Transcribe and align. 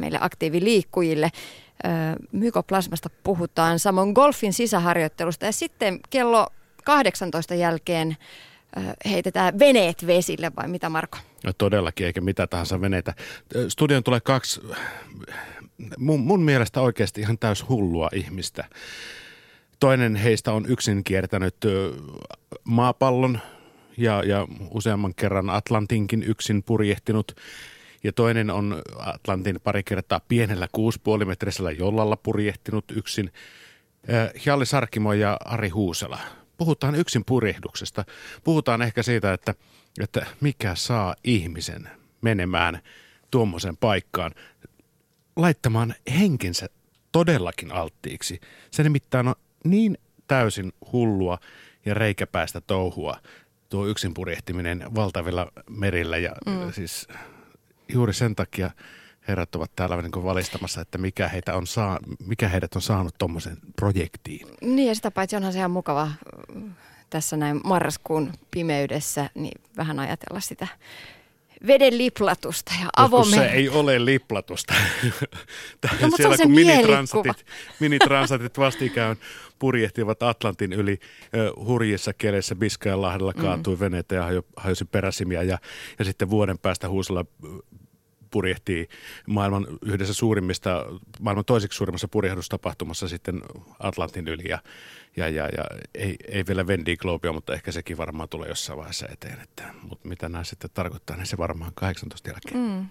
meille 0.00 0.18
aktiiviliikkujille. 0.20 1.30
Mykoplasmasta 2.32 3.10
puhutaan, 3.22 3.78
samoin 3.78 4.12
golfin 4.12 4.52
sisäharjoittelusta 4.52 5.46
ja 5.46 5.52
sitten 5.52 6.00
kello 6.10 6.46
18 6.84 7.54
jälkeen 7.54 8.16
heitetään 9.10 9.58
veneet 9.58 10.06
vesille 10.06 10.52
vai 10.56 10.68
mitä 10.68 10.88
Marko? 10.88 11.18
No 11.44 11.52
todellakin, 11.52 12.06
eikä 12.06 12.20
mitä 12.20 12.46
tahansa 12.46 12.80
veneitä. 12.80 13.14
Studion 13.68 14.04
tulee 14.04 14.20
kaksi 14.20 14.60
mun, 15.98 16.20
mun 16.20 16.42
mielestä 16.42 16.80
oikeasti 16.80 17.20
ihan 17.20 17.38
täys 17.38 17.68
hullua 17.68 18.08
ihmistä. 18.14 18.64
Toinen 19.80 20.16
heistä 20.16 20.52
on 20.52 20.66
yksin 20.66 21.04
kiertänyt 21.04 21.56
maapallon 22.64 23.38
ja, 23.96 24.22
ja 24.26 24.46
useamman 24.70 25.14
kerran 25.14 25.50
Atlantinkin 25.50 26.22
yksin 26.22 26.62
purjehtinut. 26.62 27.32
Ja 28.02 28.12
toinen 28.12 28.50
on 28.50 28.82
Atlantin 28.98 29.60
pari 29.64 29.82
kertaa 29.82 30.20
pienellä 30.28 30.68
kuuspuolimetrisellä 30.72 31.70
jollalla 31.70 32.16
purjehtinut 32.16 32.84
yksin. 32.90 33.32
Hjalli 34.44 34.66
Sarkimo 34.66 35.12
ja 35.12 35.36
Ari 35.44 35.68
Huusela. 35.68 36.18
Puhutaan 36.56 36.94
yksin 36.94 37.24
purjehduksesta. 37.24 38.04
Puhutaan 38.44 38.82
ehkä 38.82 39.02
siitä, 39.02 39.32
että, 39.32 39.54
että 40.00 40.26
mikä 40.40 40.74
saa 40.74 41.14
ihmisen 41.24 41.90
menemään 42.20 42.80
tuommoisen 43.30 43.76
paikkaan 43.76 44.32
laittamaan 45.36 45.94
henkensä 46.18 46.68
todellakin 47.12 47.72
alttiiksi. 47.72 48.40
Se 48.70 48.82
nimittäin 48.82 49.28
on 49.28 49.34
niin 49.64 49.98
täysin 50.26 50.72
hullua 50.92 51.38
ja 51.84 51.94
reikäpäästä 51.94 52.60
touhua 52.60 53.16
tuo 53.68 53.86
yksin 53.86 54.14
purjehtiminen 54.14 54.84
valtavilla 54.94 55.52
merillä 55.70 56.18
ja 56.18 56.32
mm. 56.46 56.72
siis 56.72 57.08
juuri 57.92 58.12
sen 58.12 58.36
takia 58.36 58.70
herrat 59.28 59.54
ovat 59.54 59.70
täällä 59.76 60.02
niin 60.02 60.24
valistamassa, 60.24 60.80
että 60.80 60.98
mikä, 60.98 61.28
heitä 61.28 61.54
on 61.54 61.66
saa, 61.66 61.98
mikä 62.26 62.48
heidät 62.48 62.76
on 62.76 62.82
saanut 62.82 63.14
tuommoisen 63.18 63.56
projektiin. 63.76 64.46
Niin 64.60 64.88
ja 64.88 64.94
sitä 64.94 65.10
paitsi 65.10 65.36
onhan 65.36 65.52
se 65.52 65.58
ihan 65.58 65.70
mukava 65.70 66.10
tässä 67.10 67.36
näin 67.36 67.60
marraskuun 67.64 68.32
pimeydessä, 68.50 69.30
niin 69.34 69.60
vähän 69.76 69.98
ajatella 69.98 70.40
sitä 70.40 70.68
veden 71.66 71.98
liplatusta 71.98 72.72
ja 72.80 72.88
avomen. 72.96 73.34
se 73.34 73.46
ei 73.46 73.68
ole 73.68 74.04
liplatusta. 74.04 74.74
no, 75.04 75.10
mutta 76.00 76.16
Siellä 76.16 76.36
kun 76.36 76.50
minitransatit, 76.50 77.46
minitransatit 77.80 78.58
vastikään 78.58 79.16
purjehtivat 79.58 80.22
Atlantin 80.22 80.72
yli 80.72 81.00
uh, 81.56 81.66
hurjissa 81.66 82.12
keleissä 82.12 82.54
Biskajanlahdella 82.54 83.32
mm. 83.36 83.40
kaatui 83.40 83.74
mm. 83.74 83.80
veneitä 83.80 84.14
ja 84.14 84.42
hajosi 84.56 84.84
peräsimiä 84.84 85.42
ja, 85.42 85.58
ja 85.98 86.04
sitten 86.04 86.30
vuoden 86.30 86.58
päästä 86.58 86.88
huusalla 86.88 87.24
purjehtii 88.30 88.88
maailman 89.26 89.66
yhdessä 89.82 90.14
suurimmista, 90.14 90.86
maailman 91.20 91.44
toiseksi 91.44 91.76
suurimmassa 91.76 92.08
purjehdustapahtumassa 92.08 93.08
sitten 93.08 93.42
Atlantin 93.78 94.28
yli 94.28 94.48
ja, 94.48 94.58
ja, 95.16 95.28
ja, 95.28 95.48
ja 95.56 95.64
ei, 95.94 96.16
ei 96.28 96.44
vielä 96.46 96.66
Vendi 96.66 96.96
Globea, 96.96 97.32
mutta 97.32 97.54
ehkä 97.54 97.72
sekin 97.72 97.96
varmaan 97.96 98.28
tulee 98.28 98.48
jossain 98.48 98.76
vaiheessa 98.76 99.06
eteen. 99.12 99.40
Että, 99.40 99.74
mutta 99.82 100.08
mitä 100.08 100.28
nämä 100.28 100.44
sitten 100.44 100.70
tarkoittaa, 100.74 101.16
niin 101.16 101.26
se 101.26 101.38
varmaan 101.38 101.72
18 101.74 102.30
jälkeen. 102.30 102.56
Mm. 102.56 102.86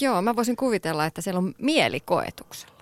Joo, 0.00 0.22
mä 0.22 0.36
voisin 0.36 0.56
kuvitella, 0.56 1.06
että 1.06 1.20
siellä 1.20 1.38
on 1.38 1.54
mielikoetuksella. 1.58 2.74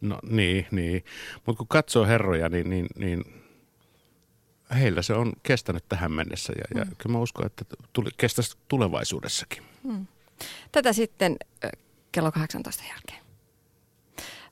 No 0.00 0.18
niin, 0.22 0.66
niin. 0.70 1.04
Mutta 1.46 1.58
kun 1.58 1.68
katsoo 1.68 2.06
herroja, 2.06 2.48
niin, 2.48 2.70
niin, 2.70 2.86
niin 2.96 3.24
heillä 4.74 5.02
se 5.02 5.14
on 5.14 5.32
kestänyt 5.42 5.84
tähän 5.88 6.12
mennessä 6.12 6.52
ja, 6.56 6.78
ja 6.80 6.84
mm. 6.84 6.96
kyllä 6.98 7.12
mä 7.12 7.18
uskon, 7.18 7.46
että 7.46 7.64
tuli, 7.92 8.10
kestäisi 8.16 8.56
tulevaisuudessakin. 8.68 9.62
Mm. 9.82 10.06
Tätä 10.72 10.92
sitten 10.92 11.36
kello 12.12 12.32
18 12.32 12.84
jälkeen. 12.88 13.20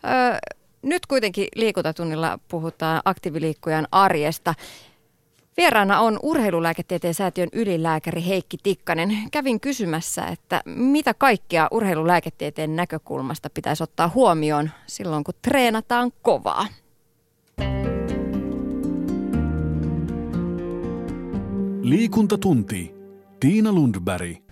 Ö, 0.05 0.39
nyt 0.83 1.07
kuitenkin 1.07 1.49
liikuntatunnilla 1.55 2.39
puhutaan 2.49 3.03
aktiiviliikkujan 3.05 3.89
arjesta. 3.93 4.55
Vieraana 5.57 6.01
on 6.01 6.19
urheilulääketieteen 6.23 7.15
säätiön 7.15 7.49
ylilääkäri 7.53 8.27
Heikki 8.27 8.57
Tikkanen. 8.63 9.19
Kävin 9.31 9.61
kysymässä, 9.61 10.27
että 10.27 10.63
mitä 10.67 11.15
kaikkea 11.15 11.69
urheilulääketieteen 11.71 12.77
näkökulmasta 12.77 13.51
pitäisi 13.51 13.83
ottaa 13.83 14.11
huomioon 14.15 14.71
silloin, 14.87 15.25
kun 15.25 15.35
treenataan 15.43 16.13
kovaa. 16.23 16.67
Liikuntatunti. 21.83 22.95
Tiina 23.41 23.73
Lundberg. 23.73 24.48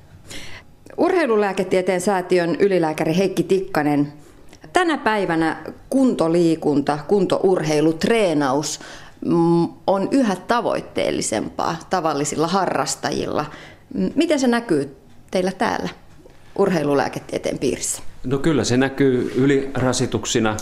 Urheilulääketieteen 0.99 2.01
säätiön 2.01 2.57
ylilääkäri 2.59 3.17
Heikki 3.17 3.43
Tikkanen. 3.43 4.13
Tänä 4.73 4.99
päivänä 4.99 5.57
kuntoliikunta, 5.91 6.99
kuntourheilu, 7.09 7.93
treenaus 7.93 8.81
mm, 9.25 9.69
on 9.87 10.09
yhä 10.11 10.37
tavoitteellisempaa 10.37 11.77
tavallisilla 11.91 12.47
harrastajilla. 12.47 13.45
Miten 14.15 14.41
se 14.41 14.47
näkyy 14.47 14.97
teillä 15.31 15.53
täällä 15.53 15.89
urheilulääketieteen 16.59 17.59
piirissä? 17.59 18.03
No 18.25 18.39
kyllä 18.39 18.65
se 18.65 18.77
näkyy 18.77 19.33
ylirasituksina 19.37 20.57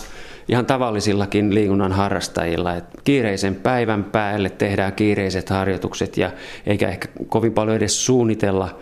ihan 0.48 0.66
tavallisillakin 0.66 1.54
liikunnan 1.54 1.92
harrastajilla. 1.92 2.76
Et 2.76 2.84
kiireisen 3.04 3.54
päivän 3.54 4.04
päälle 4.04 4.50
tehdään 4.50 4.92
kiireiset 4.92 5.50
harjoitukset 5.50 6.16
ja 6.16 6.30
eikä 6.66 6.88
ehkä 6.88 7.08
kovin 7.28 7.52
paljon 7.52 7.76
edes 7.76 8.06
suunnitella 8.06 8.78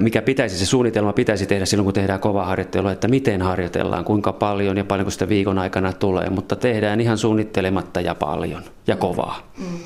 mikä 0.00 0.22
pitäisi, 0.22 0.58
se 0.58 0.66
suunnitelma 0.66 1.12
pitäisi 1.12 1.46
tehdä 1.46 1.66
silloin, 1.66 1.84
kun 1.84 1.94
tehdään 1.94 2.20
kova 2.20 2.44
harjoittelua, 2.44 2.92
että 2.92 3.08
miten 3.08 3.42
harjoitellaan, 3.42 4.04
kuinka 4.04 4.32
paljon 4.32 4.76
ja 4.76 4.84
paljonko 4.84 5.10
sitä 5.10 5.28
viikon 5.28 5.58
aikana 5.58 5.92
tulee, 5.92 6.30
mutta 6.30 6.56
tehdään 6.56 7.00
ihan 7.00 7.18
suunnittelematta 7.18 8.00
ja 8.00 8.14
paljon 8.14 8.62
ja 8.86 8.94
mm. 8.94 8.98
kovaa. 8.98 9.52
Mm. 9.58 9.78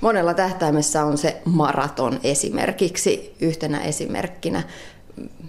Monella 0.00 0.34
tähtäimessä 0.34 1.04
on 1.04 1.18
se 1.18 1.42
maraton 1.44 2.20
esimerkiksi 2.24 3.34
yhtenä 3.40 3.80
esimerkkinä. 3.80 4.62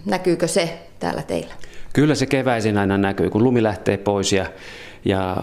Näkyykö 0.06 0.48
se 0.48 0.78
täällä 0.98 1.22
teillä? 1.22 1.54
Kyllä 1.92 2.14
se 2.14 2.26
keväisin 2.26 2.78
aina 2.78 2.98
näkyy, 2.98 3.30
kun 3.30 3.44
lumi 3.44 3.62
lähtee 3.62 3.96
pois 3.96 4.32
ja 4.32 4.46
ja 5.04 5.36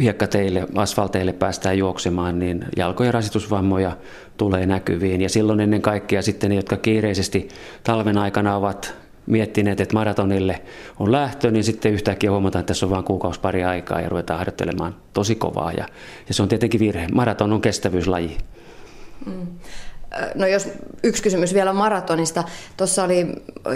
hiekkateille, 0.00 0.66
asfalteille 0.74 1.32
päästään 1.32 1.78
juoksemaan, 1.78 2.38
niin 2.38 2.64
jalkojen 2.76 3.14
rasitusvammoja 3.14 3.96
tulee 4.36 4.66
näkyviin. 4.66 5.20
Ja 5.20 5.28
silloin 5.28 5.60
ennen 5.60 5.82
kaikkea 5.82 6.22
sitten 6.22 6.50
ne, 6.50 6.56
jotka 6.56 6.76
kiireisesti 6.76 7.48
talven 7.84 8.18
aikana 8.18 8.56
ovat 8.56 8.94
miettineet, 9.26 9.80
että 9.80 9.94
maratonille 9.94 10.62
on 10.98 11.12
lähtö, 11.12 11.50
niin 11.50 11.64
sitten 11.64 11.92
yhtäkkiä 11.92 12.30
huomataan, 12.30 12.60
että 12.60 12.68
tässä 12.68 12.86
on 12.86 12.90
vain 12.90 13.04
kuukausi 13.04 13.40
pari 13.40 13.64
aikaa 13.64 14.00
ja 14.00 14.08
ruvetaan 14.08 14.38
harjoittelemaan 14.38 14.96
tosi 15.12 15.34
kovaa. 15.34 15.72
Ja, 15.72 15.88
ja 16.28 16.34
se 16.34 16.42
on 16.42 16.48
tietenkin 16.48 16.80
virhe. 16.80 17.06
Maraton 17.12 17.52
on 17.52 17.60
kestävyyslaji. 17.60 18.36
Mm. 19.26 19.46
No 20.34 20.46
jos 20.46 20.68
yksi 21.02 21.22
kysymys 21.22 21.54
vielä 21.54 21.72
maratonista. 21.72 22.44
Tuossa 22.76 23.04
oli 23.04 23.26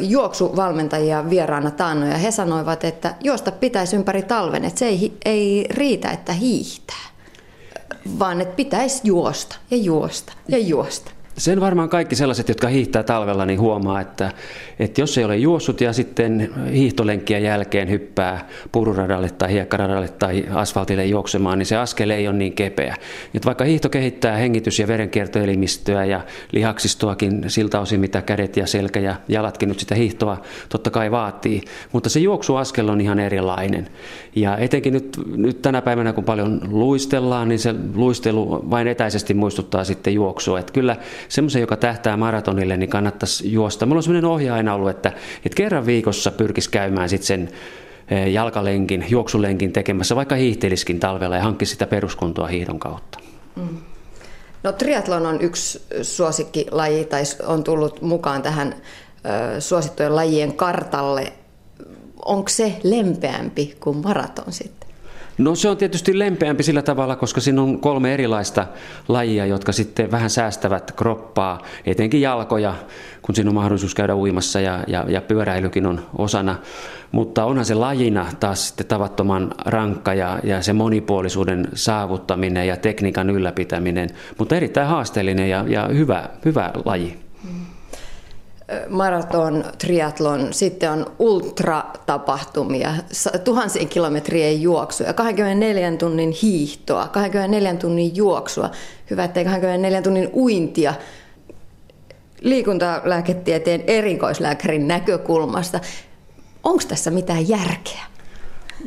juoksuvalmentajia 0.00 1.30
vieraana 1.30 1.70
taanno 1.70 2.06
ja 2.06 2.18
he 2.18 2.30
sanoivat, 2.30 2.84
että 2.84 3.14
juosta 3.20 3.52
pitäisi 3.52 3.96
ympäri 3.96 4.22
talven, 4.22 4.64
että 4.64 4.78
se 4.78 4.86
ei, 4.86 5.18
ei 5.24 5.66
riitä, 5.70 6.10
että 6.10 6.32
hiihtää, 6.32 7.06
vaan 8.18 8.40
että 8.40 8.56
pitäisi 8.56 9.00
juosta 9.04 9.56
ja 9.70 9.76
juosta 9.76 10.32
ja 10.48 10.58
juosta. 10.58 11.10
Sen 11.38 11.60
varmaan 11.60 11.88
kaikki 11.88 12.16
sellaiset, 12.16 12.48
jotka 12.48 12.68
hiihtää 12.68 13.02
talvella, 13.02 13.46
niin 13.46 13.60
huomaa, 13.60 14.00
että, 14.00 14.32
että 14.78 15.00
jos 15.00 15.18
ei 15.18 15.24
ole 15.24 15.36
juossut 15.36 15.80
ja 15.80 15.92
sitten 15.92 16.50
hiihtolenkkien 16.72 17.42
jälkeen 17.42 17.90
hyppää 17.90 18.48
pururadalle 18.72 19.30
tai 19.30 19.52
hiekkaradalle 19.52 20.08
tai 20.08 20.44
asfaltille 20.52 21.06
juoksemaan, 21.06 21.58
niin 21.58 21.66
se 21.66 21.76
askel 21.76 22.10
ei 22.10 22.28
ole 22.28 22.36
niin 22.36 22.52
kepeä. 22.52 22.96
Että 23.34 23.46
vaikka 23.46 23.64
hiihto 23.64 23.88
kehittää 23.88 24.36
hengitys- 24.36 24.78
ja 24.78 24.88
verenkiertoelimistöä 24.88 26.04
ja 26.04 26.20
lihaksistoakin 26.52 27.44
siltä 27.46 27.80
osin, 27.80 28.00
mitä 28.00 28.22
kädet 28.22 28.56
ja 28.56 28.66
selkä 28.66 29.00
ja 29.00 29.16
jalatkin 29.28 29.68
nyt 29.68 29.80
sitä 29.80 29.94
hiihtoa 29.94 30.42
totta 30.68 30.90
kai 30.90 31.10
vaatii, 31.10 31.62
mutta 31.92 32.08
se 32.08 32.20
juoksuaskel 32.20 32.88
on 32.88 33.00
ihan 33.00 33.18
erilainen. 33.18 33.88
Ja 34.36 34.56
etenkin 34.56 34.92
nyt, 34.92 35.16
nyt 35.36 35.62
tänä 35.62 35.82
päivänä, 35.82 36.12
kun 36.12 36.24
paljon 36.24 36.60
luistellaan, 36.70 37.48
niin 37.48 37.58
se 37.58 37.74
luistelu 37.94 38.70
vain 38.70 38.88
etäisesti 38.88 39.34
muistuttaa 39.34 39.84
sitten 39.84 40.14
juoksua. 40.14 40.58
Että 40.58 40.72
kyllä 40.72 40.96
semmoisen, 41.28 41.60
joka 41.60 41.76
tähtää 41.76 42.16
maratonille, 42.16 42.76
niin 42.76 42.90
kannattaisi 42.90 43.52
juosta. 43.52 43.86
Mulla 43.86 43.98
on 43.98 44.02
semmoinen 44.02 44.30
ohje 44.30 44.50
aina 44.50 44.74
ollut, 44.74 44.90
että, 44.90 45.12
että 45.44 45.56
kerran 45.56 45.86
viikossa 45.86 46.30
pyrkisi 46.30 46.70
käymään 46.70 47.08
sitten 47.08 47.26
sen 47.26 47.50
e, 48.08 48.28
jalkalenkin, 48.28 49.06
juoksulenkin 49.08 49.72
tekemässä, 49.72 50.16
vaikka 50.16 50.34
hiihteliskin 50.34 51.00
talvella 51.00 51.36
ja 51.36 51.42
hankkisi 51.42 51.72
sitä 51.72 51.86
peruskuntoa 51.86 52.46
hiihdon 52.46 52.78
kautta. 52.78 53.18
Mm. 53.56 53.78
No 54.62 54.72
triatlon 54.72 55.26
on 55.26 55.40
yksi 55.40 55.82
suosikkilaji 56.02 57.04
tai 57.04 57.22
on 57.46 57.64
tullut 57.64 58.02
mukaan 58.02 58.42
tähän 58.42 58.74
ö, 59.56 59.60
suosittujen 59.60 60.16
lajien 60.16 60.52
kartalle. 60.52 61.32
Onko 62.24 62.48
se 62.48 62.80
lempeämpi 62.82 63.76
kuin 63.80 63.96
maraton 63.96 64.52
sitten? 64.52 64.79
No 65.40 65.54
se 65.54 65.68
on 65.68 65.76
tietysti 65.76 66.18
lempeämpi 66.18 66.62
sillä 66.62 66.82
tavalla, 66.82 67.16
koska 67.16 67.40
siinä 67.40 67.62
on 67.62 67.80
kolme 67.80 68.14
erilaista 68.14 68.66
lajia, 69.08 69.46
jotka 69.46 69.72
sitten 69.72 70.10
vähän 70.10 70.30
säästävät 70.30 70.92
kroppaa, 70.92 71.62
etenkin 71.86 72.20
jalkoja, 72.20 72.74
kun 73.22 73.34
siinä 73.34 73.50
on 73.50 73.54
mahdollisuus 73.54 73.94
käydä 73.94 74.16
uimassa 74.16 74.60
ja, 74.60 74.84
ja, 74.86 75.04
ja 75.08 75.20
pyöräilykin 75.20 75.86
on 75.86 76.00
osana. 76.18 76.56
Mutta 77.12 77.44
onhan 77.44 77.64
se 77.64 77.74
lajina 77.74 78.26
taas 78.40 78.68
sitten 78.68 78.86
tavattoman 78.86 79.54
rankka 79.64 80.14
ja, 80.14 80.38
ja 80.44 80.62
se 80.62 80.72
monipuolisuuden 80.72 81.68
saavuttaminen 81.74 82.68
ja 82.68 82.76
tekniikan 82.76 83.30
ylläpitäminen, 83.30 84.08
mutta 84.38 84.56
erittäin 84.56 84.88
haasteellinen 84.88 85.50
ja, 85.50 85.64
ja 85.68 85.88
hyvä, 85.88 86.28
hyvä 86.44 86.70
laji 86.84 87.29
maraton, 88.88 89.64
triatlon, 89.78 90.52
sitten 90.52 90.90
on 90.90 91.12
ultratapahtumia, 91.18 92.94
tuhansien 93.44 93.88
kilometrien 93.88 94.62
juoksuja, 94.62 95.12
24 95.12 95.96
tunnin 95.96 96.30
hiihtoa, 96.42 97.08
24 97.08 97.74
tunnin 97.74 98.16
juoksua, 98.16 98.70
hyvä 99.10 99.24
ettei 99.24 99.44
24 99.44 100.02
tunnin 100.02 100.30
uintia, 100.34 100.94
liikuntalääketieteen 102.40 103.84
erikoislääkärin 103.86 104.88
näkökulmasta. 104.88 105.80
Onko 106.62 106.82
tässä 106.88 107.10
mitään 107.10 107.48
järkeä? 107.48 108.09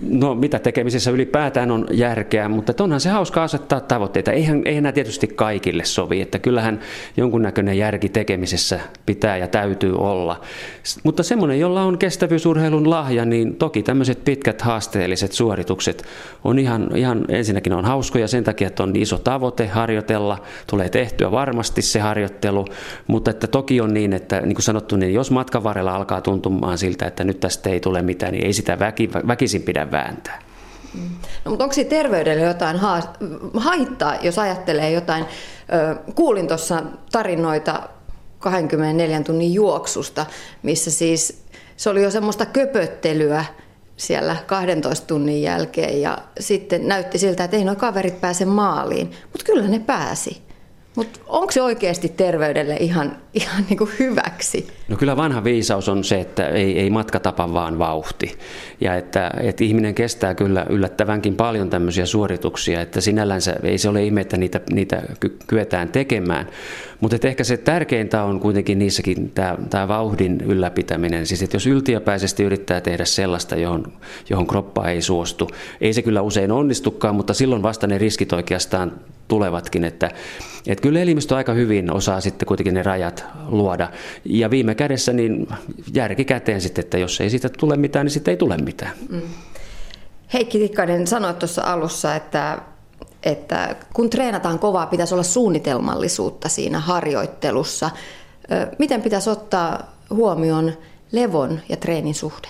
No 0.01 0.35
mitä 0.35 0.59
tekemisessä 0.59 1.11
ylipäätään 1.11 1.71
on 1.71 1.87
järkeä, 1.91 2.49
mutta 2.49 2.83
onhan 2.83 2.99
se 2.99 3.09
hauska 3.09 3.43
asettaa 3.43 3.79
tavoitteita. 3.79 4.31
Eihän, 4.31 4.61
eihän 4.65 4.83
nämä 4.83 4.91
tietysti 4.91 5.27
kaikille 5.27 5.85
sovi, 5.85 6.21
että 6.21 6.39
kyllähän 6.39 6.79
jonkunnäköinen 7.17 7.77
järki 7.77 8.09
tekemisessä 8.09 8.79
pitää 9.05 9.37
ja 9.37 9.47
täytyy 9.47 9.95
olla. 9.95 10.41
Mutta 11.03 11.23
semmoinen, 11.23 11.59
jolla 11.59 11.83
on 11.83 11.97
kestävyysurheilun 11.97 12.89
lahja, 12.89 13.25
niin 13.25 13.55
toki 13.55 13.83
tämmöiset 13.83 14.23
pitkät 14.25 14.61
haasteelliset 14.61 15.31
suoritukset 15.31 16.03
on 16.43 16.59
ihan, 16.59 16.89
ihan 16.95 17.25
ensinnäkin 17.29 17.73
on 17.73 17.85
hauskoja 17.85 18.27
sen 18.27 18.43
takia, 18.43 18.67
että 18.67 18.83
on 18.83 18.95
iso 18.95 19.17
tavoite 19.17 19.67
harjoitella, 19.67 20.43
tulee 20.67 20.89
tehtyä 20.89 21.31
varmasti 21.31 21.81
se 21.81 21.99
harjoittelu, 21.99 22.65
mutta 23.07 23.31
että 23.31 23.47
toki 23.47 23.81
on 23.81 23.93
niin, 23.93 24.13
että 24.13 24.41
niin 24.41 24.55
kuin 24.55 24.63
sanottu, 24.63 24.95
niin 24.95 25.13
jos 25.13 25.31
matkan 25.31 25.63
varrella 25.63 25.95
alkaa 25.95 26.21
tuntumaan 26.21 26.77
siltä, 26.77 27.05
että 27.05 27.23
nyt 27.23 27.39
tästä 27.39 27.69
ei 27.69 27.79
tule 27.79 28.01
mitään, 28.01 28.33
niin 28.33 28.45
ei 28.45 28.53
sitä 28.53 28.79
väki, 28.79 29.09
väkisin 29.27 29.61
pidä 29.61 29.82
pidä 29.85 29.91
vääntää. 29.91 30.39
No, 31.45 31.51
mutta 31.51 31.63
onko 31.63 31.75
terveydelle 31.89 32.43
jotain 32.43 32.77
haittaa, 33.57 34.15
jos 34.21 34.39
ajattelee 34.39 34.91
jotain? 34.91 35.25
Kuulin 36.15 36.47
tuossa 36.47 36.83
tarinoita 37.11 37.89
24 38.39 39.21
tunnin 39.21 39.53
juoksusta, 39.53 40.25
missä 40.63 40.91
siis 40.91 41.43
se 41.77 41.89
oli 41.89 42.03
jo 42.03 42.11
semmoista 42.11 42.45
köpöttelyä 42.45 43.45
siellä 43.97 44.35
12 44.45 45.07
tunnin 45.07 45.41
jälkeen 45.41 46.01
ja 46.01 46.17
sitten 46.39 46.87
näytti 46.87 47.17
siltä, 47.17 47.43
että 47.43 47.57
ei 47.57 47.63
nuo 47.63 47.75
kaverit 47.75 48.21
pääse 48.21 48.45
maaliin, 48.45 49.11
mutta 49.23 49.45
kyllä 49.45 49.67
ne 49.67 49.79
pääsi. 49.79 50.41
Mutta 50.95 51.19
onko 51.27 51.51
se 51.51 51.61
oikeasti 51.61 52.09
terveydelle 52.09 52.75
ihan, 52.75 53.17
ihan 53.33 53.65
niin 53.69 53.77
kuin 53.77 53.91
hyväksi? 53.99 54.67
No 54.93 54.97
kyllä 54.97 55.17
vanha 55.17 55.43
viisaus 55.43 55.89
on 55.89 56.03
se, 56.03 56.19
että 56.19 56.47
ei, 56.47 56.79
ei 56.79 56.89
matka 56.89 57.19
tapa 57.19 57.53
vaan 57.53 57.79
vauhti. 57.79 58.37
Ja 58.81 58.95
että, 58.95 59.31
että 59.39 59.63
ihminen 59.63 59.95
kestää 59.95 60.35
kyllä 60.35 60.65
yllättävänkin 60.69 61.35
paljon 61.35 61.69
tämmöisiä 61.69 62.05
suorituksia, 62.05 62.81
että 62.81 63.01
sinällänsä 63.01 63.55
ei 63.63 63.77
se 63.77 63.89
ole 63.89 64.03
ihme, 64.03 64.21
että 64.21 64.37
niitä, 64.37 64.61
niitä 64.73 65.01
kyetään 65.47 65.89
tekemään. 65.89 66.47
Mutta 66.99 67.27
ehkä 67.27 67.43
se 67.43 67.57
tärkeintä 67.57 68.23
on 68.23 68.39
kuitenkin 68.39 68.79
niissäkin 68.79 69.31
tämä, 69.31 69.57
tämä 69.69 69.87
vauhdin 69.87 70.41
ylläpitäminen. 70.41 71.25
Siis 71.25 71.43
että 71.43 71.55
jos 71.55 71.67
yltiöpäisesti 71.67 72.43
yrittää 72.43 72.81
tehdä 72.81 73.05
sellaista, 73.05 73.55
johon, 73.55 73.93
johon 74.29 74.47
kroppa 74.47 74.89
ei 74.89 75.01
suostu, 75.01 75.49
ei 75.81 75.93
se 75.93 76.01
kyllä 76.01 76.21
usein 76.21 76.51
onnistukaan, 76.51 77.15
mutta 77.15 77.33
silloin 77.33 77.63
vasta 77.63 77.87
ne 77.87 77.97
riskit 77.97 78.33
oikeastaan 78.33 78.91
tulevatkin. 79.27 79.83
Että, 79.83 80.11
että 80.67 80.81
kyllä 80.81 80.99
elimistö 80.99 81.35
aika 81.35 81.53
hyvin 81.53 81.93
osaa 81.93 82.21
sitten 82.21 82.45
kuitenkin 82.45 82.73
ne 82.73 82.83
rajat 82.83 83.25
luoda. 83.47 83.89
Ja 84.25 84.49
viime 84.49 84.75
kädessä 84.83 85.13
niin 85.13 85.47
järki 85.93 86.25
käteen 86.25 86.61
sitten, 86.61 86.83
että 86.83 86.97
jos 86.97 87.21
ei 87.21 87.29
siitä 87.29 87.49
tule 87.49 87.77
mitään, 87.77 88.05
niin 88.05 88.11
sitten 88.11 88.31
ei 88.31 88.37
tule 88.37 88.57
mitään. 88.57 88.91
Mm. 89.09 89.21
Heikki 90.33 90.59
Tikkanen 90.59 91.07
sanoi 91.07 91.33
tuossa 91.33 91.61
alussa, 91.61 92.15
että, 92.15 92.61
että 93.23 93.75
kun 93.93 94.09
treenataan 94.09 94.59
kovaa, 94.59 94.85
pitäisi 94.85 95.13
olla 95.13 95.23
suunnitelmallisuutta 95.23 96.49
siinä 96.49 96.79
harjoittelussa. 96.79 97.89
Miten 98.79 99.01
pitäisi 99.01 99.29
ottaa 99.29 99.95
huomioon 100.09 100.73
levon 101.11 101.59
ja 101.69 101.77
treenin 101.77 102.15
suhde? 102.15 102.47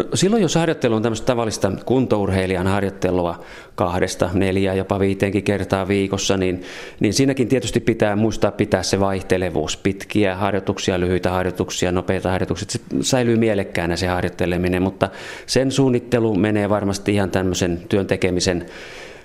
No, 0.00 0.06
silloin 0.14 0.42
jos 0.42 0.54
harjoittelu 0.54 0.94
on 0.94 1.02
tämmöistä 1.02 1.26
tavallista 1.26 1.72
kuntourheilijan 1.84 2.66
harjoittelua 2.66 3.40
kahdesta, 3.74 4.30
neljä, 4.34 4.74
jopa 4.74 5.00
viiteenkin 5.00 5.44
kertaa 5.44 5.88
viikossa, 5.88 6.36
niin, 6.36 6.62
niin 7.00 7.14
siinäkin 7.14 7.48
tietysti 7.48 7.80
pitää 7.80 8.16
muistaa 8.16 8.50
pitää 8.50 8.82
se 8.82 9.00
vaihtelevuus. 9.00 9.76
Pitkiä 9.76 10.36
harjoituksia, 10.36 11.00
lyhyitä 11.00 11.30
harjoituksia, 11.30 11.92
nopeita 11.92 12.30
harjoituksia. 12.30 12.66
Se 12.70 12.80
säilyy 13.00 13.36
mielekkäänä 13.36 13.96
se 13.96 14.06
harjoitteleminen, 14.06 14.82
mutta 14.82 15.08
sen 15.46 15.72
suunnittelu 15.72 16.34
menee 16.34 16.68
varmasti 16.68 17.14
ihan 17.14 17.30
tämmöisen 17.30 17.82
työn 17.88 18.06
tekemisen 18.06 18.66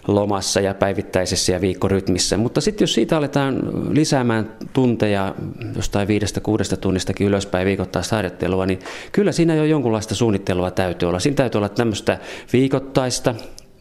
lomassa 0.08 0.60
ja 0.60 0.74
päivittäisessä 0.74 1.52
ja 1.52 1.62
viikkorytmissä. 1.62 2.38
Mutta 2.38 2.62
sitten 2.62 2.84
jos 2.84 2.94
siitä 2.94 3.18
aletaan 3.18 3.60
lisäämään 3.90 4.52
tunteja 4.74 5.36
jostain 5.76 6.08
viidestä 6.08 6.40
kuudesta 6.40 6.78
tunnistakin 6.78 7.28
ylöspäin 7.28 7.68
viikoittaista 7.68 8.16
harjoittelua, 8.16 8.66
niin 8.66 8.80
kyllä 9.12 9.32
siinä 9.32 9.56
jo 9.56 9.64
jonkunlaista 9.64 10.16
suunnittelua 10.16 10.72
täytyy 10.72 11.10
olla. 11.10 11.20
Siinä 11.20 11.36
täytyy 11.36 11.60
olla 11.60 11.70
tämmöistä 11.70 12.18
viikoittaista 12.54 13.36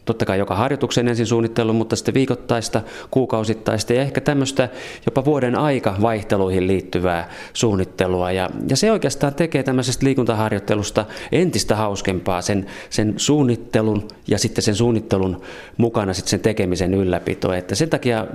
totta 0.05 0.25
kai 0.25 0.39
joka 0.39 0.55
harjoituksen 0.55 1.07
ensin 1.07 1.25
suunnittelu, 1.25 1.73
mutta 1.73 1.95
sitten 1.95 2.13
viikoittaista, 2.13 2.81
kuukausittaista 3.11 3.93
ja 3.93 4.01
ehkä 4.01 4.21
tämmöistä 4.21 4.69
jopa 5.05 5.25
vuoden 5.25 5.55
aika 5.55 5.95
vaihteluihin 6.01 6.67
liittyvää 6.67 7.29
suunnittelua. 7.53 8.31
Ja, 8.31 8.49
ja 8.69 8.77
se 8.77 8.91
oikeastaan 8.91 9.33
tekee 9.33 9.63
tämmöisestä 9.63 10.05
liikuntaharjoittelusta 10.05 11.05
entistä 11.31 11.75
hauskempaa 11.75 12.41
sen, 12.41 12.65
sen 12.89 13.13
suunnittelun 13.17 14.07
ja 14.27 14.39
sitten 14.39 14.63
sen 14.63 14.75
suunnittelun 14.75 15.41
mukana 15.77 16.13
sitten 16.13 16.29
sen 16.29 16.39
tekemisen 16.39 16.93
ylläpito. 16.93 17.53
Että 17.53 17.75
sen 17.75 17.89
takia 17.89 18.27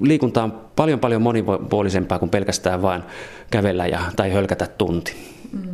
liikunta 0.00 0.44
on 0.44 0.52
paljon 0.76 1.00
paljon 1.00 1.22
monipuolisempaa 1.22 2.18
kuin 2.18 2.30
pelkästään 2.30 2.82
vain 2.82 3.02
kävellä 3.50 3.86
ja, 3.86 4.00
tai 4.16 4.32
hölkätä 4.32 4.66
tunti. 4.66 5.16
Mm 5.52 5.73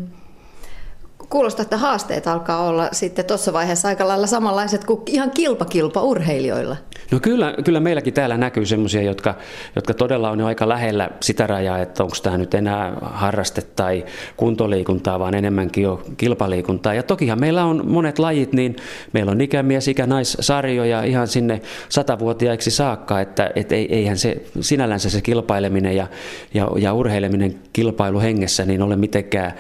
kuulostaa, 1.31 1.63
että 1.63 1.77
haasteet 1.77 2.27
alkaa 2.27 2.67
olla 2.67 2.89
sitten 2.93 3.25
tuossa 3.25 3.53
vaiheessa 3.53 3.89
aika 3.89 4.09
lailla 4.09 4.27
samanlaiset 4.27 4.85
kuin 4.85 5.01
ihan 5.07 5.31
kilpakilpa 5.31 6.03
urheilijoilla. 6.03 6.77
No 7.11 7.21
kyllä, 7.21 7.55
kyllä 7.65 7.81
meilläkin 7.81 8.15
täällä 8.15 8.37
näkyy 8.37 8.67
sellaisia, 8.67 9.03
jotka, 9.03 9.35
jotka 9.77 9.95
todella 9.95 10.31
on 10.31 10.41
jo 10.41 10.47
aika 10.47 10.69
lähellä 10.69 11.11
sitä 11.21 11.47
rajaa, 11.47 11.79
että 11.79 12.03
onko 12.03 12.17
tämä 12.23 12.39
nyt 12.39 12.55
enää 12.55 12.97
harraste 13.03 13.63
tai 13.63 14.05
kuntoliikuntaa, 14.37 15.19
vaan 15.19 15.35
enemmänkin 15.35 15.85
jo 15.85 16.03
kilpaliikuntaa. 16.17 16.95
Ja 16.95 17.03
tokihan 17.03 17.41
meillä 17.41 17.65
on 17.65 17.91
monet 17.91 18.19
lajit, 18.19 18.53
niin 18.53 18.77
meillä 19.13 19.33
on 19.33 19.41
ikämies, 19.41 19.89
ikänaissarjoja 19.89 21.03
ihan 21.03 21.29
sinne 21.29 21.63
satavuotiaiksi 21.89 22.71
saakka, 22.71 23.21
että 23.21 23.51
et 23.55 23.73
eihän 23.73 24.19
se 24.19 24.43
sinällänsä 24.61 25.11
se 25.11 25.21
kilpaileminen 25.21 25.97
ja, 25.97 26.07
ja, 26.55 26.69
ja 26.79 26.93
urheileminen 26.93 27.55
kilpailuhengessä 27.73 28.65
niin 28.65 28.83
ole 28.83 28.97
mitenkään 28.97 29.53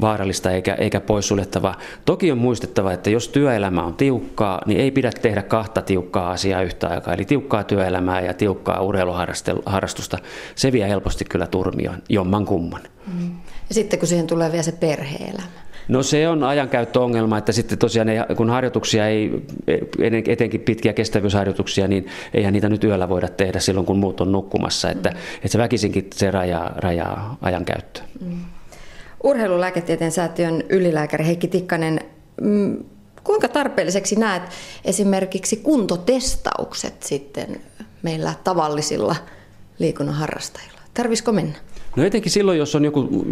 vaarallista 0.00 0.50
eikä, 0.50 0.74
eikä 0.74 1.00
poissuljettava. 1.00 1.74
Toki 2.04 2.32
on 2.32 2.38
muistettava, 2.38 2.92
että 2.92 3.10
jos 3.10 3.28
työelämä 3.28 3.82
on 3.82 3.94
tiukkaa, 3.94 4.60
niin 4.66 4.80
ei 4.80 4.90
pidä 4.90 5.10
tehdä 5.22 5.42
kahta 5.42 5.82
tiukkaa 5.82 6.30
asiaa 6.30 6.62
yhtä 6.62 6.88
aikaa. 6.88 7.14
Eli 7.14 7.24
tiukkaa 7.24 7.64
työelämää 7.64 8.20
ja 8.20 8.34
tiukkaa 8.34 8.80
urheiluharrastusta, 8.80 10.18
se 10.54 10.72
vie 10.72 10.88
helposti 10.88 11.24
kyllä 11.24 11.46
turmioon, 11.46 12.02
jomman 12.08 12.46
kumman. 12.46 12.82
Mm. 13.06 13.30
Ja 13.68 13.74
sitten 13.74 13.98
kun 13.98 14.08
siihen 14.08 14.26
tulee 14.26 14.52
vielä 14.52 14.62
se 14.62 14.72
perhe-elämä. 14.72 15.66
No 15.88 16.02
se 16.02 16.28
on 16.28 16.44
ajankäyttöongelma, 16.44 17.38
että 17.38 17.52
sitten 17.52 17.78
tosiaan 17.78 18.08
kun 18.36 18.50
harjoituksia 18.50 19.08
ei, 19.08 19.46
etenkin 20.28 20.60
pitkiä 20.60 20.92
kestävyysharjoituksia, 20.92 21.88
niin 21.88 22.06
eihän 22.34 22.52
niitä 22.52 22.68
nyt 22.68 22.84
yöllä 22.84 23.08
voida 23.08 23.28
tehdä 23.28 23.60
silloin, 23.60 23.86
kun 23.86 23.98
muut 23.98 24.20
on 24.20 24.32
nukkumassa. 24.32 24.90
Että, 24.90 25.10
mm. 25.10 25.16
että 25.34 25.48
se 25.48 25.58
väkisinkin 25.58 26.06
se 26.14 26.30
rajaa, 26.30 26.72
rajaa 26.76 27.36
ajankäyttöä. 27.42 28.04
Mm. 28.20 28.38
Urheilulääketieteen 29.24 30.12
säätiön 30.12 30.62
ylilääkäri 30.68 31.26
Heikki 31.26 31.48
Tikkanen, 31.48 32.00
mm, 32.40 32.84
kuinka 33.24 33.48
tarpeelliseksi 33.48 34.16
näet 34.16 34.42
esimerkiksi 34.84 35.56
kuntotestaukset 35.56 37.02
sitten 37.02 37.60
meillä 38.02 38.34
tavallisilla 38.44 39.16
liikunnan 39.78 40.14
harrastajilla? 40.14 40.80
Tarvisiko 40.94 41.32
mennä? 41.32 41.54
No 41.96 42.04
etenkin 42.04 42.32
silloin, 42.32 42.58
jos 42.58 42.74
on 42.74 42.84
joku 42.84 43.26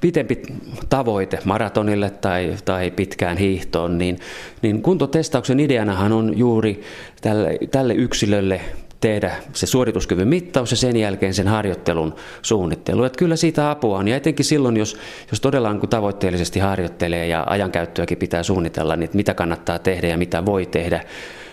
pitempi 0.00 0.42
tavoite 0.88 1.38
maratonille 1.44 2.10
tai, 2.10 2.56
tai 2.64 2.90
pitkään 2.90 3.36
hiihtoon, 3.36 3.98
niin, 3.98 4.18
niin 4.62 4.82
kuntotestauksen 4.82 5.60
ideanahan 5.60 6.12
on 6.12 6.38
juuri 6.38 6.82
tälle, 7.20 7.58
tälle 7.70 7.94
yksilölle 7.94 8.60
tehdä 9.04 9.32
se 9.52 9.66
suorituskyvyn 9.66 10.28
mittaus 10.28 10.70
ja 10.70 10.76
sen 10.76 10.96
jälkeen 10.96 11.34
sen 11.34 11.48
harjoittelun 11.48 12.14
suunnittelu. 12.42 13.04
Että 13.04 13.18
kyllä 13.18 13.36
siitä 13.36 13.70
apua 13.70 13.98
on 13.98 14.08
ja 14.08 14.16
etenkin 14.16 14.44
silloin, 14.44 14.76
jos, 14.76 14.96
jos 15.30 15.40
todella 15.40 15.74
kun 15.74 15.88
tavoitteellisesti 15.88 16.60
harjoittelee 16.60 17.26
ja 17.26 17.44
ajankäyttöäkin 17.46 18.18
pitää 18.18 18.42
suunnitella, 18.42 18.96
niin 18.96 19.10
mitä 19.12 19.34
kannattaa 19.34 19.78
tehdä 19.78 20.08
ja 20.08 20.18
mitä 20.18 20.46
voi 20.46 20.66
tehdä, 20.66 21.04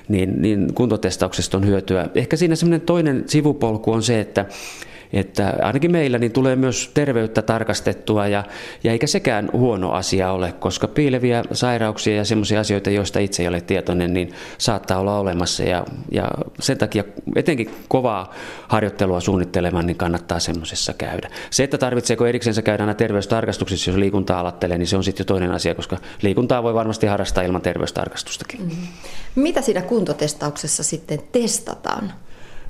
niin, 0.07 0.41
niin 0.41 0.73
kuntotestauksesta 0.73 1.57
on 1.57 1.67
hyötyä. 1.67 2.09
Ehkä 2.15 2.35
siinä 2.35 2.55
semmoinen 2.55 2.81
toinen 2.81 3.23
sivupolku 3.27 3.91
on 3.91 4.03
se, 4.03 4.19
että 4.19 4.45
että 5.13 5.53
ainakin 5.61 5.91
meillä 5.91 6.17
niin 6.17 6.31
tulee 6.31 6.55
myös 6.55 6.91
terveyttä 6.93 7.41
tarkastettua 7.41 8.27
ja, 8.27 8.43
ja 8.83 8.91
eikä 8.91 9.07
sekään 9.07 9.49
huono 9.53 9.91
asia 9.91 10.31
ole, 10.31 10.51
koska 10.51 10.87
piileviä 10.87 11.43
sairauksia 11.51 12.15
ja 12.15 12.25
semmoisia 12.25 12.59
asioita, 12.59 12.89
joista 12.89 13.19
itse 13.19 13.43
ei 13.43 13.47
ole 13.47 13.61
tietoinen, 13.61 14.13
niin 14.13 14.33
saattaa 14.57 14.99
olla 14.99 15.19
olemassa 15.19 15.63
ja, 15.63 15.85
ja 16.11 16.31
sen 16.59 16.77
takia 16.77 17.03
etenkin 17.35 17.71
kovaa 17.87 18.33
harjoittelua 18.67 19.19
suunnittelemaan, 19.19 19.87
niin 19.87 19.97
kannattaa 19.97 20.39
semmoisessa 20.39 20.93
käydä. 20.93 21.29
Se, 21.49 21.63
että 21.63 21.77
tarvitseeko 21.77 22.25
erikseen 22.25 22.63
käydä 22.63 22.83
aina 22.83 22.93
terveystarkastuksissa, 22.93 23.91
jos 23.91 23.97
liikuntaa 23.97 24.39
alattelee, 24.39 24.77
niin 24.77 24.87
se 24.87 24.97
on 24.97 25.03
sitten 25.03 25.23
jo 25.23 25.25
toinen 25.25 25.51
asia, 25.51 25.75
koska 25.75 25.97
liikuntaa 26.21 26.63
voi 26.63 26.73
varmasti 26.73 27.07
harrastaa 27.07 27.43
ilman 27.43 27.61
terveystarkastustakin. 27.61 28.61
Mm-hmm. 28.61 28.87
Mitä 29.35 29.61
siinä 29.61 29.81
kuntotestauksessa 29.81 30.83
sitten 30.83 31.19
testataan? 31.31 32.13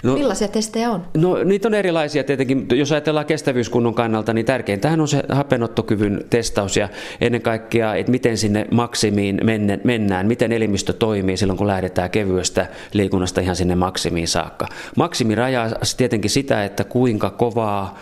No, 0.03 0.13
Millaisia 0.13 0.48
testejä 0.48 0.91
on? 0.91 1.05
No 1.17 1.43
niitä 1.43 1.67
on 1.67 1.74
erilaisia 1.74 2.24
tietenkin. 2.24 2.67
Jos 2.72 2.91
ajatellaan 2.91 3.25
kestävyyskunnon 3.25 3.93
kannalta, 3.93 4.34
niin 4.34 4.46
tärkeintähän 4.46 5.01
on 5.01 5.08
se 5.08 5.24
hapenottokyvyn 5.29 6.25
testaus 6.29 6.77
ja 6.77 6.89
ennen 7.22 7.41
kaikkea, 7.41 7.96
että 7.96 8.12
miten 8.12 8.38
sinne 8.38 8.67
maksimiin 8.72 9.39
mennään, 9.84 10.27
miten 10.27 10.51
elimistö 10.51 10.93
toimii 10.93 11.38
silloin, 11.38 11.58
kun 11.58 11.67
lähdetään 11.67 12.10
kevyestä 12.10 12.67
liikunnasta 12.93 13.41
ihan 13.41 13.55
sinne 13.55 13.75
maksimiin 13.75 14.27
saakka. 14.27 14.67
Maksimi 14.96 15.36
rajaa 15.36 15.70
tietenkin 15.98 16.31
sitä, 16.31 16.63
että 16.63 16.84
kuinka 16.84 17.29
kovaa 17.29 18.00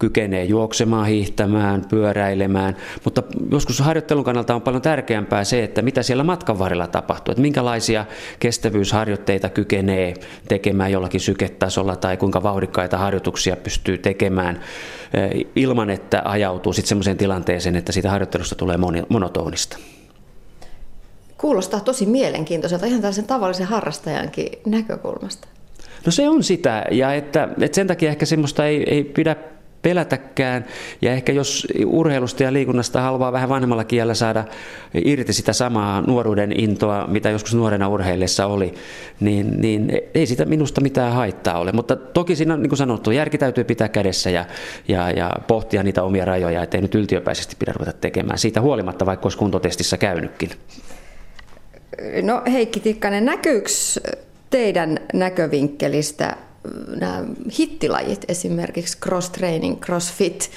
kykenee 0.00 0.44
juoksemaan, 0.44 1.06
hiihtämään, 1.06 1.82
pyöräilemään, 1.88 2.76
mutta 3.04 3.22
joskus 3.50 3.80
harjoittelun 3.80 4.24
kannalta 4.24 4.54
on 4.54 4.62
paljon 4.62 4.82
tärkeämpää 4.82 5.44
se, 5.44 5.64
että 5.64 5.82
mitä 5.82 6.02
siellä 6.02 6.24
matkan 6.24 6.58
varrella 6.58 6.86
tapahtuu, 6.86 7.32
että 7.32 7.42
minkälaisia 7.42 8.04
kestävyysharjoitteita 8.38 9.48
kykenee 9.48 10.14
tekemään 10.48 10.92
jollakin 10.92 11.20
syketasolla 11.20 11.96
tai 11.96 12.16
kuinka 12.16 12.42
vauhdikkaita 12.42 12.98
harjoituksia 12.98 13.56
pystyy 13.56 13.98
tekemään 13.98 14.60
eh, 15.14 15.46
ilman, 15.56 15.90
että 15.90 16.22
ajautuu 16.24 16.72
sitten 16.72 16.88
sellaiseen 16.88 17.16
tilanteeseen, 17.16 17.76
että 17.76 17.92
siitä 17.92 18.10
harjoittelusta 18.10 18.54
tulee 18.54 18.76
monotonista. 19.08 19.78
Kuulostaa 21.38 21.80
tosi 21.80 22.06
mielenkiintoiselta 22.06 22.86
ihan 22.86 23.00
tällaisen 23.00 23.26
tavallisen 23.26 23.66
harrastajankin 23.66 24.48
näkökulmasta. 24.66 25.48
No 26.06 26.12
se 26.12 26.28
on 26.28 26.42
sitä, 26.44 26.84
ja 26.90 27.14
että, 27.14 27.48
että 27.60 27.74
sen 27.74 27.86
takia 27.86 28.10
ehkä 28.10 28.26
semmoista 28.26 28.66
ei, 28.66 28.84
ei 28.86 29.04
pidä 29.04 29.36
pelätäkään. 29.84 30.64
Ja 31.02 31.12
ehkä 31.12 31.32
jos 31.32 31.66
urheilusta 31.86 32.42
ja 32.42 32.52
liikunnasta 32.52 33.00
haluaa 33.00 33.32
vähän 33.32 33.48
vanhemmalla 33.48 33.84
kielellä 33.84 34.14
saada 34.14 34.44
irti 35.04 35.32
sitä 35.32 35.52
samaa 35.52 36.00
nuoruuden 36.00 36.60
intoa, 36.60 37.06
mitä 37.06 37.30
joskus 37.30 37.54
nuorena 37.54 37.88
urheillessa 37.88 38.46
oli, 38.46 38.74
niin, 39.20 39.60
niin 39.60 39.92
ei 40.14 40.26
sitä 40.26 40.44
minusta 40.44 40.80
mitään 40.80 41.12
haittaa 41.12 41.58
ole. 41.58 41.72
Mutta 41.72 41.96
toki 41.96 42.36
siinä, 42.36 42.56
niin 42.56 42.68
kuin 42.68 42.78
sanottu, 42.78 43.10
järki 43.10 43.38
täytyy 43.38 43.64
pitää 43.64 43.88
kädessä 43.88 44.30
ja, 44.30 44.44
ja, 44.88 45.10
ja 45.10 45.30
pohtia 45.46 45.82
niitä 45.82 46.02
omia 46.02 46.24
rajoja, 46.24 46.62
ettei 46.62 46.80
nyt 46.80 46.94
yltiöpäisesti 46.94 47.56
pidä 47.58 47.72
ruveta 47.72 47.92
tekemään. 47.92 48.38
Siitä 48.38 48.60
huolimatta, 48.60 49.06
vaikka 49.06 49.24
olisi 49.24 49.38
kuntotestissä 49.38 49.96
käynytkin. 49.96 50.50
No 52.22 52.42
Heikki 52.52 52.80
Tikkanen, 52.80 53.24
näkyykö 53.24 53.70
teidän 54.50 54.98
näkövinkkelistä 55.14 56.36
nämä 56.96 57.24
hittilajit, 57.58 58.24
esimerkiksi 58.28 58.98
cross-training, 58.98 59.80
crossfit, 59.80 60.50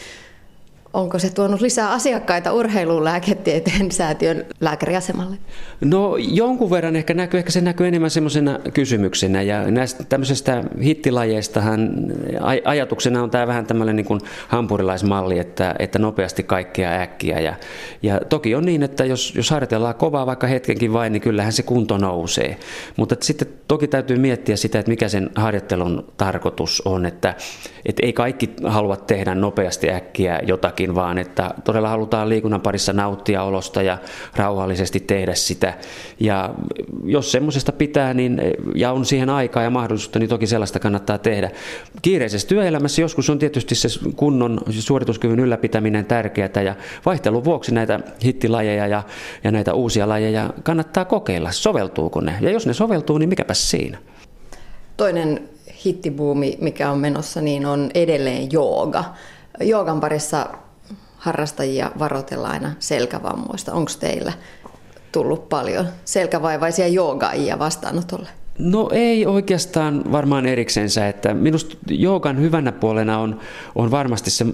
Onko 0.98 1.20
se 1.20 1.34
tuonut 1.34 1.62
lisää 1.62 1.92
asiakkaita 1.92 2.54
urheiluun 2.54 3.04
lääketieteen 3.04 3.92
säätiön 3.92 4.46
lääkäriasemalle? 4.62 5.38
No 5.82 6.18
jonkun 6.18 6.70
verran 6.72 6.96
ehkä 6.96 7.13
näkyy, 7.13 7.38
ehkä 7.38 7.51
se 7.51 7.62
näkyy 7.62 7.88
enemmän 7.88 8.10
semmoisena 8.10 8.60
kysymyksenä. 8.74 9.42
Ja 9.42 9.72
näistä 9.72 10.04
tämmöisestä 10.04 10.63
hittilajeistahan 10.84 11.89
ajatuksena 12.66 13.24
on 13.24 13.30
tämä 13.30 13.48
vähän 13.48 13.66
tämmöinen 13.66 13.96
niin 13.96 14.06
kuin 14.06 14.22
hampurilaismalli, 14.48 15.39
että, 15.39 15.75
että 15.80 16.00
nopeasti 16.00 16.44
kaikkea 16.44 17.01
äkkiä. 17.01 17.39
Ja, 17.39 17.56
ja 18.01 18.22
toki 18.30 18.56
on 18.56 18.66
niin, 18.66 18.84
että 18.84 19.06
jos, 19.06 19.34
jos 19.36 19.50
harjoitellaan 19.50 19.96
kovaa 19.96 20.25
vaikka 20.25 20.48
hetkenkin 20.48 20.94
vain, 20.94 21.13
niin 21.13 21.22
kyllähän 21.22 21.54
se 21.54 21.63
kunto 21.63 21.98
nousee, 21.98 22.58
mutta 22.96 23.16
sitten 23.22 23.48
toki 23.68 23.88
täytyy 23.88 24.18
miettiä 24.18 24.56
sitä, 24.56 24.80
että 24.80 24.89
mikä 24.89 25.10
sen 25.10 25.30
harjoittelun 25.36 26.13
tarkoitus 26.18 26.82
on, 26.86 27.06
että, 27.06 27.36
että 27.86 28.06
ei 28.06 28.13
kaikki 28.13 28.54
halua 28.63 28.98
tehdä 28.98 29.36
nopeasti 29.36 29.89
äkkiä 29.89 30.39
jotakin 30.48 30.87
muutakin, 30.88 30.96
vaan 30.96 31.17
että 31.17 31.53
todella 31.63 31.89
halutaan 31.89 32.29
liikunnan 32.29 32.62
parissa 32.62 32.94
nauttia 32.94 33.44
olosta 33.44 33.82
ja 33.82 33.98
rauhallisesti 34.36 35.00
tehdä 35.00 35.36
sitä. 35.36 35.74
Ja 36.20 36.53
jos 37.03 37.32
semmoisesta 37.32 37.72
pitää 37.72 38.13
niin, 38.13 38.41
ja 38.75 38.91
on 38.91 39.06
siihen 39.06 39.29
aikaa 39.29 39.63
ja 39.63 39.70
mahdollisuutta, 39.70 40.20
niin 40.20 40.29
toki 40.29 40.48
sellaista 40.48 40.79
kannattaa 40.79 41.17
tehdä. 41.17 41.51
Kiireisessä 42.01 42.48
työelämässä 42.48 43.01
joskus 43.01 43.29
on 43.29 43.39
tietysti 43.39 43.75
se 43.75 43.88
kunnon 44.15 44.60
suorituskyvyn 44.70 45.39
ylläpitäminen 45.39 46.06
tärkeää 46.06 46.62
ja 46.65 46.75
vaihtelun 47.06 47.44
vuoksi 47.44 47.74
näitä 47.74 48.00
hittilajeja 48.24 48.88
ja, 48.88 49.03
ja 49.44 49.51
näitä 49.51 49.74
uusia 49.74 50.08
lajeja 50.08 50.53
kannattaa 50.63 51.06
kokeilla, 51.06 51.51
soveltuuko 51.51 52.22
ne. 52.22 52.38
Ja 52.41 52.51
jos 52.51 52.67
ne 52.67 52.74
soveltuu, 52.74 53.17
niin 53.17 53.29
mikäpä 53.29 53.53
siinä. 53.53 53.98
Toinen 54.98 55.50
hittibuumi, 55.86 56.58
mikä 56.62 56.91
on 56.91 57.00
menossa, 57.00 57.41
niin 57.41 57.65
on 57.65 57.89
edelleen 57.94 58.51
jooga. 58.51 59.03
Joogan 59.60 60.00
parissa 60.00 60.48
harrastajia 61.27 61.91
varoitellaan 62.00 62.53
aina 62.53 62.72
selkävammoista. 62.79 63.74
Onko 63.74 63.91
teillä 64.00 64.34
tullut 65.12 65.50
paljon 65.50 65.88
selkävaivaisia 66.05 66.88
joogaajia 66.88 67.60
vastaanotolle? 67.60 68.29
No 68.60 68.89
ei 68.93 69.25
oikeastaan 69.25 70.12
varmaan 70.12 70.46
eriksensä, 70.46 71.07
että 71.07 71.34
minusta 71.34 71.77
joogan 71.89 72.39
hyvänä 72.39 72.72
puolena 72.72 73.19
on, 73.19 73.39
on 73.75 73.91
varmasti 73.91 74.31
se 74.31 74.46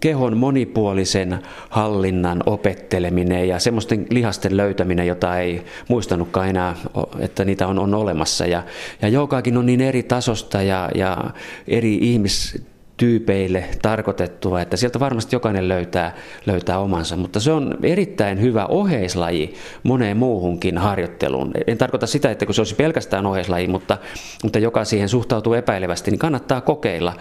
kehon 0.00 0.36
monipuolisen 0.36 1.38
hallinnan 1.70 2.42
opetteleminen 2.46 3.48
ja 3.48 3.58
semmoisten 3.58 4.06
lihasten 4.10 4.56
löytäminen, 4.56 5.06
jota 5.06 5.38
ei 5.38 5.64
muistanutkaan 5.88 6.48
enää, 6.48 6.76
että 7.18 7.44
niitä 7.44 7.66
on, 7.66 7.78
on 7.78 7.94
olemassa. 7.94 8.46
Ja, 8.46 8.62
ja 9.02 9.08
joogaakin 9.08 9.56
on 9.56 9.66
niin 9.66 9.80
eri 9.80 10.02
tasosta 10.02 10.62
ja, 10.62 10.90
ja 10.94 11.30
eri 11.68 11.94
ihmis 11.94 12.62
tyypeille 12.98 13.64
tarkoitettua, 13.82 14.60
että 14.60 14.76
sieltä 14.76 15.00
varmasti 15.00 15.36
jokainen 15.36 15.68
löytää, 15.68 16.16
löytää 16.46 16.78
omansa, 16.78 17.16
mutta 17.16 17.40
se 17.40 17.52
on 17.52 17.78
erittäin 17.82 18.40
hyvä 18.40 18.66
oheislaji 18.66 19.54
moneen 19.82 20.16
muuhunkin 20.16 20.78
harjoitteluun. 20.78 21.50
En 21.66 21.78
tarkoita 21.78 22.06
sitä, 22.06 22.30
että 22.30 22.46
kun 22.46 22.54
se 22.54 22.60
olisi 22.60 22.74
pelkästään 22.74 23.26
oheislaji, 23.26 23.68
mutta, 23.68 23.98
mutta 24.42 24.58
joka 24.58 24.84
siihen 24.84 25.08
suhtautuu 25.08 25.54
epäilevästi, 25.54 26.10
niin 26.10 26.18
kannattaa 26.18 26.60
kokeilla. 26.60 27.12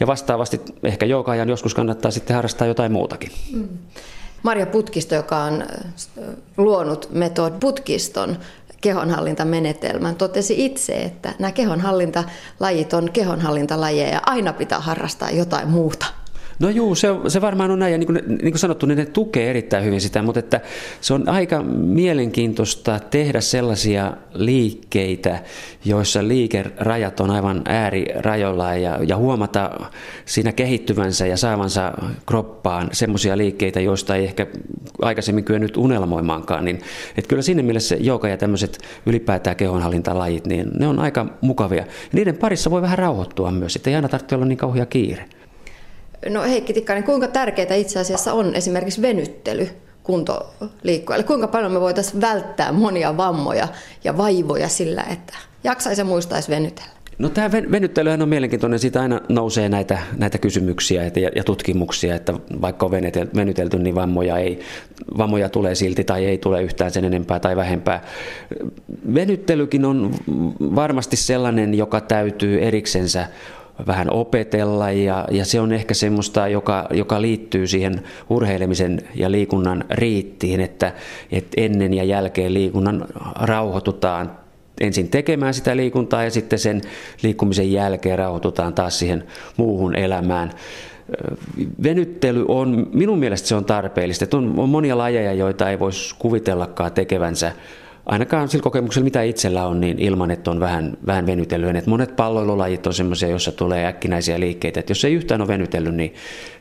Ja 0.00 0.06
vastaavasti 0.06 0.60
ehkä 0.82 1.06
joka 1.06 1.34
joskus 1.34 1.74
kannattaa 1.74 2.10
sitten 2.10 2.36
harrastaa 2.36 2.66
jotain 2.66 2.92
muutakin. 2.92 3.30
Mm. 3.52 3.68
Marja 4.42 4.66
Putkisto, 4.66 5.14
joka 5.14 5.36
on 5.36 5.64
luonut 6.56 7.08
Method 7.12 7.52
Putkiston, 7.60 8.36
kehonhallintamenetelmän, 8.82 10.16
totesi 10.16 10.64
itse, 10.64 10.92
että 10.92 11.34
nämä 11.38 11.52
kehonhallintalajit 11.52 12.92
on 12.92 13.10
kehonhallintalajeja 13.12 14.14
ja 14.14 14.20
aina 14.26 14.52
pitää 14.52 14.80
harrastaa 14.80 15.30
jotain 15.30 15.68
muuta. 15.68 16.06
No 16.62 16.68
juu, 16.68 16.94
se, 16.94 17.08
se 17.28 17.40
varmaan 17.40 17.70
on 17.70 17.78
näin, 17.78 17.92
ja 17.92 17.98
niin 17.98 18.06
kuin, 18.06 18.20
niin 18.28 18.52
kuin 18.52 18.58
sanottu, 18.58 18.86
niin 18.86 18.98
ne 18.98 19.06
tukee 19.06 19.50
erittäin 19.50 19.84
hyvin 19.84 20.00
sitä, 20.00 20.22
mutta 20.22 20.38
että 20.38 20.60
se 21.00 21.14
on 21.14 21.28
aika 21.28 21.62
mielenkiintoista 21.76 23.00
tehdä 23.10 23.40
sellaisia 23.40 24.12
liikkeitä, 24.34 25.38
joissa 25.84 26.28
liikerajat 26.28 27.20
on 27.20 27.30
aivan 27.30 27.62
äärirajoilla 27.64 28.74
ja, 28.74 28.98
ja 29.06 29.16
huomata 29.16 29.70
siinä 30.24 30.52
kehittyvänsä 30.52 31.26
ja 31.26 31.36
saavansa 31.36 31.92
kroppaan 32.26 32.88
semmoisia 32.92 33.36
liikkeitä, 33.36 33.80
joista 33.80 34.16
ei 34.16 34.24
ehkä 34.24 34.46
aikaisemmin 35.02 35.44
kyennyt 35.44 35.76
unelmoimaankaan, 35.76 36.64
niin 36.64 36.80
että 37.16 37.28
kyllä 37.28 37.42
siinä 37.42 37.62
mielessä 37.62 37.96
jooga 38.00 38.28
ja 38.28 38.36
tämmöiset 38.36 38.78
ylipäätään 39.06 39.56
kehonhallintalajit, 39.56 40.46
niin 40.46 40.66
ne 40.78 40.86
on 40.86 40.98
aika 40.98 41.26
mukavia. 41.40 41.78
Ja 41.78 41.86
niiden 42.12 42.36
parissa 42.36 42.70
voi 42.70 42.82
vähän 42.82 42.98
rauhoittua 42.98 43.50
myös, 43.50 43.76
että 43.76 43.90
ei 43.90 43.96
aina 43.96 44.08
tarvitse 44.08 44.34
olla 44.34 44.46
niin 44.46 44.58
kauhea 44.58 44.86
kiire. 44.86 45.28
No 46.28 46.42
Heikki 46.42 46.72
Tikkanen, 46.72 47.04
kuinka 47.04 47.28
tärkeää 47.28 47.74
itse 47.74 47.98
asiassa 47.98 48.32
on 48.32 48.54
esimerkiksi 48.54 49.02
venyttely 49.02 49.68
kuntoliikkujalle? 50.02 51.24
Kuinka 51.24 51.48
paljon 51.48 51.72
me 51.72 51.80
voitaisiin 51.80 52.20
välttää 52.20 52.72
monia 52.72 53.16
vammoja 53.16 53.68
ja 54.04 54.16
vaivoja 54.16 54.68
sillä, 54.68 55.04
että 55.10 55.34
jaksaisi 55.64 56.00
ja 56.00 56.04
muistaisi 56.04 56.50
venytellä? 56.50 56.90
No 57.18 57.28
tämä 57.28 57.50
venyttelyhän 57.52 58.22
on 58.22 58.28
mielenkiintoinen, 58.28 58.78
siitä 58.78 59.02
aina 59.02 59.20
nousee 59.28 59.68
näitä, 59.68 59.98
näitä 60.16 60.38
kysymyksiä 60.38 61.02
ja, 61.04 61.30
ja 61.36 61.44
tutkimuksia, 61.44 62.14
että 62.14 62.34
vaikka 62.60 62.86
on 62.86 62.92
venytelty, 63.36 63.78
niin 63.78 63.94
vammoja, 63.94 64.38
ei, 64.38 64.60
vammoja 65.18 65.48
tulee 65.48 65.74
silti 65.74 66.04
tai 66.04 66.24
ei 66.24 66.38
tule 66.38 66.62
yhtään 66.62 66.90
sen 66.90 67.04
enempää 67.04 67.40
tai 67.40 67.56
vähempää. 67.56 68.04
Venyttelykin 69.14 69.84
on 69.84 70.14
varmasti 70.60 71.16
sellainen, 71.16 71.74
joka 71.74 72.00
täytyy 72.00 72.62
eriksensä 72.62 73.26
vähän 73.86 74.10
opetella 74.10 74.90
ja, 74.90 75.24
ja 75.30 75.44
se 75.44 75.60
on 75.60 75.72
ehkä 75.72 75.94
semmoista, 75.94 76.48
joka, 76.48 76.86
joka 76.90 77.22
liittyy 77.22 77.66
siihen 77.66 78.02
urheilemisen 78.30 79.00
ja 79.14 79.30
liikunnan 79.30 79.84
riittiin, 79.90 80.60
että, 80.60 80.92
että 81.32 81.60
ennen 81.60 81.94
ja 81.94 82.04
jälkeen 82.04 82.54
liikunnan 82.54 83.06
rauhoitutaan 83.40 84.30
ensin 84.80 85.08
tekemään 85.08 85.54
sitä 85.54 85.76
liikuntaa 85.76 86.24
ja 86.24 86.30
sitten 86.30 86.58
sen 86.58 86.80
liikkumisen 87.22 87.72
jälkeen 87.72 88.18
rauhoitutaan 88.18 88.74
taas 88.74 88.98
siihen 88.98 89.24
muuhun 89.56 89.96
elämään. 89.96 90.50
Venyttely 91.82 92.44
on, 92.48 92.86
minun 92.92 93.18
mielestä 93.18 93.48
se 93.48 93.54
on 93.54 93.64
tarpeellista. 93.64 94.36
On, 94.36 94.54
on 94.56 94.68
monia 94.68 94.98
lajeja, 94.98 95.32
joita 95.32 95.70
ei 95.70 95.78
voisi 95.78 96.14
kuvitellakaan 96.18 96.92
tekevänsä 96.92 97.52
ainakaan 98.06 98.48
sillä 98.48 98.62
kokemuksella, 98.62 99.04
mitä 99.04 99.22
itsellä 99.22 99.66
on, 99.66 99.80
niin 99.80 99.98
ilman, 99.98 100.30
että 100.30 100.50
on 100.50 100.60
vähän, 100.60 100.96
vähän 101.06 101.26
venytellyt. 101.26 101.76
Et 101.76 101.86
monet 101.86 102.16
palloilulajit 102.16 102.86
on 102.86 102.94
sellaisia, 102.94 103.28
joissa 103.28 103.52
tulee 103.52 103.86
äkkinäisiä 103.86 104.40
liikkeitä. 104.40 104.80
Et 104.80 104.88
jos 104.88 105.04
ei 105.04 105.14
yhtään 105.14 105.40
ole 105.40 105.48
venytellyt, 105.48 105.94
niin, 105.94 106.14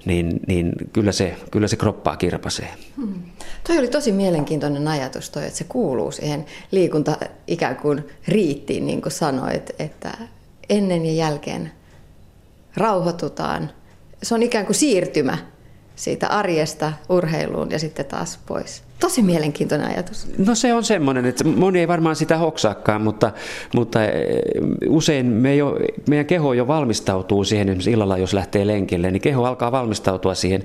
niin, 0.06 0.40
niin 0.48 0.72
kyllä, 0.94 1.12
se, 1.12 1.36
kyllä 1.52 1.68
se 1.68 1.76
kroppaa 1.76 2.18
kirpasee. 2.18 2.70
Hmm. 2.98 3.14
Toi 3.68 3.78
oli 3.78 3.88
tosi 3.88 4.12
mielenkiintoinen 4.12 4.88
ajatus 4.88 5.30
toi, 5.30 5.46
että 5.46 5.58
se 5.58 5.64
kuuluu 5.64 6.12
siihen 6.12 6.46
liikunta 6.72 7.18
ikään 7.48 7.76
kuin 7.76 8.04
riittiin, 8.28 8.86
niin 8.86 9.02
kuin 9.02 9.12
sanoit, 9.12 9.72
että 9.80 10.18
ennen 10.70 11.06
ja 11.06 11.14
jälkeen 11.14 11.72
rauhoitutaan. 12.78 13.72
Se 14.24 14.36
on 14.36 14.44
ikään 14.44 14.66
kuin 14.66 14.76
siirtymä 14.76 15.38
siitä 15.96 16.28
arjesta 16.28 16.94
urheiluun 17.10 17.72
ja 17.72 17.80
sitten 17.80 18.06
taas 18.06 18.40
pois. 18.48 18.84
Tosi 19.02 19.22
mielenkiintoinen 19.22 19.88
ajatus. 19.88 20.28
No 20.38 20.56
se 20.56 20.74
on 20.74 20.84
semmoinen, 20.84 21.26
että 21.26 21.44
moni 21.44 21.80
ei 21.80 21.88
varmaan 21.88 22.16
sitä 22.16 22.38
hoksaakaan, 22.38 23.02
mutta, 23.02 23.32
mutta 23.76 24.06
eh, 24.06 24.12
usein 24.88 25.26
me 25.26 25.56
jo, 25.56 25.78
meidän 26.10 26.26
keho 26.26 26.54
jo 26.54 26.68
valmistautuu 26.68 27.44
siihen, 27.44 27.70
esimerkiksi 27.70 27.92
illalla 27.92 28.18
jos 28.18 28.34
lähtee 28.34 28.68
lenkille, 28.68 29.12
niin 29.12 29.22
keho 29.22 29.44
alkaa 29.44 29.72
valmistautua 29.72 30.36
siihen 30.36 30.64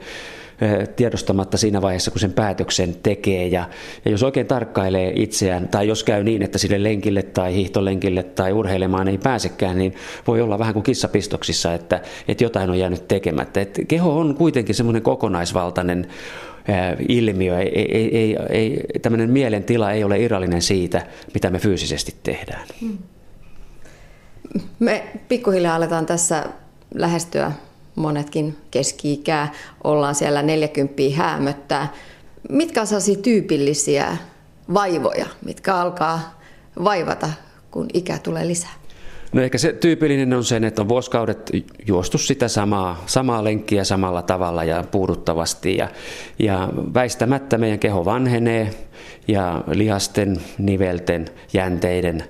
eh, 0.61 0.89
tiedostamatta 0.89 1.57
siinä 1.57 1.83
vaiheessa, 1.83 2.11
kun 2.11 2.21
sen 2.21 2.33
päätöksen 2.33 2.97
tekee. 3.03 3.47
Ja, 3.47 3.69
ja 4.05 4.11
jos 4.11 4.23
oikein 4.23 4.47
tarkkailee 4.47 5.13
itseään, 5.15 5.69
tai 5.69 5.89
jos 5.89 6.05
käy 6.05 6.25
niin, 6.25 6.43
että 6.43 6.59
sille 6.59 6.83
lenkille 6.83 7.23
tai 7.23 7.55
hiihtolenkille 7.55 8.23
tai 8.23 8.53
urheilemaan 8.53 9.09
ei 9.09 9.19
pääsekään, 9.19 9.79
niin 9.79 9.95
voi 10.27 10.41
olla 10.41 10.59
vähän 10.59 10.75
kuin 10.75 10.85
kissapistoksissa, 10.85 11.75
että, 11.75 12.01
että 12.29 12.45
jotain 12.45 12.71
on 12.71 12.79
jäänyt 12.79 13.09
tekemättä. 13.09 13.61
Et 13.61 13.81
keho 13.89 14.19
on 14.19 14.35
kuitenkin 14.35 14.75
semmoinen 14.75 15.03
kokonaisvaltainen 15.03 16.07
ilmiö. 17.09 17.59
Ei, 17.59 17.97
ei, 17.97 18.17
ei, 18.17 18.37
ei, 18.49 18.85
tämmöinen 19.03 19.31
mielentila 19.31 19.93
ei 19.93 20.05
ole 20.05 20.19
irrallinen 20.19 20.63
siitä, 20.63 21.07
mitä 21.35 21.51
me 21.51 21.59
fyysisesti 21.59 22.15
tehdään. 22.23 22.67
Hmm. 22.81 22.99
Me 24.79 25.07
pikkuhiljaa 25.29 25.77
aletaan 25.77 26.07
tässä 26.07 26.45
lähestyä 26.95 27.53
monetkin 27.95 28.57
keski-ikää, 28.71 29.53
ollaan 29.85 30.15
siellä 30.15 30.43
40 30.43 31.03
häämöttää. 31.17 31.93
Mitkä 32.49 32.81
on 32.81 32.87
sellaisia 32.87 33.17
tyypillisiä 33.17 34.17
vaivoja, 34.75 35.27
mitkä 35.45 35.77
alkaa 35.77 36.41
vaivata, 36.85 37.31
kun 37.71 37.87
ikä 37.95 38.19
tulee 38.19 38.47
lisää? 38.47 38.75
No 39.37 39.43
ehkä 39.43 39.59
se 39.59 39.73
tyypillinen 39.73 40.33
on 40.33 40.45
sen, 40.45 40.65
että 40.65 40.83
on 40.83 40.89
vuosikaudet 40.89 41.51
juostu 41.87 42.19
sitä 42.19 42.49
samaa, 42.49 43.03
samaa 43.07 43.45
lenkkiä 43.45 43.85
samalla 43.85 44.23
tavalla 44.23 44.65
ja 44.65 44.85
puuduttavasti. 44.91 45.77
Ja, 45.77 45.89
ja 46.39 46.69
väistämättä 46.95 47.59
meidän 47.59 47.79
keho 47.79 48.05
vanhenee 48.05 48.71
ja 49.29 49.65
lihasten, 49.71 50.37
nivelten, 50.59 51.27
jänteiden 51.53 52.25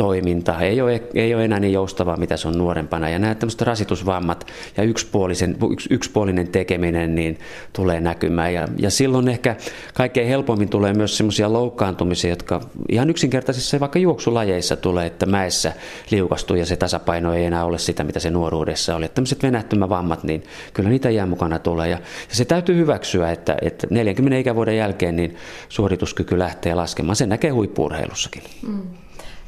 toiminta 0.00 0.60
ei 0.60 0.80
ole, 0.80 1.02
ei 1.14 1.34
ole 1.34 1.44
enää 1.44 1.60
niin 1.60 1.72
joustavaa, 1.72 2.16
mitä 2.16 2.36
se 2.36 2.48
on 2.48 2.58
nuorempana. 2.58 3.08
Ja 3.08 3.18
nämä 3.18 3.34
tämmöiset 3.34 3.60
rasitusvammat 3.62 4.46
ja 4.76 4.82
yksipuolisen, 4.82 5.56
yks, 5.72 5.86
yksipuolinen 5.90 6.48
tekeminen 6.48 7.14
niin 7.14 7.38
tulee 7.72 8.00
näkymään. 8.00 8.54
Ja, 8.54 8.68
ja 8.78 8.90
silloin 8.90 9.28
ehkä 9.28 9.56
kaikkein 9.94 10.28
helpommin 10.28 10.68
tulee 10.68 10.92
myös 10.92 11.16
semmoisia 11.16 11.52
loukkaantumisia, 11.52 12.30
jotka 12.30 12.60
ihan 12.88 13.10
yksinkertaisissa 13.10 13.80
vaikka 13.80 13.98
juoksulajeissa 13.98 14.76
tulee, 14.76 15.06
että 15.06 15.26
mäessä 15.26 15.72
liukastuu 16.10 16.56
ja 16.56 16.66
se 16.66 16.76
tasapaino 16.76 17.34
ei 17.34 17.44
enää 17.44 17.64
ole 17.64 17.78
sitä, 17.78 18.04
mitä 18.04 18.20
se 18.20 18.30
nuoruudessa 18.30 18.96
oli. 18.96 19.08
Tämmöiset 19.08 19.42
venähtymävammat, 19.42 20.24
niin 20.24 20.42
kyllä 20.74 20.88
niitä 20.88 21.10
jää 21.10 21.26
mukana 21.26 21.58
tulee. 21.58 21.88
Ja, 21.88 21.98
ja 22.28 22.34
se 22.36 22.44
täytyy 22.44 22.76
hyväksyä, 22.76 23.30
että, 23.32 23.56
että 23.62 23.86
40 23.90 24.38
ikävuoden 24.38 24.76
jälkeen 24.76 25.16
niin 25.16 25.36
suorituskyky 25.68 26.38
lähtee 26.38 26.74
laskemaan. 26.74 27.16
Se 27.16 27.26
näkee 27.26 27.50
huippuurheilussakin. 27.50 28.42
Mm 28.66 28.82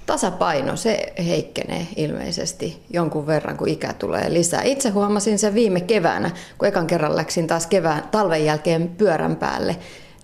tasapaino, 0.06 0.76
se 0.76 1.12
heikkenee 1.26 1.87
ilmeisesti 1.97 2.82
jonkun 2.91 3.26
verran, 3.26 3.56
kun 3.56 3.69
ikä 3.69 3.93
tulee 3.93 4.32
lisää. 4.32 4.62
Itse 4.62 4.91
huomasin 4.91 5.38
sen 5.38 5.54
viime 5.54 5.80
keväänä, 5.80 6.30
kun 6.58 6.69
ekan 6.69 6.86
kerran 6.86 7.17
läksin 7.17 7.47
taas 7.47 7.67
kevään, 7.67 8.02
talven 8.10 8.45
jälkeen 8.45 8.88
pyörän 8.88 9.36
päälle, 9.36 9.76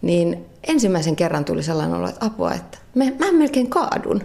niin 0.02 0.46
ensimmäisen 0.68 1.16
kerran 1.16 1.44
tuli 1.44 1.62
sellainen 1.62 1.96
olo, 1.96 2.08
että 2.08 2.26
apua, 2.26 2.54
että 2.54 2.78
mä 2.94 3.32
melkein 3.32 3.70
kaadun. 3.70 4.22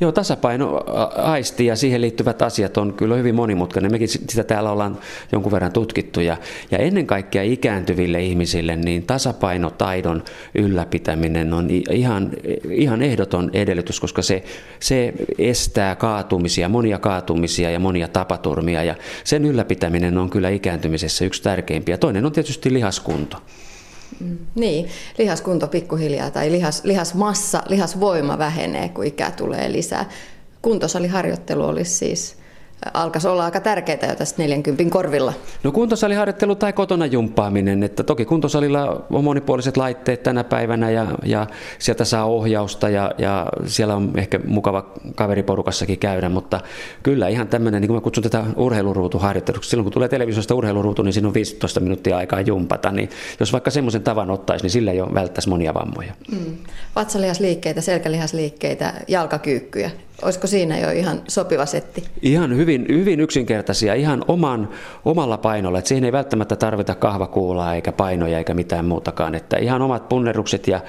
Joo, 0.00 0.12
tasapaino 0.12 0.84
aisti 1.16 1.66
ja 1.66 1.76
siihen 1.76 2.00
liittyvät 2.00 2.42
asiat 2.42 2.76
on 2.76 2.92
kyllä 2.92 3.14
hyvin 3.14 3.34
monimutkainen. 3.34 3.92
Mekin 3.92 4.08
sitä 4.08 4.44
täällä 4.44 4.70
ollaan 4.70 4.98
jonkun 5.32 5.52
verran 5.52 5.72
tutkittu 5.72 6.20
ja, 6.20 6.36
ja 6.70 6.78
ennen 6.78 7.06
kaikkea 7.06 7.42
ikääntyville 7.42 8.22
ihmisille 8.22 8.76
niin 8.76 9.06
tasapainotaidon 9.06 10.22
ylläpitäminen 10.54 11.52
on 11.52 11.68
ihan, 11.90 12.30
ihan 12.70 13.02
ehdoton 13.02 13.50
edellytys, 13.52 14.00
koska 14.00 14.22
se, 14.22 14.44
se 14.80 15.12
estää 15.38 15.96
kaatumisia, 15.96 16.68
monia 16.68 16.98
kaatumisia 16.98 17.70
ja 17.70 17.80
monia 17.80 18.08
tapaturmia 18.08 18.84
ja 18.84 18.94
sen 19.24 19.44
ylläpitäminen 19.44 20.18
on 20.18 20.30
kyllä 20.30 20.48
ikääntymisessä 20.48 21.24
yksi 21.24 21.42
tärkeimpiä. 21.42 21.98
Toinen 21.98 22.26
on 22.26 22.32
tietysti 22.32 22.72
lihaskunto. 22.72 23.36
Mm. 24.20 24.38
Niin, 24.54 24.88
lihaskunto 25.18 25.68
pikkuhiljaa 25.68 26.30
tai 26.30 26.52
lihas, 26.52 26.84
lihasmassa, 26.84 27.62
lihasvoima 27.68 28.38
vähenee, 28.38 28.88
kun 28.88 29.06
ikä 29.06 29.30
tulee 29.30 29.72
lisää. 29.72 30.10
Kuntosaliharjoittelu 30.62 31.64
olisi 31.64 31.94
siis 31.94 32.36
alkaisi 32.94 33.28
olla 33.28 33.44
aika 33.44 33.60
tärkeää 33.60 34.08
jo 34.08 34.14
tässä 34.14 34.34
40 34.38 34.84
korvilla. 34.90 35.32
No 35.62 35.72
kuntosaliharjoittelu 35.72 36.54
tai 36.54 36.72
kotona 36.72 37.06
jumppaaminen, 37.06 37.82
että 37.82 38.02
toki 38.02 38.24
kuntosalilla 38.24 39.04
on 39.10 39.24
monipuoliset 39.24 39.76
laitteet 39.76 40.22
tänä 40.22 40.44
päivänä 40.44 40.90
ja, 40.90 41.06
ja 41.24 41.46
sieltä 41.78 42.04
saa 42.04 42.24
ohjausta 42.24 42.88
ja, 42.88 43.12
ja 43.18 43.46
siellä 43.66 43.96
on 43.96 44.12
ehkä 44.16 44.40
mukava 44.46 44.92
kaveriporukassakin 45.14 45.98
käydä, 45.98 46.28
mutta 46.28 46.60
kyllä 47.02 47.28
ihan 47.28 47.48
tämmöinen, 47.48 47.80
niin 47.80 47.88
kuin 47.88 47.96
mä 47.96 48.00
kutsun 48.00 48.22
tätä 48.22 48.44
urheiluruutuharjoitteluksi, 48.56 49.70
silloin 49.70 49.84
kun 49.84 49.92
tulee 49.92 50.08
televisiosta 50.08 50.54
urheiluruutu, 50.54 51.02
niin 51.02 51.12
siinä 51.12 51.28
on 51.28 51.34
15 51.34 51.80
minuuttia 51.80 52.16
aikaa 52.16 52.40
jumpata, 52.40 52.90
niin 52.90 53.10
jos 53.40 53.52
vaikka 53.52 53.70
semmoisen 53.70 54.02
tavan 54.02 54.30
ottaisi, 54.30 54.64
niin 54.64 54.70
sillä 54.70 54.92
jo 54.92 55.14
välttäisi 55.14 55.48
monia 55.48 55.74
vammoja. 55.74 56.12
Mm. 56.32 56.56
Vatsalihasliikkeitä, 56.96 57.80
selkälihasliikkeitä, 57.80 58.94
jalkakyykkyjä, 59.08 59.90
Olisiko 60.22 60.46
siinä 60.46 60.78
jo 60.78 60.90
ihan 60.90 61.22
sopiva 61.28 61.66
setti? 61.66 62.04
Ihan 62.22 62.56
hyvin, 62.56 62.86
hyvin 62.88 63.20
yksinkertaisia, 63.20 63.94
ihan 63.94 64.24
oman, 64.28 64.68
omalla 65.04 65.38
painolla. 65.38 65.78
Että 65.78 65.88
siihen 65.88 66.04
ei 66.04 66.12
välttämättä 66.12 66.56
tarvita 66.56 66.94
kahvakuulaa 66.94 67.74
eikä 67.74 67.92
painoja 67.92 68.38
eikä 68.38 68.54
mitään 68.54 68.84
muutakaan. 68.84 69.34
Että 69.34 69.56
ihan 69.56 69.82
omat 69.82 70.08
punnerukset 70.08 70.68
ja, 70.68 70.80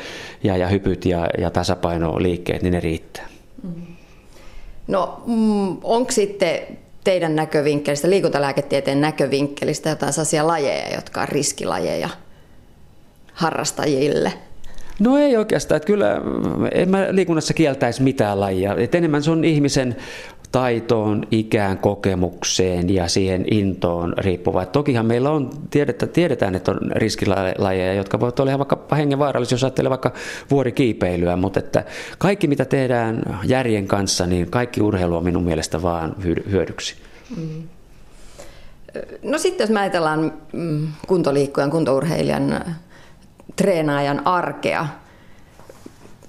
ja, 0.44 0.58
ja 0.58 0.68
hypyt 0.68 1.06
ja, 1.06 1.28
ja 1.38 1.50
tasapainoliikkeet, 1.50 2.62
niin 2.62 2.74
ne 2.74 2.80
riittää. 2.80 3.28
Mm. 3.64 3.82
No 4.88 5.24
mm, 5.26 5.78
onko 5.84 6.12
sitten 6.12 6.60
teidän 7.04 7.36
näkövinkkelistä, 7.36 8.10
liikuntalääketieteen 8.10 9.02
näkövinkkelistä 9.02 9.90
jotain 9.90 10.14
sellaisia 10.14 10.48
lajeja, 10.48 10.96
jotka 10.96 11.22
on 11.22 11.28
riskilajeja 11.28 12.10
harrastajille? 13.34 14.34
No 15.00 15.18
ei 15.18 15.38
oikeastaan, 15.38 15.78
että 15.78 15.88
kyllä 15.88 16.22
en 16.72 16.90
mä 16.90 17.08
liikunnassa 17.12 17.54
kieltäisi 17.54 18.04
mitään 18.04 18.40
lajia. 18.40 18.76
Et 18.78 18.96
enemmän 18.96 19.24
se 19.24 19.32
on 19.32 19.44
ihmisen 19.44 19.96
taitoon, 20.52 21.24
ikään, 21.32 21.78
kokemukseen 21.78 22.90
ja 22.90 23.08
siihen 23.08 23.46
intoon 23.52 24.14
riippuva. 24.18 24.64
Et 24.64 24.72
tokihan 24.72 25.06
meillä 25.06 25.32
on, 25.32 25.50
tiedetään, 25.70 26.10
tiedetään, 26.10 26.56
että 26.56 26.72
on 26.72 26.80
riskilajeja, 26.92 27.94
jotka 27.94 28.20
voivat 28.20 28.40
olla 28.40 28.52
ihan 28.52 28.60
vaikka 28.60 28.96
hengenvaarallisia, 28.96 29.56
jos 29.56 29.64
ajattelee 29.64 29.90
vaikka 29.90 30.14
vuorikiipeilyä, 30.52 31.36
mutta 31.36 31.60
että 31.60 31.84
kaikki 32.18 32.48
mitä 32.48 32.66
tehdään 32.66 33.40
järjen 33.44 33.88
kanssa, 33.88 34.26
niin 34.26 34.50
kaikki 34.50 34.82
urheilu 34.82 35.16
on 35.16 35.24
minun 35.24 35.44
mielestä 35.44 35.82
vaan 35.82 36.16
hyödyksi. 36.52 36.96
Mm. 37.38 37.64
No 39.24 39.38
sitten 39.38 39.64
jos 39.64 39.72
mä 39.72 39.80
ajatellaan 39.80 40.34
mm, 40.54 40.88
kuntoliikkujan, 41.08 41.72
kuntourheilijan 41.72 42.66
treenaajan 43.56 44.28
arkea. 44.28 44.88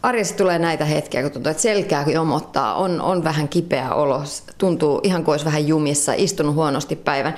Arjessa 0.03 0.37
tulee 0.37 0.59
näitä 0.59 0.85
hetkiä, 0.85 1.23
kun 1.23 1.31
tuntuu, 1.31 1.51
että 1.51 1.63
selkää 1.63 2.05
jomottaa, 2.13 2.75
on, 2.75 3.01
on 3.01 3.25
vähän 3.25 3.49
kipeä 3.49 3.95
olo, 3.95 4.23
tuntuu 4.59 5.01
ihan 5.03 5.25
kuin 5.25 5.33
olisi 5.33 5.45
vähän 5.45 5.69
jumissa, 5.69 6.13
istunut 6.17 6.55
huonosti 6.55 6.97
päivän. 6.97 7.35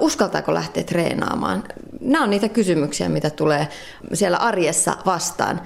Uskaltaako 0.00 0.54
lähteä 0.54 0.82
treenaamaan? 0.82 1.64
Nämä 2.00 2.24
on 2.24 2.30
niitä 2.30 2.48
kysymyksiä, 2.48 3.08
mitä 3.08 3.30
tulee 3.30 3.68
siellä 4.12 4.36
arjessa 4.36 4.96
vastaan. 5.06 5.60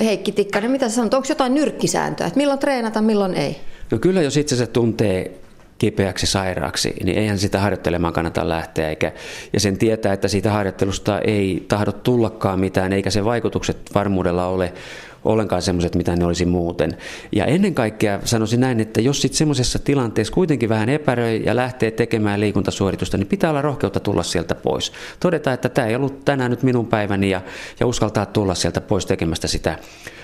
Heikki 0.00 0.32
Tikkanen, 0.32 0.70
mitä 0.70 0.88
sä 0.88 0.94
sanot, 0.94 1.14
onko 1.14 1.26
jotain 1.28 1.54
nyrkkisääntöä, 1.54 2.26
että 2.26 2.36
milloin 2.36 2.58
treenata, 2.58 3.02
milloin 3.02 3.34
ei? 3.34 3.60
No 3.90 3.98
kyllä, 3.98 4.22
jos 4.22 4.36
itse 4.36 4.56
se 4.56 4.66
tuntee 4.66 5.40
kipeäksi 5.78 6.26
sairaaksi, 6.26 6.94
niin 7.04 7.18
eihän 7.18 7.38
sitä 7.38 7.60
harjoittelemaan 7.60 8.12
kannata 8.12 8.48
lähteä. 8.48 8.88
Eikä, 8.88 9.12
ja 9.52 9.60
sen 9.60 9.78
tietää, 9.78 10.12
että 10.12 10.28
siitä 10.28 10.52
harjoittelusta 10.52 11.20
ei 11.20 11.64
tahdo 11.68 11.92
tullakaan 11.92 12.60
mitään, 12.60 12.92
eikä 12.92 13.10
se 13.10 13.24
vaikutukset 13.24 13.76
varmuudella 13.94 14.46
ole, 14.46 14.72
ollenkaan 15.24 15.62
semmoiset, 15.62 15.94
mitä 15.94 16.16
ne 16.16 16.24
olisi 16.24 16.44
muuten. 16.44 16.96
Ja 17.32 17.44
ennen 17.44 17.74
kaikkea 17.74 18.20
sanoisin 18.24 18.60
näin, 18.60 18.80
että 18.80 19.00
jos 19.00 19.22
sitten 19.22 19.38
semmoisessa 19.38 19.78
tilanteessa 19.78 20.34
kuitenkin 20.34 20.68
vähän 20.68 20.88
epäröi 20.88 21.42
ja 21.44 21.56
lähtee 21.56 21.90
tekemään 21.90 22.40
liikuntasuoritusta, 22.40 23.18
niin 23.18 23.26
pitää 23.26 23.50
olla 23.50 23.62
rohkeutta 23.62 24.00
tulla 24.00 24.22
sieltä 24.22 24.54
pois. 24.54 24.92
Todeta, 25.20 25.52
että 25.52 25.68
tämä 25.68 25.86
ei 25.86 25.96
ollut 25.96 26.24
tänään 26.24 26.50
nyt 26.50 26.62
minun 26.62 26.86
päiväni 26.86 27.30
ja, 27.30 27.40
ja 27.80 27.86
uskaltaa 27.86 28.26
tulla 28.26 28.54
sieltä 28.54 28.80
pois 28.80 29.06
tekemästä 29.06 29.48
sitä, 29.48 29.78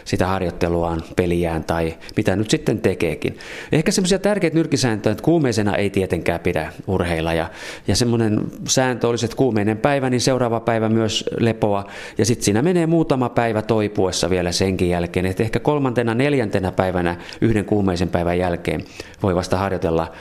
sitä 0.04 0.26
harjoitteluaan, 0.26 1.02
peliään 1.16 1.64
tai 1.64 1.94
mitä 2.16 2.36
nyt 2.36 2.50
sitten 2.50 2.80
tekeekin. 2.80 3.38
Ehkä 3.72 3.90
semmoisia 3.90 4.18
tärkeitä 4.18 4.56
nyrkisääntöjä, 4.56 5.12
että 5.12 5.24
kuumeisena 5.24 5.76
ei 5.76 5.90
tietenkään 5.90 6.40
pidä 6.40 6.72
urheilla 6.86 7.34
ja, 7.34 7.50
ja 7.88 7.96
semmoinen 7.96 8.40
sääntö 8.68 9.08
olisi, 9.08 9.24
että 9.24 9.36
kuumeinen 9.36 9.78
päivä, 9.78 10.10
niin 10.10 10.20
seuraava 10.20 10.60
päivä 10.60 10.88
myös 10.88 11.24
lepoa 11.40 11.84
ja 12.18 12.26
sitten 12.26 12.44
siinä 12.44 12.62
menee 12.62 12.86
muutama 12.86 13.28
päivä 13.28 13.62
toipuessa 13.62 14.30
vielä 14.30 14.52
senkin 14.52 14.88
jälkeen, 14.88 15.26
että 15.26 15.42
ehkä 15.42 15.60
kolmantena, 15.60 16.14
neljäntenä 16.14 16.72
päivänä 16.72 17.16
yhden 17.40 17.64
kuumeisen 17.64 18.08
päivän 18.08 18.38
jälkeen 18.38 18.84
voi 19.22 19.34
vasta 19.34 19.56
harjoitella 19.56 20.12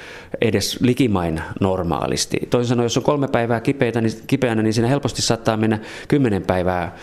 edes 0.42 0.80
likimain 0.82 1.42
normaalisti. 1.62 2.40
Toisin 2.50 2.70
sanoen, 2.70 2.86
jos 2.86 2.98
on 2.98 3.04
kolme 3.04 3.28
päivää 3.28 3.60
kipeitä, 3.60 4.02
niin, 4.02 4.14
kipeänä, 4.28 4.62
niin 4.62 4.74
siinä 4.74 4.88
helposti 4.88 5.22
saattaa 5.22 5.58
mennä 5.58 5.80
kymmenen 6.08 6.44
päivää 6.44 6.96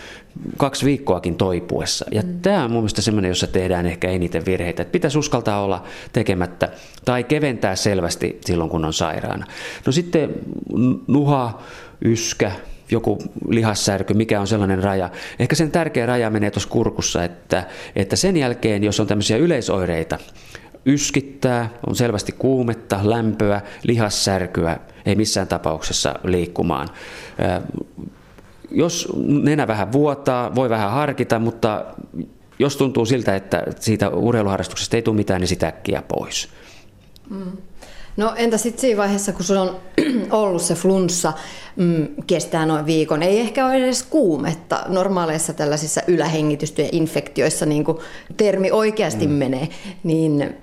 kaksi 0.57 0.85
viikkoakin 0.85 1.35
toipuessa. 1.35 2.05
Ja 2.11 2.21
mm. 2.21 2.39
tämä 2.41 2.63
on 2.63 2.71
mun 2.71 2.81
mielestä 2.81 3.01
semmoinen, 3.01 3.29
jossa 3.29 3.47
tehdään 3.47 3.85
ehkä 3.85 4.09
eniten 4.09 4.45
virheitä. 4.45 4.81
Että 4.81 4.91
pitäisi 4.91 5.17
uskaltaa 5.17 5.63
olla 5.63 5.83
tekemättä 6.13 6.69
tai 7.05 7.23
keventää 7.23 7.75
selvästi 7.75 8.39
silloin, 8.45 8.69
kun 8.69 8.85
on 8.85 8.93
sairaana. 8.93 9.45
No 9.85 9.91
sitten 9.91 10.29
nuha, 11.07 11.61
yskä, 12.05 12.51
joku 12.91 13.17
lihassärky, 13.49 14.13
mikä 14.13 14.41
on 14.41 14.47
sellainen 14.47 14.83
raja. 14.83 15.09
Ehkä 15.39 15.55
sen 15.55 15.71
tärkeä 15.71 16.05
raja 16.05 16.29
menee 16.29 16.51
tuossa 16.51 16.69
kurkussa, 16.69 17.23
että, 17.23 17.63
että 17.95 18.15
sen 18.15 18.37
jälkeen, 18.37 18.83
jos 18.83 18.99
on 18.99 19.07
tämmöisiä 19.07 19.37
yleisoireita, 19.37 20.17
yskittää, 20.85 21.69
on 21.87 21.95
selvästi 21.95 22.31
kuumetta, 22.31 22.99
lämpöä, 23.03 23.61
lihassärkyä, 23.83 24.77
ei 25.05 25.15
missään 25.15 25.47
tapauksessa 25.47 26.15
liikkumaan. 26.23 26.87
Jos 28.71 29.07
nenä 29.43 29.67
vähän 29.67 29.91
vuotaa, 29.91 30.55
voi 30.55 30.69
vähän 30.69 30.91
harkita, 30.91 31.39
mutta 31.39 31.85
jos 32.59 32.77
tuntuu 32.77 33.05
siltä, 33.05 33.35
että 33.35 33.63
siitä 33.79 34.09
urheiluharrastuksesta 34.09 34.97
ei 34.97 35.01
tule 35.01 35.15
mitään, 35.15 35.41
niin 35.41 35.47
sitä 35.47 35.67
äkkiä 35.67 36.03
pois. 36.07 36.49
Mm. 37.29 37.51
No 38.17 38.33
entä 38.35 38.57
sitten 38.57 38.81
siinä 38.81 38.97
vaiheessa, 38.97 39.31
kun 39.31 39.43
sulla 39.43 39.61
on 39.61 39.77
ollut 40.41 40.61
se 40.61 40.75
flunssa, 40.75 41.33
mm, 41.75 42.07
kestää 42.27 42.65
noin 42.65 42.85
viikon, 42.85 43.23
ei 43.23 43.39
ehkä 43.39 43.65
ole 43.65 43.75
edes 43.75 44.03
kuumetta. 44.03 44.83
Normaaleissa 44.87 45.53
tällaisissa 45.53 46.01
ylähengitystyjen 46.07 46.89
infektioissa 46.91 47.65
niin 47.65 47.83
kuin 47.83 47.97
termi 48.37 48.71
oikeasti 48.71 49.27
mm. 49.27 49.33
menee, 49.33 49.67
niin, 50.03 50.55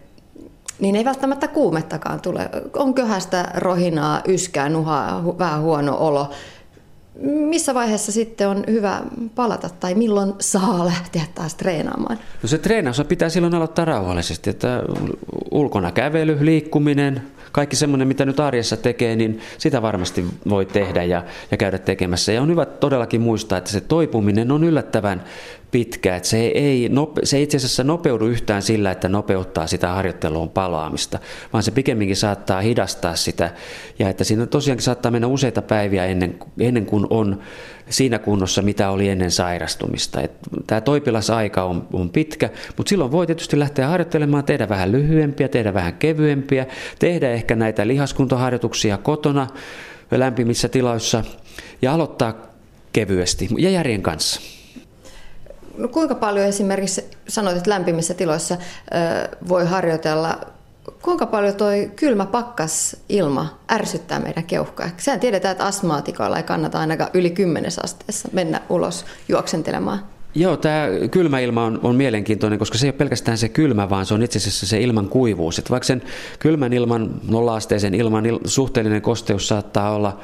niin 0.80 0.96
ei 0.96 1.04
välttämättä 1.04 1.48
kuumettakaan 1.48 2.20
tule. 2.20 2.50
On 2.76 2.94
köhästä, 2.94 3.50
rohinaa, 3.54 4.22
yskää, 4.28 4.68
nuhaa, 4.68 5.38
vähän 5.38 5.62
huono 5.62 5.96
olo. 5.98 6.30
Missä 7.22 7.74
vaiheessa 7.74 8.12
sitten 8.12 8.48
on 8.48 8.64
hyvä 8.66 9.02
palata 9.34 9.68
tai 9.80 9.94
milloin 9.94 10.34
saa 10.38 10.86
lähteä 10.86 11.22
taas 11.34 11.54
treenaamaan? 11.54 12.18
No 12.42 12.48
se 12.48 12.58
treenaus 12.58 13.02
pitää 13.08 13.28
silloin 13.28 13.54
aloittaa 13.54 13.84
rauhallisesti, 13.84 14.50
että 14.50 14.82
ulkona 15.50 15.92
kävely, 15.92 16.38
liikkuminen, 16.40 17.22
kaikki 17.52 17.76
semmoinen, 17.76 18.08
mitä 18.08 18.24
nyt 18.24 18.40
arjessa 18.40 18.76
tekee, 18.76 19.16
niin 19.16 19.40
sitä 19.58 19.82
varmasti 19.82 20.24
voi 20.48 20.66
tehdä 20.66 21.02
ja, 21.02 21.24
ja 21.50 21.56
käydä 21.56 21.78
tekemässä. 21.78 22.32
Ja 22.32 22.42
on 22.42 22.50
hyvä 22.50 22.66
todellakin 22.66 23.20
muistaa, 23.20 23.58
että 23.58 23.70
se 23.70 23.80
toipuminen 23.80 24.52
on 24.52 24.64
yllättävän 24.64 25.24
pitkä. 25.76 26.16
Että 26.16 26.28
se, 26.28 26.46
ei, 26.46 26.90
se 27.24 27.42
itse 27.42 27.56
asiassa 27.56 27.84
nopeudu 27.84 28.26
yhtään 28.26 28.62
sillä, 28.62 28.90
että 28.90 29.08
nopeuttaa 29.08 29.66
sitä 29.66 29.88
harjoitteluun 29.88 30.50
palaamista, 30.50 31.18
vaan 31.52 31.62
se 31.62 31.70
pikemminkin 31.70 32.16
saattaa 32.16 32.60
hidastaa 32.60 33.16
sitä. 33.16 33.50
Ja 33.98 34.08
että 34.08 34.24
siinä 34.24 34.46
tosiaankin 34.46 34.84
saattaa 34.84 35.10
mennä 35.10 35.26
useita 35.26 35.62
päiviä 35.62 36.06
ennen, 36.06 36.38
ennen 36.58 36.86
kuin 36.86 37.06
on 37.10 37.40
siinä 37.90 38.18
kunnossa, 38.18 38.62
mitä 38.62 38.90
oli 38.90 39.08
ennen 39.08 39.30
sairastumista. 39.30 40.20
Et 40.20 40.32
tämä 40.66 40.80
toipilasaika 40.80 41.64
on, 41.64 41.88
on 41.92 42.10
pitkä, 42.10 42.50
mutta 42.76 42.90
silloin 42.90 43.12
voi 43.12 43.26
tietysti 43.26 43.58
lähteä 43.58 43.88
harjoittelemaan, 43.88 44.44
tehdä 44.44 44.68
vähän 44.68 44.92
lyhyempiä, 44.92 45.48
tehdä 45.48 45.74
vähän 45.74 45.94
kevyempiä, 45.94 46.66
tehdä 46.98 47.30
ehkä 47.30 47.56
näitä 47.56 47.86
lihaskuntoharjoituksia 47.86 48.98
kotona 48.98 49.46
lämpimissä 50.10 50.68
tiloissa 50.68 51.24
ja 51.82 51.92
aloittaa 51.92 52.34
kevyesti 52.92 53.48
ja 53.58 53.70
järjen 53.70 54.02
kanssa. 54.02 54.65
No 55.76 55.88
kuinka 55.88 56.14
paljon 56.14 56.46
esimerkiksi 56.46 57.04
sanoit, 57.28 57.56
että 57.56 57.70
lämpimissä 57.70 58.14
tiloissa 58.14 58.56
voi 59.48 59.66
harjoitella 59.66 60.38
kuinka 61.02 61.26
paljon 61.26 61.54
toi 61.54 61.90
kylmä 61.96 62.26
pakkas 62.26 62.96
ilma 63.08 63.58
ärsyttää 63.72 64.20
meidän 64.20 64.44
keuhkoja? 64.44 64.88
Sehän 64.96 65.20
tiedetään, 65.20 65.52
että 65.52 65.66
astmaatikoilla 65.66 66.36
ei 66.36 66.42
kannata 66.42 66.78
ainakaan 66.78 67.10
yli 67.14 67.30
10 67.30 67.70
asteessa 67.82 68.28
mennä 68.32 68.60
ulos 68.68 69.04
juoksentelemaan. 69.28 69.98
Joo, 70.34 70.56
tämä 70.56 70.86
kylmä 71.10 71.40
ilma 71.40 71.64
on, 71.64 71.80
on 71.82 71.96
mielenkiintoinen, 71.96 72.58
koska 72.58 72.78
se 72.78 72.86
ei 72.86 72.90
ole 72.90 72.98
pelkästään 72.98 73.38
se 73.38 73.48
kylmä, 73.48 73.90
vaan 73.90 74.06
se 74.06 74.14
on 74.14 74.22
itse 74.22 74.38
asiassa 74.38 74.66
se 74.66 74.80
ilman 74.80 75.08
kuivuus. 75.08 75.58
Et 75.58 75.70
vaikka 75.70 75.86
sen 75.86 76.02
kylmän 76.38 76.72
ilman, 76.72 77.10
nolla-asteisen 77.28 77.94
ilman 77.94 78.26
il, 78.26 78.38
suhteellinen 78.44 79.02
kosteus 79.02 79.48
saattaa 79.48 79.94
olla 79.94 80.18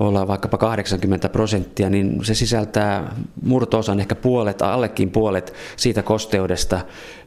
olla 0.00 0.26
vaikkapa 0.26 0.58
80 0.58 1.28
prosenttia, 1.28 1.90
niin 1.90 2.24
se 2.24 2.34
sisältää 2.34 3.14
murtoosan 3.42 4.00
ehkä 4.00 4.14
puolet, 4.14 4.62
allekin 4.62 5.10
puolet 5.10 5.54
siitä 5.76 6.02
kosteudesta 6.02 6.80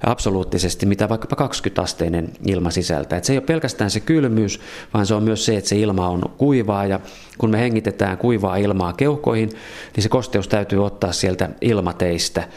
absoluuttisesti, 0.06 0.86
mitä 0.86 1.10
vaikkapa 1.10 1.48
20-asteinen 1.48 2.30
ilma 2.48 2.72
sisältää. 2.72 3.18
Et 3.18 3.24
se 3.24 3.34
ei 3.34 3.38
ole 3.38 3.46
pelkästään 3.46 3.90
se 3.90 4.00
kylmyys, 4.00 4.60
vaan 4.94 5.06
se 5.06 5.14
on 5.14 5.24
myös 5.24 5.46
se, 5.46 5.58
että 5.58 5.70
se 5.70 5.80
ilma 5.80 6.08
on 6.08 6.22
kuivaa 6.38 6.86
ja 6.86 7.00
kun 7.38 7.50
me 7.50 7.60
hengitetään 7.60 8.18
kuivaa 8.18 8.58
ilmaa 8.58 8.94
keuhkoihin, 8.94 9.50
niin 9.96 10.04
se 10.04 10.10
kosteus 10.10 10.48
täytyy 10.48 10.86
ottaa 10.86 11.12
sieltä 11.12 11.50
ilmateistä 11.62 12.48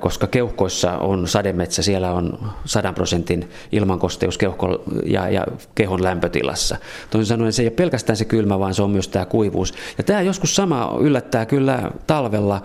koska 0.00 0.26
keuhkoissa 0.26 0.98
on 0.98 1.28
sademetsä, 1.28 1.82
siellä 1.82 2.12
on 2.12 2.50
100 2.64 2.92
prosentin 2.92 3.50
ilmankosteus 3.72 4.38
keuhko 4.38 4.82
ja, 5.06 5.28
ja 5.28 5.46
kehon 5.74 6.02
lämpötilassa. 6.02 6.76
Toisin 7.10 7.28
sanoen 7.28 7.52
se 7.52 7.62
ei 7.62 7.66
ole 7.68 7.74
pelkästään 7.74 8.16
se 8.16 8.24
kylmä, 8.24 8.58
vaan 8.58 8.74
se 8.74 8.82
on 8.82 8.90
myös 8.90 9.08
tämä 9.08 9.24
kuivuus. 9.24 9.74
Ja 9.98 10.04
tämä 10.04 10.20
joskus 10.20 10.56
sama 10.56 10.96
yllättää 11.00 11.46
kyllä 11.46 11.90
talvella 12.06 12.62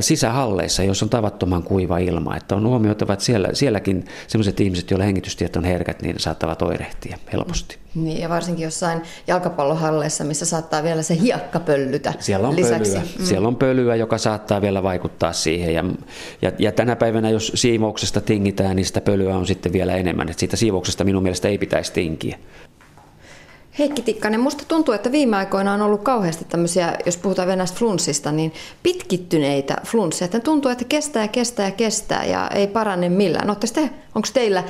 sisähalleissa, 0.00 0.82
jos 0.82 1.02
on 1.02 1.08
tavattoman 1.08 1.62
kuiva 1.62 1.98
ilma. 1.98 2.36
Että 2.36 2.56
on 2.56 2.66
huomioitava, 2.66 3.12
että 3.12 3.24
siellä, 3.24 3.48
sielläkin 3.52 4.04
sellaiset 4.26 4.60
ihmiset, 4.60 4.90
joilla 4.90 5.04
hengitystiet 5.04 5.56
on 5.56 5.64
herkät, 5.64 6.02
niin 6.02 6.18
saattavat 6.18 6.62
oirehtia 6.62 7.18
helposti. 7.32 7.78
Niin, 7.94 8.20
ja 8.20 8.28
varsinkin 8.28 8.64
jossain 8.64 9.02
jalkapallohalleissa, 9.26 10.24
missä 10.24 10.46
saattaa 10.46 10.82
vielä 10.82 11.02
se 11.02 11.20
hiekka 11.20 11.60
pöllytä 11.60 12.14
Siellä 12.18 12.48
on 12.48 12.56
lisäksi. 12.56 12.92
pölyä, 12.92 13.08
mm. 13.18 13.24
Siellä 13.24 13.48
on 13.48 13.56
pölyä 13.56 13.96
joka 13.96 14.18
saattaa 14.18 14.60
vielä 14.62 14.82
vaikuttaa 14.82 15.32
siihen. 15.32 15.74
Ja, 15.74 15.84
ja, 16.42 16.52
ja 16.58 16.72
tänä 16.72 16.96
päivänä, 16.96 17.30
jos 17.30 17.52
siivouksesta 17.54 18.20
tingitään, 18.20 18.76
niin 18.76 18.86
sitä 18.86 19.00
pölyä 19.00 19.36
on 19.36 19.46
sitten 19.46 19.72
vielä 19.72 19.96
enemmän. 19.96 20.28
Että 20.28 20.40
siitä 20.40 20.56
siivouksesta 20.56 21.04
minun 21.04 21.22
mielestä 21.22 21.48
ei 21.48 21.58
pitäisi 21.58 21.92
tinkiä. 21.92 22.38
Heikki 23.78 24.02
Tikkanen, 24.02 24.40
musta 24.40 24.64
tuntuu, 24.68 24.94
että 24.94 25.12
viime 25.12 25.36
aikoina 25.36 25.74
on 25.74 25.82
ollut 25.82 26.02
kauheasti 26.02 26.44
tämmöisiä, 26.44 26.96
jos 27.06 27.16
puhutaan 27.16 27.48
venäjästä 27.48 27.78
flunssista, 27.78 28.32
niin 28.32 28.52
pitkittyneitä 28.82 29.76
flunsseja. 29.84 30.26
Että 30.26 30.40
tuntuu, 30.40 30.70
että 30.70 30.84
kestää 30.84 31.28
kestää 31.28 31.70
kestää 31.70 32.24
ja 32.24 32.50
ei 32.54 32.66
parane 32.66 33.08
millään. 33.08 33.56
te, 33.74 33.90
onko 34.14 34.28
teillä 34.34 34.64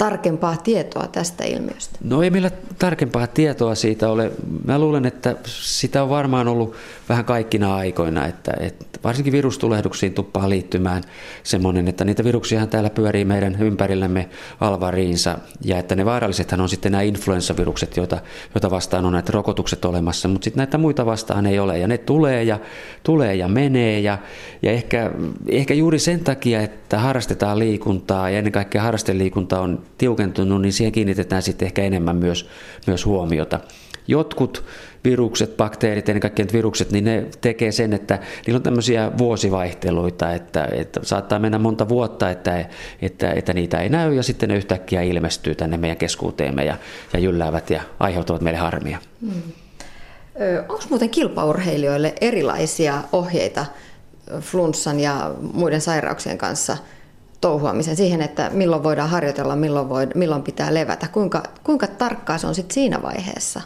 tarkempaa 0.00 0.56
tietoa 0.56 1.06
tästä 1.06 1.44
ilmiöstä? 1.44 1.98
No 2.04 2.22
ei 2.22 2.30
meillä 2.30 2.50
tarkempaa 2.78 3.26
tietoa 3.26 3.74
siitä 3.74 4.10
ole. 4.10 4.32
Mä 4.64 4.78
luulen, 4.78 5.06
että 5.06 5.36
sitä 5.46 6.02
on 6.02 6.08
varmaan 6.08 6.48
ollut 6.48 6.74
vähän 7.08 7.24
kaikkina 7.24 7.76
aikoina, 7.76 8.26
että, 8.26 8.52
että 8.60 8.84
varsinkin 9.04 9.32
virustulehduksiin 9.32 10.14
tuppaa 10.14 10.48
liittymään 10.48 11.02
semmoinen, 11.42 11.88
että 11.88 12.04
niitä 12.04 12.24
viruksiahan 12.24 12.68
täällä 12.68 12.90
pyörii 12.90 13.24
meidän 13.24 13.62
ympärillämme 13.62 14.28
alvariinsa 14.60 15.38
ja 15.64 15.78
että 15.78 15.96
ne 15.96 16.04
vaarallisethan 16.04 16.60
on 16.60 16.68
sitten 16.68 16.92
nämä 16.92 17.02
influenssavirukset, 17.02 17.96
joita, 17.96 18.18
joita 18.54 18.70
vastaan 18.70 19.04
on 19.04 19.12
näitä 19.12 19.32
rokotukset 19.32 19.84
olemassa, 19.84 20.28
mutta 20.28 20.44
sitten 20.44 20.60
näitä 20.60 20.78
muita 20.78 21.06
vastaan 21.06 21.46
ei 21.46 21.58
ole 21.58 21.78
ja 21.78 21.88
ne 21.88 21.98
tulee 21.98 22.44
ja, 22.44 22.58
tulee 23.02 23.34
ja 23.34 23.48
menee 23.48 24.00
ja, 24.00 24.18
ja 24.62 24.72
ehkä, 24.72 25.10
ehkä 25.48 25.74
juuri 25.74 25.98
sen 25.98 26.20
takia, 26.20 26.60
että 26.60 26.98
harrastetaan 26.98 27.58
liikuntaa 27.58 28.30
ja 28.30 28.38
ennen 28.38 28.52
kaikkea 28.52 28.82
harrasteliikunta 28.82 29.60
on 29.60 29.89
tiukentunut, 29.98 30.62
niin 30.62 30.72
siihen 30.72 30.92
kiinnitetään 30.92 31.42
sitten 31.42 31.66
ehkä 31.66 31.82
enemmän 31.82 32.16
myös, 32.16 32.48
myös 32.86 33.06
huomiota. 33.06 33.60
Jotkut 34.06 34.64
virukset, 35.04 35.56
bakteerit, 35.56 36.08
ennen 36.08 36.20
kaikkea 36.20 36.46
virukset, 36.52 36.90
niin 36.90 37.04
ne 37.04 37.26
tekee 37.40 37.72
sen, 37.72 37.92
että 37.92 38.18
niillä 38.46 38.56
on 38.56 38.62
tämmöisiä 38.62 39.10
vuosivaihteluita, 39.18 40.32
että, 40.32 40.68
että 40.72 41.00
saattaa 41.02 41.38
mennä 41.38 41.58
monta 41.58 41.88
vuotta, 41.88 42.30
että, 42.30 42.64
että, 43.02 43.32
että 43.32 43.52
niitä 43.52 43.80
ei 43.80 43.88
näy 43.88 44.14
ja 44.14 44.22
sitten 44.22 44.48
ne 44.48 44.56
yhtäkkiä 44.56 45.02
ilmestyy 45.02 45.54
tänne 45.54 45.76
meidän 45.76 45.96
keskuuteemme 45.96 46.64
ja, 46.64 46.76
ja 47.12 47.18
jylläävät 47.18 47.70
ja 47.70 47.82
aiheuttavat 48.00 48.42
meille 48.42 48.58
harmia. 48.58 48.98
Hmm. 49.20 49.42
Onko 50.68 50.84
muuten 50.90 51.10
kilpaurheilijoille 51.10 52.14
erilaisia 52.20 53.02
ohjeita 53.12 53.66
flunssan 54.40 55.00
ja 55.00 55.34
muiden 55.52 55.80
sairauksien 55.80 56.38
kanssa 56.38 56.76
touhuamisen, 57.40 57.96
siihen, 57.96 58.22
että 58.22 58.50
milloin 58.52 58.82
voidaan 58.82 59.08
harjoitella, 59.10 59.56
milloin, 59.56 59.88
voi, 59.88 60.06
milloin 60.14 60.42
pitää 60.42 60.74
levätä. 60.74 61.08
Kuinka, 61.08 61.42
kuinka 61.64 61.86
tarkkaa 61.86 62.38
se 62.38 62.46
on 62.46 62.54
sitten 62.54 62.74
siinä 62.74 63.02
vaiheessa? 63.02 63.60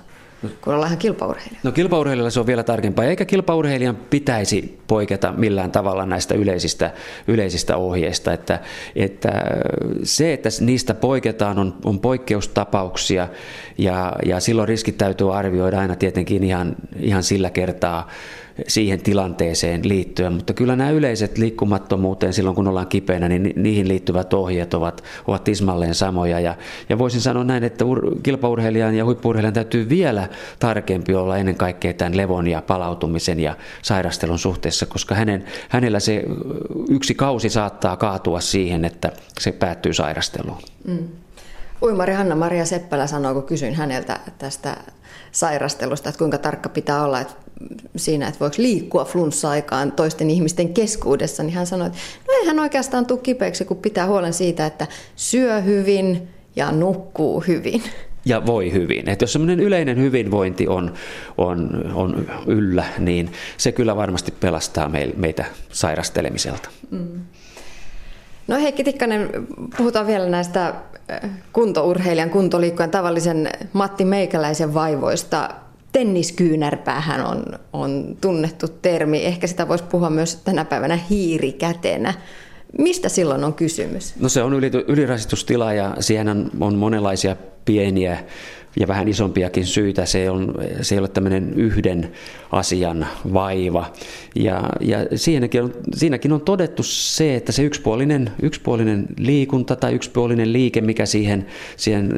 kun 0.61 0.75
ollaan 0.75 0.89
ihan 0.89 0.99
kilpaurheilija? 0.99 1.61
No 1.63 1.73
kilpaurheilijalla 1.73 2.31
se 2.31 2.41
on 2.41 2.47
vielä 2.47 2.63
tarkempaa, 2.63 3.05
eikä 3.05 3.25
kilpaurheilijan 3.25 3.97
pitäisi 3.97 4.81
poiketa 4.87 5.33
millään 5.33 5.71
tavalla 5.71 6.07
näistä 6.07 6.35
yleisistä, 6.35 6.91
yleisistä 7.29 7.77
ohjeista. 7.77 8.33
Että, 8.33 8.61
että 8.97 9.33
se, 10.03 10.33
että 10.33 10.49
niistä 10.61 10.95
poiketaan, 10.95 11.59
on, 11.59 11.75
on 11.85 12.01
poikkeustapauksia 12.01 13.29
ja, 13.79 14.13
ja 14.27 14.41
silloin 14.41 14.69
riskit 14.69 14.99
täytyy 14.99 15.37
arvioida 15.39 15.81
aina 15.81 15.97
tietenkin 15.97 16.45
ihan, 16.45 16.77
ihan 17.01 17.23
sillä 17.23 17.51
kertaa 17.51 18.09
siihen 18.69 19.01
tilanteeseen 19.01 19.89
liittyen, 19.89 20.33
mutta 20.33 20.53
kyllä 20.53 20.77
nämä 20.77 20.91
yleiset 20.91 21.39
liikkumattomuuteen 21.39 22.33
silloin, 22.33 22.57
kun 22.57 22.69
ollaan 22.69 22.87
kipeänä, 22.87 23.29
niin 23.29 23.53
niihin 23.57 23.89
liittyvät 23.89 24.35
ohjeet 24.35 24.75
ovat, 24.75 25.05
ovat 25.27 25.45
tismalleen 25.45 25.95
samoja. 25.95 26.41
Ja, 26.41 26.55
ja 26.89 26.99
voisin 26.99 27.21
sanoa 27.21 27.45
näin, 27.45 27.65
että 27.65 27.85
ur, 27.85 28.17
kilpaurheilijan 28.23 28.95
ja 28.95 29.05
huippuurheilijan 29.05 29.55
täytyy 29.55 29.89
vielä 29.89 30.29
tarkempi 30.59 31.15
olla 31.15 31.37
ennen 31.37 31.57
kaikkea 31.57 31.93
tämän 31.93 32.17
levon 32.17 32.49
ja 32.49 32.63
palautumisen 32.63 33.41
ja 33.41 33.57
sairastelun 33.83 34.39
suhteessa, 34.39 34.87
koska 34.87 35.15
hänen, 35.15 35.45
hänellä 35.69 36.01
se 36.01 36.25
yksi 36.89 37.15
kausi 37.15 37.51
saattaa 37.51 37.97
kaatua 37.97 38.41
siihen, 38.41 38.85
että 38.85 39.13
se 39.41 39.53
päättyy 39.53 39.93
sairasteluun. 39.93 40.59
Mm. 40.87 41.09
Uimari 41.83 42.13
Hanna-Maria 42.13 42.65
Seppälä 42.65 43.07
sanoi, 43.07 43.35
kun 43.35 43.43
kysyin 43.43 43.75
häneltä 43.75 44.21
tästä 44.39 44.77
sairastelusta, 45.35 46.09
että 46.09 46.19
kuinka 46.19 46.39
tarkka 46.39 46.69
pitää 46.69 47.05
olla 47.05 47.21
että 47.21 47.35
siinä, 47.97 48.29
että 48.29 48.41
voiko 48.41 48.57
liikkua 48.59 49.05
flunssa-aikaan 49.05 49.93
toisten 49.93 50.31
ihmisten 50.31 50.75
keskuudessa, 50.75 51.43
niin 51.43 51.55
hän 51.55 51.67
sanoi, 51.67 51.87
että 51.87 51.99
no 52.29 52.35
ei 52.35 52.47
hän 52.47 52.59
oikeastaan 52.59 53.07
tule 53.07 53.21
kipeäksi, 53.23 53.65
kun 53.65 53.77
pitää 53.77 54.07
huolen 54.07 54.33
siitä, 54.33 54.67
että 54.67 54.87
syö 55.17 55.61
hyvin 55.61 56.29
ja 56.57 56.73
nukkuu 56.73 57.41
hyvin. 57.41 57.83
Ja 58.25 58.47
voi 58.47 58.73
hyvin. 58.73 59.09
Että 59.09 59.23
jos 59.23 59.33
semmoinen 59.33 59.61
yleinen 59.61 59.99
hyvinvointi 59.99 60.69
on, 60.69 60.95
on, 61.39 61.91
on 61.95 62.27
yllä, 62.47 62.85
niin 62.99 63.33
se 63.57 63.73
kyllä 63.73 63.97
varmasti 63.97 64.33
pelastaa 64.41 64.91
meitä 65.17 65.45
sairastelemiselta. 65.69 66.69
Mm. 66.91 67.21
No 68.49 68.57
Heikki 68.57 68.85
Tikkanen, 68.85 69.31
puhutaan 69.77 70.07
vielä 70.07 70.29
näistä 70.29 70.75
kuntourheilijan, 71.53 72.31
kuntoliikkujan 72.31 72.91
tavallisen 72.91 73.49
Matti 73.73 74.05
Meikäläisen 74.05 74.75
vaivoista. 74.75 75.51
Tenniskyynärpäähän 75.93 77.27
on, 77.27 77.45
on 77.73 78.17
tunnettu 78.21 78.69
termi. 78.69 79.25
Ehkä 79.25 79.47
sitä 79.47 79.69
voisi 79.69 79.85
puhua 79.85 80.11
myös 80.11 80.37
tänä 80.37 80.65
päivänä 80.65 80.99
hiirikätenä. 81.11 82.15
Mistä 82.79 83.09
silloin 83.09 83.45
on 83.45 83.55
kysymys? 83.55 84.15
No 84.21 84.29
se 84.29 84.43
on 84.43 84.55
ylirasitustila 84.89 85.73
ja 85.73 85.97
siihen 86.01 86.29
on 86.61 86.75
monenlaisia 86.75 87.37
pieniä 87.65 88.25
ja 88.81 88.89
vähän 88.89 89.09
isompiakin 89.09 89.67
syitä. 89.67 90.07
Se, 90.07 90.31
on, 90.31 90.55
se 90.83 90.95
ei 90.95 90.99
ole 90.99 91.09
tämmöinen 91.09 91.55
yhden 91.55 92.13
asian 92.53 93.07
vaiva. 93.33 93.93
Ja, 94.35 94.63
ja 94.81 94.99
siinäkin, 95.15 95.63
on, 95.63 95.73
siinäkin 95.95 96.33
on 96.33 96.41
todettu 96.41 96.83
se, 96.83 97.35
että 97.35 97.53
se 97.53 97.63
yksipuolinen, 97.63 98.31
yksipuolinen 98.43 99.07
liikunta 99.19 99.77
tai 99.77 99.95
yksipuolinen 99.95 100.53
liike, 100.53 100.81
mikä 100.81 101.07
siihen, 101.07 101.47
siihen 101.77 102.11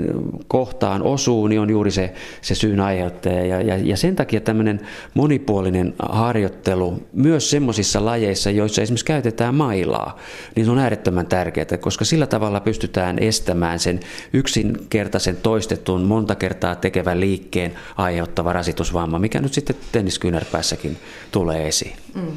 kohtaan 0.49 1.03
osuu, 1.03 1.47
niin 1.47 1.61
on 1.61 1.71
juuri 1.71 1.90
se, 1.90 2.14
se 2.40 2.55
syyn 2.55 2.81
aiheuttaja. 2.81 3.47
Ja, 3.47 3.62
ja, 3.62 3.77
ja 3.77 3.97
sen 3.97 4.16
takia 4.16 4.40
tämmöinen 4.40 4.81
monipuolinen 5.14 5.95
harjoittelu 5.99 7.03
myös 7.12 7.51
semmoisissa 7.51 8.05
lajeissa, 8.05 8.51
joissa 8.51 8.83
esimerkiksi 8.83 9.05
käytetään 9.05 9.55
mailaa, 9.55 10.19
niin 10.57 10.66
se 10.66 10.71
on 10.73 10.79
äärettömän 10.79 11.27
tärkeää, 11.27 11.77
koska 11.81 12.05
sillä 12.05 12.27
tavalla 12.27 12.61
pystytään 12.61 13.19
estämään 13.19 13.79
sen 13.79 14.01
yksinkertaisen 14.33 15.37
toistetun 15.37 16.03
monta 16.03 16.35
kertaa 16.35 16.45
tekevän 16.80 17.20
liikkeen 17.20 17.74
aiheuttava 17.96 18.52
rasitusvamma, 18.52 19.18
mikä 19.18 19.40
nyt 19.40 19.54
sitten 19.54 19.76
tenniskyynärpäässäkin 19.92 20.98
tulee 21.30 21.68
esiin. 21.68 21.96
Mm. 22.14 22.32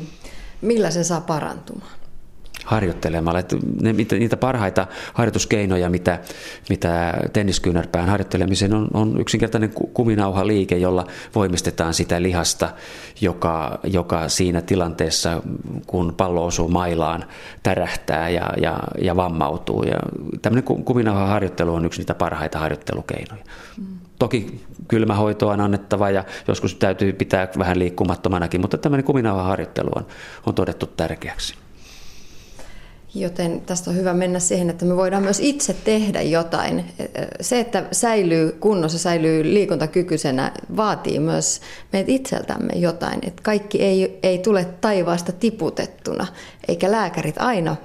Millä 0.62 0.92
se 0.92 1.04
saa 1.04 1.22
parantumaan? 1.22 1.99
Harjoittelemalla. 2.66 3.40
Että 3.40 3.56
ne, 3.82 3.94
niitä 3.94 4.38
parhaita 4.38 4.88
harjoituskeinoja, 5.14 5.90
mitä, 5.90 6.20
mitä 6.70 7.14
tenniskyynärpään 7.34 8.10
harjoittelemiseen 8.10 8.74
on, 8.74 8.88
on 8.94 9.22
yksinkertainen 9.22 9.74
kuminauhaliike, 9.94 10.78
jolla 10.78 11.08
voimistetaan 11.36 11.94
sitä 11.94 12.22
lihasta, 12.22 12.70
joka, 13.22 13.80
joka 13.84 14.30
siinä 14.30 14.62
tilanteessa, 14.62 15.42
kun 15.88 16.14
pallo 16.18 16.46
osuu 16.46 16.68
mailaan, 16.68 17.26
tärähtää 17.64 18.30
ja, 18.30 18.50
ja, 18.62 18.80
ja 19.02 19.16
vammautuu. 19.16 19.84
Ja 19.84 20.00
tämmöinen 20.42 20.64
kuminauhaharjoittelu 20.64 21.74
on 21.74 21.86
yksi 21.86 22.02
niitä 22.02 22.16
parhaita 22.16 22.60
harjoittelukeinoja. 22.60 23.44
Toki 24.20 24.62
kylmähoitoa 24.88 25.54
on 25.54 25.62
annettava 25.62 26.10
ja 26.10 26.24
joskus 26.48 26.76
täytyy 26.76 27.14
pitää 27.14 27.48
vähän 27.58 27.80
liikkumattomanakin, 27.80 28.62
mutta 28.62 28.78
tämmöinen 28.78 29.04
kuminauhaharjoittelu 29.06 29.90
on, 29.96 30.06
on 30.46 30.56
todettu 30.56 30.86
tärkeäksi. 30.86 31.56
Joten 33.16 33.62
tästä 33.62 33.90
on 33.90 33.96
hyvä 33.96 34.14
mennä 34.14 34.40
siihen, 34.40 34.70
että 34.70 34.86
me 34.86 34.96
voidaan 34.96 35.24
myös 35.24 35.40
itse 35.40 35.74
tehdä 35.74 36.22
jotain. 36.22 36.86
Se, 37.42 37.60
että 37.60 37.86
säilyy 37.92 38.52
kunnossa, 38.52 39.00
säilyy 39.00 39.44
liikuntakykyisenä, 39.44 40.52
vaatii 40.78 41.20
myös 41.20 41.62
meitä 41.94 42.12
itseltämme 42.12 42.74
jotain. 42.74 43.20
Että 43.28 43.44
kaikki 43.44 43.82
ei, 43.84 44.20
ei 44.24 44.38
tule 44.38 44.66
taivaasta 44.82 45.32
tiputettuna, 45.32 46.28
eikä 46.68 46.92
lääkärit 46.92 47.36
aina 47.38 47.76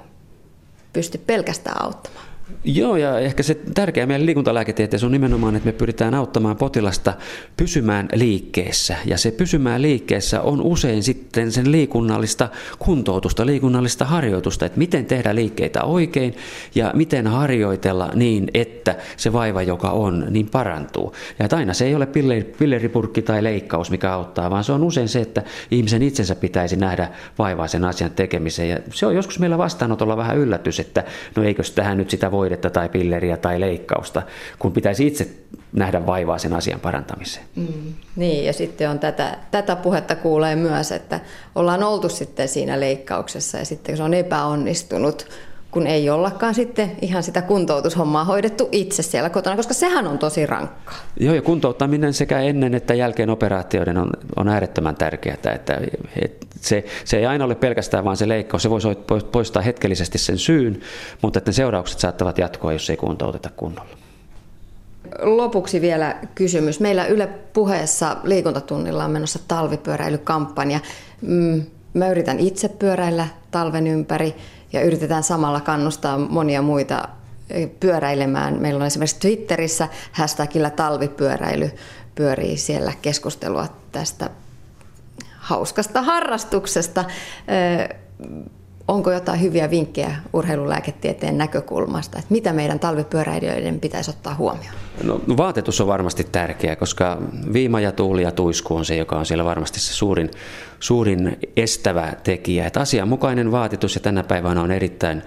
pysty 0.93 1.17
pelkästään 1.17 1.81
auttamaan. 1.83 2.34
Joo, 2.63 2.97
ja 2.97 3.19
ehkä 3.19 3.43
se 3.43 3.55
tärkeä 3.73 4.05
meidän 4.05 4.25
liikuntalääketieteessä 4.25 5.07
on 5.07 5.11
nimenomaan, 5.11 5.55
että 5.55 5.65
me 5.65 5.71
pyritään 5.71 6.13
auttamaan 6.13 6.57
potilasta 6.57 7.13
pysymään 7.57 8.09
liikkeessä. 8.13 8.95
Ja 9.05 9.17
se 9.17 9.31
pysymään 9.31 9.81
liikkeessä 9.81 10.41
on 10.41 10.61
usein 10.61 11.03
sitten 11.03 11.51
sen 11.51 11.71
liikunnallista 11.71 12.49
kuntoutusta, 12.79 13.45
liikunnallista 13.45 14.05
harjoitusta, 14.05 14.65
että 14.65 14.77
miten 14.77 15.05
tehdä 15.05 15.35
liikkeitä 15.35 15.83
oikein 15.83 16.35
ja 16.75 16.91
miten 16.93 17.27
harjoitella 17.27 18.11
niin, 18.15 18.47
että 18.53 18.95
se 19.17 19.33
vaiva, 19.33 19.61
joka 19.61 19.89
on, 19.89 20.25
niin 20.29 20.49
parantuu. 20.49 21.13
Ja 21.39 21.45
että 21.45 21.57
aina 21.57 21.73
se 21.73 21.85
ei 21.85 21.95
ole 21.95 22.07
pilleripurkki 22.57 23.21
tai 23.21 23.43
leikkaus, 23.43 23.91
mikä 23.91 24.13
auttaa, 24.13 24.49
vaan 24.49 24.63
se 24.63 24.71
on 24.71 24.83
usein 24.83 25.09
se, 25.09 25.21
että 25.21 25.43
ihmisen 25.71 26.01
itsensä 26.01 26.35
pitäisi 26.35 26.75
nähdä 26.75 27.09
vaivaa 27.37 27.67
sen 27.67 27.85
asian 27.85 28.11
tekemiseen. 28.11 28.69
Ja 28.69 28.79
se 28.93 29.05
on 29.05 29.15
joskus 29.15 29.39
meillä 29.39 29.57
vastaanotolla 29.57 30.17
vähän 30.17 30.37
yllätys, 30.37 30.79
että 30.79 31.03
no 31.35 31.43
eikös 31.43 31.71
tähän 31.71 31.97
nyt 31.97 32.09
sitä 32.09 32.31
voidetta 32.35 32.69
tai 32.69 32.89
pilleriä 32.89 33.37
tai 33.37 33.59
leikkausta, 33.59 34.21
kun 34.59 34.71
pitäisi 34.71 35.07
itse 35.07 35.29
nähdä 35.73 36.05
vaivaa 36.05 36.37
sen 36.37 36.53
asian 36.53 36.79
parantamiseen. 36.79 37.45
Mm, 37.55 37.93
niin, 38.15 38.45
ja 38.45 38.53
sitten 38.53 38.89
on 38.89 38.99
tätä, 38.99 39.37
tätä 39.51 39.75
puhetta 39.75 40.15
kuulee 40.15 40.55
myös, 40.55 40.91
että 40.91 41.19
ollaan 41.55 41.83
oltu 41.83 42.09
sitten 42.09 42.47
siinä 42.47 42.79
leikkauksessa 42.79 43.57
ja 43.57 43.65
sitten 43.65 43.97
se 43.97 44.03
on 44.03 44.13
epäonnistunut, 44.13 45.27
kun 45.75 45.87
ei 45.87 46.09
ollakaan 46.09 46.55
sitten 46.55 46.91
ihan 47.01 47.23
sitä 47.23 47.41
kuntoutushommaa 47.41 48.23
hoidettu 48.23 48.69
itse 48.71 49.03
siellä 49.03 49.29
kotona, 49.29 49.55
koska 49.55 49.73
sehän 49.73 50.07
on 50.07 50.17
tosi 50.17 50.45
rankkaa. 50.45 50.95
Joo, 51.19 51.35
ja 51.35 51.41
kuntouttaminen 51.41 52.13
sekä 52.13 52.39
ennen 52.39 52.75
että 52.75 52.93
jälkeen 52.93 53.29
operaatioiden 53.29 53.97
on, 53.97 54.09
on 54.35 54.47
äärettömän 54.47 54.95
tärkeää, 54.95 55.33
että, 55.33 55.51
että 55.51 55.81
se, 56.61 56.85
se 57.05 57.17
ei 57.17 57.25
aina 57.25 57.45
ole 57.45 57.55
pelkästään 57.55 58.05
vain 58.05 58.17
se 58.17 58.27
leikkaus, 58.27 58.63
se 58.63 58.69
voi 58.69 58.79
poistaa 59.31 59.61
hetkellisesti 59.61 60.17
sen 60.17 60.37
syyn, 60.37 60.79
mutta 61.21 61.39
että 61.39 61.49
ne 61.49 61.53
seuraukset 61.53 61.99
saattavat 61.99 62.37
jatkua, 62.37 62.73
jos 62.73 62.89
ei 62.89 62.97
kuntouteta 62.97 63.49
kunnolla. 63.57 63.97
Lopuksi 65.21 65.81
vielä 65.81 66.15
kysymys. 66.35 66.79
Meillä 66.79 67.05
Yle 67.05 67.27
puheessa 67.53 68.17
liikuntatunnilla 68.23 69.05
on 69.05 69.11
menossa 69.11 69.39
talvipyöräilykampanja. 69.47 70.79
Mm, 71.21 71.63
mä 71.93 72.09
yritän 72.09 72.39
itse 72.39 72.69
pyöräillä 72.69 73.27
talven 73.51 73.87
ympäri 73.87 74.35
ja 74.73 74.81
yritetään 74.81 75.23
samalla 75.23 75.61
kannustaa 75.61 76.17
monia 76.17 76.61
muita 76.61 77.07
pyöräilemään. 77.79 78.61
Meillä 78.61 78.81
on 78.81 78.87
esimerkiksi 78.87 79.19
Twitterissä 79.19 79.87
hashtagillä 80.11 80.69
talvipyöräily 80.69 81.71
pyörii 82.15 82.57
siellä 82.57 82.93
keskustelua 83.01 83.67
tästä 83.91 84.29
hauskasta 85.37 86.01
harrastuksesta. 86.01 87.05
Onko 88.87 89.11
jotain 89.11 89.41
hyviä 89.41 89.69
vinkkejä 89.69 90.15
urheilulääketieteen 90.33 91.37
näkökulmasta, 91.37 92.19
että 92.19 92.31
mitä 92.33 92.53
meidän 92.53 92.79
talvipyöräilijöiden 92.79 93.79
pitäisi 93.79 94.11
ottaa 94.11 94.35
huomioon? 94.35 94.75
No, 95.03 95.21
vaatetus 95.37 95.81
on 95.81 95.87
varmasti 95.87 96.23
tärkeä, 96.23 96.75
koska 96.75 97.17
viima 97.53 97.79
ja 97.79 97.91
tuuli 97.91 98.21
ja 98.21 98.31
tuisku 98.31 98.75
on 98.75 98.85
se, 98.85 98.95
joka 98.95 99.15
on 99.15 99.25
siellä 99.25 99.45
varmasti 99.45 99.79
se 99.79 99.93
suurin, 99.93 100.31
suurin 100.79 101.37
estävä 101.57 102.13
tekijä. 102.23 102.67
Että 102.67 102.79
asianmukainen 102.79 103.51
vaatetus 103.51 103.95
ja 103.95 104.01
tänä 104.01 104.23
päivänä 104.23 104.61
on 104.61 104.71
erittäin 104.71 105.21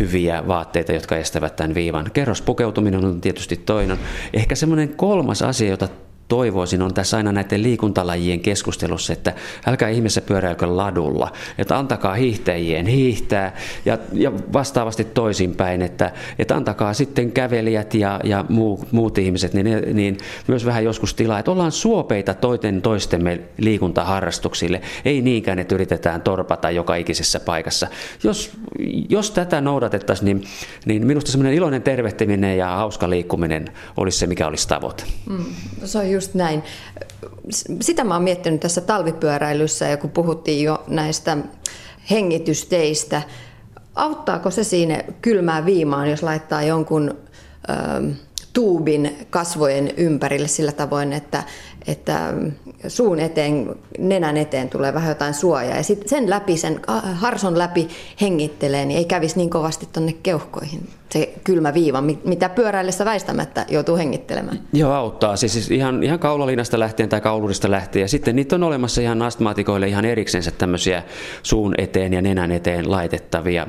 hyviä 0.00 0.48
vaatteita, 0.48 0.92
jotka 0.92 1.16
estävät 1.16 1.56
tämän 1.56 1.74
viivan. 1.74 2.10
Kerrospukeutuminen 2.12 3.04
on 3.04 3.20
tietysti 3.20 3.56
toinen. 3.56 3.98
Ehkä 4.32 4.54
semmoinen 4.54 4.96
kolmas 4.96 5.42
asia, 5.42 5.70
jota 5.70 5.88
toivoisin 6.32 6.82
on 6.82 6.94
tässä 6.94 7.16
aina 7.16 7.32
näiden 7.32 7.62
liikuntalajien 7.62 8.40
keskustelussa, 8.40 9.12
että 9.12 9.34
älkää 9.66 9.88
ihmeessä 9.88 10.20
pyöräilkö 10.20 10.76
ladulla, 10.76 11.32
että 11.58 11.78
antakaa 11.78 12.14
hiihtäjien 12.14 12.86
hiihtää 12.86 13.56
ja, 13.84 13.98
ja 14.12 14.32
vastaavasti 14.52 15.04
toisinpäin, 15.04 15.82
että, 15.82 16.12
että 16.38 16.56
antakaa 16.56 16.94
sitten 16.94 17.32
kävelijät 17.32 17.94
ja, 17.94 18.20
ja 18.24 18.44
muu, 18.48 18.84
muut 18.92 19.18
ihmiset, 19.18 19.54
niin, 19.54 19.66
niin 19.92 20.18
myös 20.48 20.64
vähän 20.64 20.84
joskus 20.84 21.14
tilaa, 21.14 21.38
että 21.38 21.50
ollaan 21.50 21.72
suopeita 21.72 22.34
toiten 22.34 22.82
toistemme 22.82 23.40
liikuntaharrastuksille, 23.58 24.80
ei 25.04 25.22
niinkään, 25.22 25.58
että 25.58 25.74
yritetään 25.74 26.22
torpata 26.22 26.70
joka 26.70 26.94
ikisessä 26.94 27.40
paikassa. 27.40 27.86
Jos, 28.24 28.50
jos 29.08 29.30
tätä 29.30 29.60
noudatettaisiin, 29.60 30.24
niin, 30.24 30.48
niin 30.84 31.06
minusta 31.06 31.30
semmoinen 31.30 31.54
iloinen 31.54 31.82
tervehtiminen 31.82 32.58
ja 32.58 32.66
hauska 32.66 33.10
liikkuminen 33.10 33.68
olisi 33.96 34.18
se, 34.18 34.26
mikä 34.26 34.46
olisi 34.46 34.68
tavoite. 34.68 35.04
Mm, 35.30 35.44
se 35.84 35.98
on 35.98 36.10
just 36.10 36.21
näin. 36.34 36.62
Sitä 37.80 38.04
mä 38.04 38.14
oon 38.14 38.22
miettinyt 38.22 38.60
tässä 38.60 38.80
talvipyöräilyssä 38.80 39.88
ja 39.88 39.96
kun 39.96 40.10
puhuttiin 40.10 40.64
jo 40.64 40.84
näistä 40.86 41.36
hengitysteistä, 42.10 43.22
auttaako 43.94 44.50
se 44.50 44.64
siinä 44.64 45.02
kylmää 45.22 45.66
viimaan, 45.66 46.10
jos 46.10 46.22
laittaa 46.22 46.62
jonkun... 46.62 47.18
Öö, 47.70 48.12
tuubin 48.52 49.26
kasvojen 49.30 49.90
ympärille 49.96 50.48
sillä 50.48 50.72
tavoin, 50.72 51.12
että, 51.12 51.42
että 51.86 52.34
suun 52.88 53.20
eteen, 53.20 53.74
nenän 53.98 54.36
eteen 54.36 54.68
tulee 54.68 54.94
vähän 54.94 55.08
jotain 55.08 55.34
suojaa. 55.34 55.76
Ja 55.76 55.82
sitten 55.82 56.08
sen 56.08 56.30
läpi, 56.30 56.56
sen 56.56 56.80
harson 57.14 57.58
läpi 57.58 57.88
hengittelee, 58.20 58.84
niin 58.84 58.98
ei 58.98 59.04
kävisi 59.04 59.36
niin 59.36 59.50
kovasti 59.50 59.88
tuonne 59.92 60.14
keuhkoihin 60.22 60.88
se 61.12 61.32
kylmä 61.44 61.74
viiva, 61.74 62.00
mitä 62.24 62.48
pyöräillessä 62.48 63.04
väistämättä 63.04 63.66
joutuu 63.68 63.96
hengittelemään. 63.96 64.60
Joo, 64.72 64.92
auttaa. 64.92 65.36
Siis, 65.36 65.52
siis 65.52 65.70
ihan, 65.70 66.02
ihan 66.02 66.18
kaulalinasta 66.18 66.78
lähtien 66.78 67.08
tai 67.08 67.20
kaulurista 67.20 67.70
lähtien. 67.70 68.00
Ja 68.00 68.08
sitten 68.08 68.36
niitä 68.36 68.56
on 68.56 68.62
olemassa 68.62 69.00
ihan 69.00 69.22
astmaatikoille 69.22 69.88
ihan 69.88 70.04
eriksensä 70.04 70.50
tämmöisiä 70.50 71.02
suun 71.42 71.74
eteen 71.78 72.12
ja 72.12 72.22
nenän 72.22 72.52
eteen 72.52 72.90
laitettavia, 72.90 73.66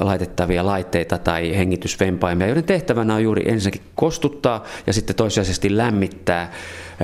laitettavia 0.00 0.66
laitteita 0.66 1.18
tai 1.18 1.56
hengitysvempaimia, 1.56 2.46
joiden 2.46 2.64
tehtävänä 2.64 3.14
on 3.14 3.22
juuri 3.22 3.42
ensinnäkin 3.50 3.82
kostuttaa 3.94 4.64
ja 4.86 4.92
sitten 4.92 5.16
toisiaisesti 5.16 5.76
lämmittää 5.76 6.52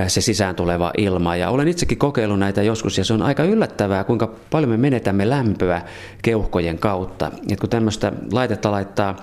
se 0.09 0.21
sisään 0.21 0.55
tuleva 0.55 0.93
ilma. 0.99 1.37
Ja 1.37 1.51
olen 1.51 1.69
itsekin 1.69 1.99
kokeillut 1.99 2.39
näitä 2.39 2.63
joskus 2.63 2.99
ja 2.99 3.05
se 3.05 3.15
on 3.15 3.23
aika 3.23 3.45
yllättävää, 3.45 4.05
kuinka 4.05 4.31
paljon 4.51 4.71
me 4.71 4.77
menetämme 4.77 5.31
lämpöä 5.31 5.83
keuhkojen 6.23 6.79
kautta. 6.79 7.31
Et 7.53 7.61
kun 7.61 7.69
tämmöistä 7.69 8.13
laitetta 8.33 8.71
laittaa, 8.71 9.17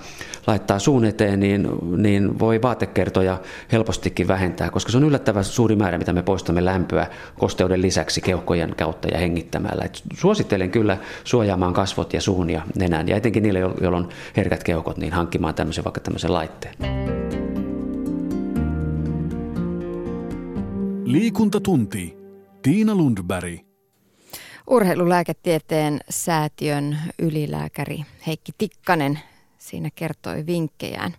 laittaa 0.46 0.78
suun 0.78 1.04
eteen, 1.04 1.40
niin, 1.40 1.68
niin 1.96 2.38
voi 2.38 2.62
vaatekertoja 2.62 3.38
helpostikin 3.72 4.28
vähentää, 4.28 4.70
koska 4.70 4.92
se 4.92 4.98
on 4.98 5.04
yllättävän 5.04 5.44
suuri 5.44 5.76
määrä, 5.76 5.98
mitä 5.98 6.12
me 6.12 6.22
poistamme 6.22 6.64
lämpöä 6.64 7.06
kosteuden 7.38 7.82
lisäksi 7.82 8.20
keuhkojen 8.20 8.74
kautta 8.78 9.08
ja 9.08 9.18
hengittämällä. 9.18 9.84
Et 9.84 10.02
suosittelen 10.14 10.70
kyllä 10.70 10.98
suojaamaan 11.24 11.74
kasvot 11.74 12.12
ja 12.12 12.20
suun 12.20 12.50
ja 12.50 12.62
nenän, 12.74 13.08
ja 13.08 13.16
etenkin 13.16 13.42
niille, 13.42 13.58
joilla 13.58 13.98
on 13.98 14.08
herkät 14.36 14.64
keuhkot, 14.64 14.96
niin 14.96 15.12
hankkimaan 15.12 15.54
tämmöisen, 15.54 15.84
vaikka 15.84 16.00
tämmöisen 16.00 16.32
laitteen. 16.32 17.49
Liikuntatunti. 21.12 22.16
Tiina 22.62 22.94
Lundberg. 22.94 23.58
Urheilulääketieteen 24.66 26.00
säätiön 26.10 26.98
ylilääkäri 27.18 28.04
Heikki 28.26 28.52
Tikkanen 28.58 29.18
siinä 29.58 29.88
kertoi 29.94 30.46
vinkkejään. 30.46 31.14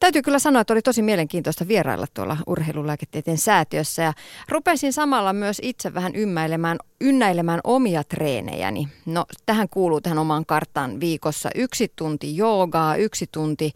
Täytyy 0.00 0.22
kyllä 0.22 0.38
sanoa, 0.38 0.60
että 0.60 0.72
oli 0.72 0.82
tosi 0.82 1.02
mielenkiintoista 1.02 1.68
vierailla 1.68 2.06
tuolla 2.14 2.36
urheilulääketieteen 2.46 3.38
säätiössä 3.38 4.02
ja 4.02 4.12
rupesin 4.48 4.92
samalla 4.92 5.32
myös 5.32 5.60
itse 5.62 5.94
vähän 5.94 6.14
ymmäilemään, 6.14 6.78
ynnäilemään 7.00 7.60
omia 7.64 8.04
treenejäni. 8.04 8.88
No 9.06 9.24
tähän 9.46 9.68
kuuluu 9.68 10.00
tähän 10.00 10.18
omaan 10.18 10.46
karttaan 10.46 11.00
viikossa 11.00 11.50
yksi 11.54 11.92
tunti 11.96 12.36
joogaa, 12.36 12.96
yksi 12.96 13.26
tunti 13.32 13.72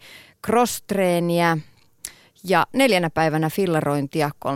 cross-treeniä, 0.47 1.57
ja 2.47 2.67
neljänä 2.73 3.09
päivänä 3.09 3.49
fillarointia 3.49 4.31
35-40 4.45 4.49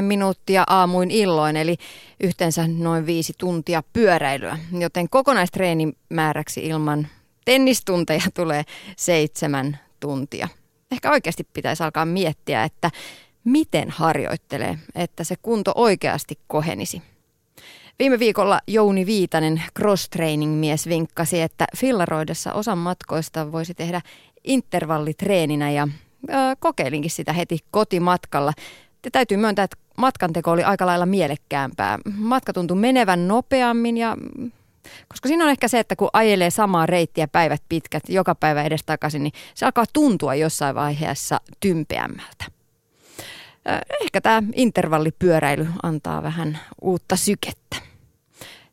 minuuttia 0.00 0.64
aamuin 0.66 1.10
illoin, 1.10 1.56
eli 1.56 1.76
yhteensä 2.20 2.68
noin 2.68 3.06
viisi 3.06 3.32
tuntia 3.38 3.82
pyöräilyä. 3.92 4.58
Joten 4.78 5.08
kokonaistreenimäräksi 5.08 6.60
ilman 6.66 7.06
tennistunteja 7.44 8.22
tulee 8.34 8.62
seitsemän 8.96 9.78
tuntia. 10.00 10.48
Ehkä 10.92 11.10
oikeasti 11.10 11.44
pitäisi 11.52 11.82
alkaa 11.82 12.04
miettiä, 12.04 12.64
että 12.64 12.90
miten 13.44 13.90
harjoittelee, 13.90 14.78
että 14.94 15.24
se 15.24 15.34
kunto 15.42 15.72
oikeasti 15.74 16.38
kohenisi. 16.46 17.02
Viime 17.98 18.18
viikolla 18.18 18.60
Jouni 18.66 19.06
Viitanen, 19.06 19.62
cross-training-mies, 19.78 20.88
vinkkasi, 20.88 21.40
että 21.40 21.66
fillaroidessa 21.76 22.52
osan 22.52 22.78
matkoista 22.78 23.52
voisi 23.52 23.74
tehdä 23.74 24.00
intervallitreeninä 24.44 25.70
ja 25.70 25.88
kokeilinkin 26.58 27.10
sitä 27.10 27.32
heti 27.32 27.58
kotimatkalla. 27.70 28.52
Te 29.02 29.10
täytyy 29.10 29.36
myöntää, 29.36 29.64
että 29.64 29.76
matkanteko 29.96 30.50
oli 30.50 30.64
aika 30.64 30.86
lailla 30.86 31.06
mielekkäämpää. 31.06 31.98
Matka 32.16 32.52
tuntui 32.52 32.76
menevän 32.76 33.28
nopeammin 33.28 33.96
ja 33.96 34.16
koska 35.08 35.28
siinä 35.28 35.44
on 35.44 35.50
ehkä 35.50 35.68
se, 35.68 35.78
että 35.78 35.96
kun 35.96 36.10
ajelee 36.12 36.50
samaa 36.50 36.86
reittiä 36.86 37.28
päivät 37.28 37.62
pitkät, 37.68 38.02
joka 38.08 38.34
päivä 38.34 38.62
edestakaisin, 38.62 39.22
niin 39.22 39.32
se 39.54 39.66
alkaa 39.66 39.84
tuntua 39.92 40.34
jossain 40.34 40.74
vaiheessa 40.74 41.40
tympeämmältä. 41.60 42.44
Ehkä 44.00 44.20
tämä 44.20 44.42
intervallipyöräily 44.54 45.66
antaa 45.82 46.22
vähän 46.22 46.58
uutta 46.82 47.16
sykettä. 47.16 47.76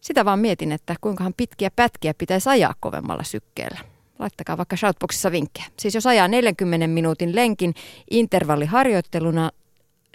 Sitä 0.01 0.25
vaan 0.25 0.39
mietin, 0.39 0.71
että 0.71 0.95
kuinkahan 1.01 1.33
pitkiä 1.37 1.71
pätkiä 1.75 2.13
pitäisi 2.13 2.49
ajaa 2.49 2.75
kovemmalla 2.79 3.23
sykkeellä. 3.23 3.79
Laittakaa 4.21 4.57
vaikka 4.57 4.75
shoutboxissa 4.75 5.31
vinkkejä. 5.31 5.65
Siis 5.77 5.95
jos 5.95 6.07
ajaa 6.07 6.27
40 6.27 6.87
minuutin 6.87 7.35
lenkin 7.35 7.73
intervalliharjoitteluna, 8.11 9.51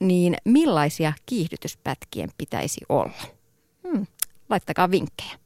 niin 0.01 0.37
millaisia 0.45 1.13
kiihdytyspätkien 1.27 2.31
pitäisi 2.39 2.81
olla? 2.89 3.23
Hmm, 3.89 4.07
laittakaa 4.51 4.91
vinkkejä. 4.91 5.39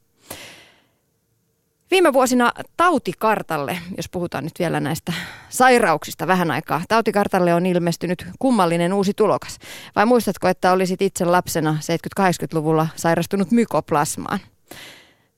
Viime 1.91 2.13
vuosina 2.13 2.51
tautikartalle, 2.77 3.77
jos 3.97 4.09
puhutaan 4.09 4.43
nyt 4.43 4.59
vielä 4.59 4.79
näistä 4.79 5.13
sairauksista 5.49 6.27
vähän 6.27 6.51
aikaa, 6.51 6.81
tautikartalle 6.87 7.53
on 7.53 7.65
ilmestynyt 7.65 8.25
kummallinen 8.39 8.93
uusi 8.93 9.13
tulokas. 9.13 9.59
Vai 9.95 10.05
muistatko, 10.05 10.47
että 10.47 10.71
olisit 10.71 11.01
itse 11.01 11.25
lapsena 11.25 11.77
70-80-luvulla 12.19 12.87
sairastunut 12.95 13.51
mykoplasmaan? 13.51 14.39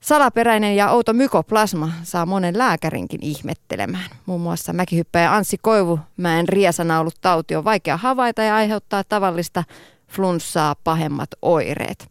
Salaperäinen 0.04 0.76
ja 0.76 0.90
outo 0.90 1.12
mykoplasma 1.12 1.88
saa 2.02 2.26
monen 2.26 2.58
lääkärinkin 2.58 3.20
ihmettelemään. 3.22 4.10
Muun 4.26 4.40
muassa 4.40 4.72
mäkihyppäjä 4.72 5.34
Anssi 5.34 5.56
Koivumäen 5.62 6.48
riesanaulut 6.48 7.14
tauti 7.20 7.56
on 7.56 7.64
vaikea 7.64 7.96
havaita 7.96 8.42
ja 8.42 8.56
aiheuttaa 8.56 9.02
tavallista 9.08 9.64
flunssaa 10.08 10.74
pahemmat 10.84 11.28
oireet. 11.42 12.08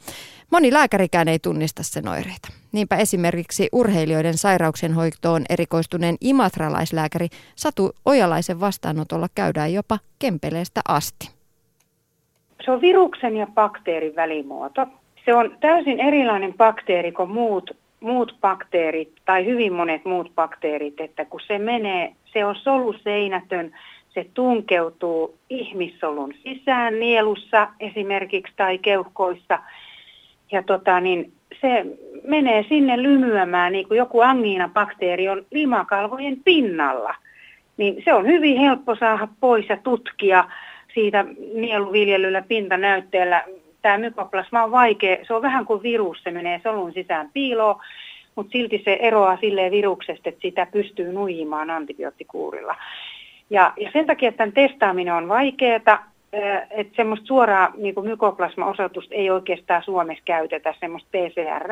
Moni 0.52 0.74
lääkärikään 0.74 1.28
ei 1.28 1.40
tunnista 1.40 1.84
sen 1.84 2.08
oireita. 2.08 2.48
Niinpä 2.72 2.96
esimerkiksi 2.96 3.70
urheilijoiden 3.72 4.38
sairauksien 4.38 4.94
hoitoon 4.94 5.42
erikoistuneen 5.50 6.16
imatralaislääkäri 6.22 7.28
Satu 7.56 7.92
Ojalaisen 8.06 8.60
vastaanotolla 8.60 9.28
käydään 9.36 9.74
jopa 9.74 10.00
kempeleestä 10.20 10.82
asti. 10.88 11.30
Se 12.66 12.72
on 12.72 12.82
viruksen 12.82 13.38
ja 13.38 13.48
bakteerin 13.48 14.16
välimuoto. 14.16 14.88
Se 15.26 15.36
on 15.36 15.58
täysin 15.60 16.00
erilainen 16.00 16.54
bakteeri 16.54 17.12
kuin 17.12 17.30
muut 17.30 17.83
muut 18.04 18.36
bakteerit 18.42 19.12
tai 19.26 19.46
hyvin 19.46 19.74
monet 19.74 20.06
muut 20.06 20.32
bakteerit, 20.36 21.02
että 21.02 21.26
kun 21.26 21.40
se 21.48 21.60
menee, 21.60 22.14
se 22.26 22.46
on 22.46 22.56
soluseinätön, 22.56 23.72
se 24.10 24.26
tunkeutuu 24.34 25.38
ihmissolun 25.50 26.34
sisään 26.44 27.00
nielussa 27.00 27.68
esimerkiksi 27.80 28.54
tai 28.56 28.78
keuhkoissa 28.78 29.60
ja 30.52 30.64
tota, 30.64 31.00
niin 31.00 31.32
se 31.62 31.86
menee 32.28 32.66
sinne 32.70 33.04
lymyämään 33.04 33.72
niin 33.72 33.88
kuin 33.88 33.98
joku 33.98 34.22
angiinabakteeri 34.22 35.30
on 35.30 35.46
limakalvojen 35.52 36.38
pinnalla. 36.44 37.16
Niin 37.78 38.02
se 38.06 38.14
on 38.14 38.28
hyvin 38.28 38.58
helppo 38.58 38.96
saada 38.96 39.28
pois 39.40 39.70
ja 39.70 39.78
tutkia 39.78 40.50
siitä 40.94 41.26
nieluviljelyllä 41.54 42.42
pintanäytteellä 42.42 43.44
tämä 43.84 43.98
mykoplasma 43.98 44.64
on 44.64 44.72
vaikea, 44.72 45.26
se 45.28 45.34
on 45.34 45.42
vähän 45.42 45.66
kuin 45.66 45.84
virus, 45.84 46.24
se 46.24 46.32
menee 46.32 46.60
solun 46.64 46.94
sisään 46.94 47.30
piiloon, 47.34 47.80
mutta 48.36 48.52
silti 48.52 48.82
se 48.86 48.98
eroaa 49.02 49.38
silleen 49.38 49.72
viruksesta, 49.72 50.30
että 50.30 50.42
sitä 50.42 50.68
pystyy 50.72 51.14
nuijimaan 51.14 51.70
antibioottikuurilla. 51.70 52.76
Ja, 53.50 53.74
ja 53.78 53.90
sen 53.94 54.06
takia 54.06 54.32
tämän 54.32 54.54
testaaminen 54.54 55.14
on 55.14 55.30
vaikeaa, 55.30 55.76
että 55.76 56.96
semmoista 56.96 57.26
suoraa 57.26 57.72
niin 57.78 57.96
mykoplasma-osoitusta 58.04 59.16
ei 59.16 59.30
oikeastaan 59.30 59.84
Suomessa 59.84 60.24
käytetä, 60.26 60.74
semmoista 60.80 61.10
PCR, 61.12 61.70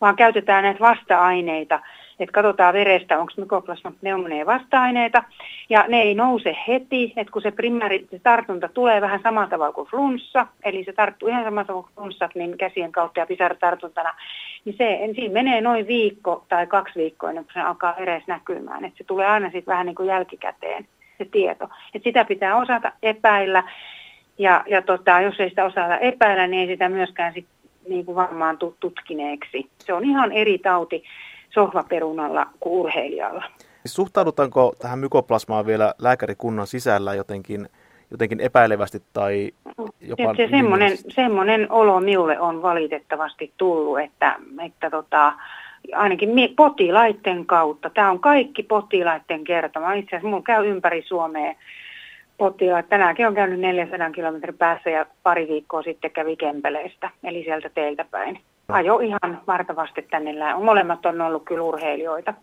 vaan 0.00 0.16
käytetään 0.16 0.64
näitä 0.64 0.80
vasta-aineita, 0.80 1.80
että 2.18 2.32
katsotaan 2.32 2.74
verestä, 2.74 3.18
onko 3.18 3.32
mykoplasma 3.36 3.92
pneumoneen 4.00 4.46
vasta-aineita. 4.46 5.22
Ja 5.70 5.84
ne 5.88 6.02
ei 6.02 6.14
nouse 6.14 6.56
heti, 6.68 7.12
että 7.16 7.32
kun 7.32 7.42
se 7.42 7.50
primääri 7.50 8.06
se 8.10 8.18
tartunta 8.18 8.68
tulee 8.68 9.00
vähän 9.00 9.20
samalla 9.22 9.48
tavalla 9.48 9.72
kuin 9.72 9.88
flunssa, 9.88 10.46
eli 10.64 10.84
se 10.84 10.92
tarttuu 10.92 11.28
ihan 11.28 11.44
samalla 11.44 11.64
tavalla 11.64 11.82
kuin 11.82 11.94
flunssat, 11.94 12.34
niin 12.34 12.58
käsien 12.58 12.92
kautta 12.92 13.20
ja 13.20 13.26
pisaratartuntana, 13.26 14.14
niin 14.64 14.76
se, 14.78 15.00
siinä 15.14 15.34
menee 15.34 15.60
noin 15.60 15.86
viikko 15.86 16.44
tai 16.48 16.66
kaksi 16.66 16.98
viikkoa 16.98 17.30
ennen 17.30 17.44
kuin 17.44 17.54
se 17.54 17.60
alkaa 17.60 17.96
edes 17.96 18.22
näkymään. 18.26 18.84
Että 18.84 18.98
se 18.98 19.04
tulee 19.04 19.26
aina 19.26 19.46
sitten 19.46 19.72
vähän 19.72 19.86
niin 19.86 19.96
kuin 19.96 20.08
jälkikäteen 20.08 20.86
se 21.18 21.24
tieto. 21.24 21.68
Että 21.94 22.08
sitä 22.08 22.24
pitää 22.24 22.56
osata 22.56 22.92
epäillä, 23.02 23.64
ja, 24.38 24.64
ja 24.66 24.82
tota, 24.82 25.20
jos 25.20 25.40
ei 25.40 25.48
sitä 25.48 25.64
osata 25.64 25.98
epäillä, 25.98 26.46
niin 26.46 26.60
ei 26.60 26.74
sitä 26.74 26.88
myöskään 26.88 27.34
sit, 27.34 27.46
niin 27.88 28.04
kuin 28.04 28.16
varmaan 28.16 28.58
tutkineeksi. 28.80 29.70
Se 29.78 29.92
on 29.92 30.04
ihan 30.04 30.32
eri 30.32 30.58
tauti 30.58 31.04
sohvaperunalla 31.50 32.46
kuin 32.60 32.72
urheilijalla. 32.72 33.44
Suhtaudutaanko 33.86 34.72
tähän 34.78 34.98
mykoplasmaan 34.98 35.66
vielä 35.66 35.94
lääkärikunnan 35.98 36.66
sisällä 36.66 37.14
jotenkin, 37.14 37.68
jotenkin 38.10 38.40
epäilevästi 38.40 39.02
tai 39.12 39.52
jopa... 40.00 40.34
Se, 40.36 40.48
semmoinen, 40.50 40.98
semmoinen 41.08 41.72
olo 41.72 42.00
minulle 42.00 42.40
on 42.40 42.62
valitettavasti 42.62 43.52
tullut, 43.56 44.00
että, 44.00 44.36
että 44.66 44.90
tota, 44.90 45.32
ainakin 45.94 46.30
potilaiden 46.56 47.46
kautta. 47.46 47.90
Tämä 47.90 48.10
on 48.10 48.20
kaikki 48.20 48.62
potilaiden 48.62 49.44
kertoma. 49.44 49.92
Itse 49.92 50.08
asiassa 50.08 50.26
minulla 50.26 50.42
käy 50.42 50.66
ympäri 50.66 51.02
Suomea 51.06 51.54
potilaat. 52.38 52.88
Tänäänkin 52.88 53.26
on 53.26 53.34
käynyt 53.34 53.60
400 53.60 54.10
kilometrin 54.10 54.58
päässä 54.58 54.90
ja 54.90 55.06
pari 55.22 55.48
viikkoa 55.48 55.82
sitten 55.82 56.10
kävi 56.10 56.36
Kempeleistä, 56.36 57.10
eli 57.24 57.44
sieltä 57.44 57.68
teiltä 57.68 58.04
päin. 58.10 58.40
Ajo 58.68 58.98
ihan 58.98 59.40
vartavasti 59.46 60.02
tänne. 60.02 60.34
Molemmat 60.54 61.06
on 61.06 61.20
ollut 61.20 61.44
kyllä 61.44 61.62
urheilijoita. 61.62 62.34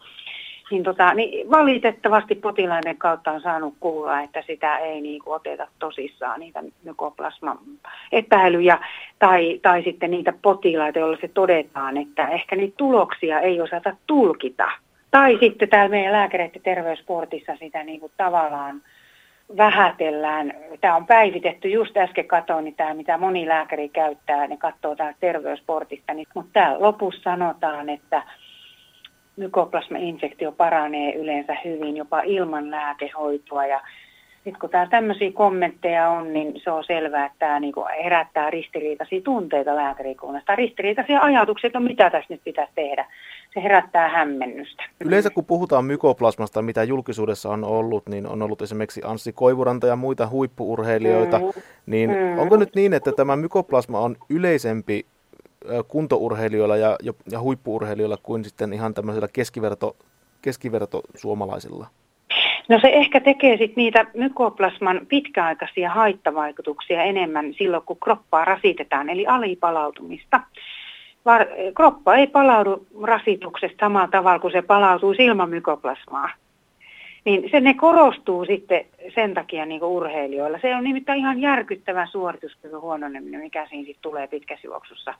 Niin, 0.71 0.83
tota, 0.83 1.13
niin 1.13 1.51
valitettavasti 1.51 2.35
potilaiden 2.35 2.97
kautta 2.97 3.31
on 3.31 3.41
saanut 3.41 3.73
kuulla, 3.79 4.21
että 4.21 4.43
sitä 4.47 4.77
ei 4.77 5.01
niin 5.01 5.21
kuin, 5.23 5.35
oteta 5.35 5.67
tosissaan, 5.79 6.39
niitä 6.39 6.63
mykoplasman 6.83 7.57
epäilyjä, 8.11 8.79
tai, 9.19 9.59
tai 9.61 9.83
sitten 9.83 10.11
niitä 10.11 10.33
potilaita, 10.41 10.99
joilla 10.99 11.17
se 11.21 11.27
todetaan, 11.27 11.97
että 11.97 12.27
ehkä 12.27 12.55
niitä 12.55 12.75
tuloksia 12.77 13.39
ei 13.39 13.61
osata 13.61 13.95
tulkita. 14.07 14.71
Tai 15.11 15.37
sitten 15.39 15.69
täällä 15.69 15.89
meidän 15.89 16.13
lääkäreiden 16.13 16.61
terveysportissa 16.61 17.55
sitä 17.55 17.83
niin 17.83 17.99
kuin, 17.99 18.11
tavallaan 18.17 18.81
vähätellään. 19.57 20.53
Tämä 20.81 20.95
on 20.95 21.05
päivitetty, 21.05 21.69
just 21.69 21.97
äsken 21.97 22.27
katsoin, 22.27 22.65
niin 22.65 22.75
tämä 22.75 22.93
mitä 22.93 23.17
moni 23.17 23.47
lääkäri 23.47 23.89
käyttää, 23.89 24.47
ne 24.47 24.57
katsoo 24.57 24.95
täällä 24.95 25.15
terveysportista, 25.19 26.13
niin, 26.13 26.27
mutta 26.35 26.51
täällä 26.53 26.81
lopussa 26.81 27.21
sanotaan, 27.23 27.89
että 27.89 28.23
mykoplasma-infektio 29.35 30.51
paranee 30.51 31.15
yleensä 31.15 31.57
hyvin 31.65 31.97
jopa 31.97 32.21
ilman 32.21 32.71
lääkehoitoa 32.71 33.65
ja 33.65 33.81
sitten 34.35 34.59
kun 34.59 34.69
täällä 34.69 34.89
tämmöisiä 34.89 35.31
kommentteja 35.31 36.09
on, 36.09 36.33
niin 36.33 36.61
se 36.63 36.71
on 36.71 36.83
selvää, 36.83 37.25
että 37.25 37.39
tämä 37.39 37.59
niinku 37.59 37.85
herättää 38.03 38.49
ristiriitaisia 38.49 39.21
tunteita 39.21 39.75
lääkärikunnasta. 39.75 40.55
Ristiriitaisia 40.55 41.21
ajatuksia, 41.21 41.67
että 41.67 41.79
no 41.79 41.85
mitä 41.85 42.09
tässä 42.09 42.33
nyt 42.33 42.41
pitäisi 42.43 42.71
tehdä. 42.75 43.05
Se 43.55 43.63
herättää 43.63 44.09
hämmennystä. 44.09 44.83
Yleensä 45.05 45.29
kun 45.29 45.45
puhutaan 45.45 45.85
mykoplasmasta, 45.85 46.61
mitä 46.61 46.83
julkisuudessa 46.83 47.49
on 47.49 47.63
ollut, 47.63 48.07
niin 48.07 48.27
on 48.27 48.41
ollut 48.41 48.61
esimerkiksi 48.61 49.01
Anssi 49.05 49.33
Koivuranta 49.33 49.87
ja 49.87 49.95
muita 49.95 50.27
huippuurheilijoita. 50.27 51.39
Mm. 51.39 51.45
Niin 51.85 52.09
mm. 52.09 52.39
onko 52.39 52.57
nyt 52.57 52.75
niin, 52.75 52.93
että 52.93 53.11
tämä 53.11 53.35
mykoplasma 53.35 53.99
on 53.99 54.15
yleisempi 54.29 55.05
kuntourheilijoilla 55.87 56.77
ja, 56.77 56.97
ja 57.31 57.39
huippuurheilijoilla 57.39 58.17
kuin 58.23 58.43
sitten 58.43 58.73
ihan 58.73 58.93
tämmöisellä 58.93 59.27
keskiverto, 59.33 59.95
keskiverto 60.41 61.01
suomalaisilla? 61.15 61.87
No 62.69 62.79
se 62.81 62.87
ehkä 62.87 63.19
tekee 63.19 63.57
sit 63.57 63.75
niitä 63.75 64.05
mykoplasman 64.13 65.01
pitkäaikaisia 65.09 65.89
haittavaikutuksia 65.89 67.03
enemmän 67.03 67.53
silloin, 67.57 67.83
kun 67.83 67.97
kroppaa 68.03 68.45
rasitetaan, 68.45 69.09
eli 69.09 69.27
alipalautumista. 69.27 70.41
Var, 71.25 71.45
kroppa 71.75 72.15
ei 72.15 72.27
palaudu 72.27 72.87
rasituksesta 73.03 73.77
samalla 73.79 74.07
tavalla 74.07 74.39
kuin 74.39 74.51
se 74.51 74.61
palautuu 74.61 75.15
ilman 75.19 75.49
mykoplasmaa. 75.49 76.29
Niin 77.25 77.49
se 77.51 77.59
ne 77.59 77.73
korostuu 77.73 78.45
sitten 78.45 78.85
sen 79.15 79.33
takia 79.33 79.65
niin 79.65 79.83
urheilijoilla. 79.83 80.59
Se 80.61 80.75
on 80.75 80.83
nimittäin 80.83 81.19
ihan 81.19 81.41
järkyttävä 81.41 82.05
suorituskyvyn 82.05 82.81
huononeminen, 82.81 83.41
mikä 83.41 83.67
siinä 83.69 83.85
sitten 83.85 84.01
tulee 84.01 84.27
pitkässä 84.27 84.67
juoksussa. 84.67 85.13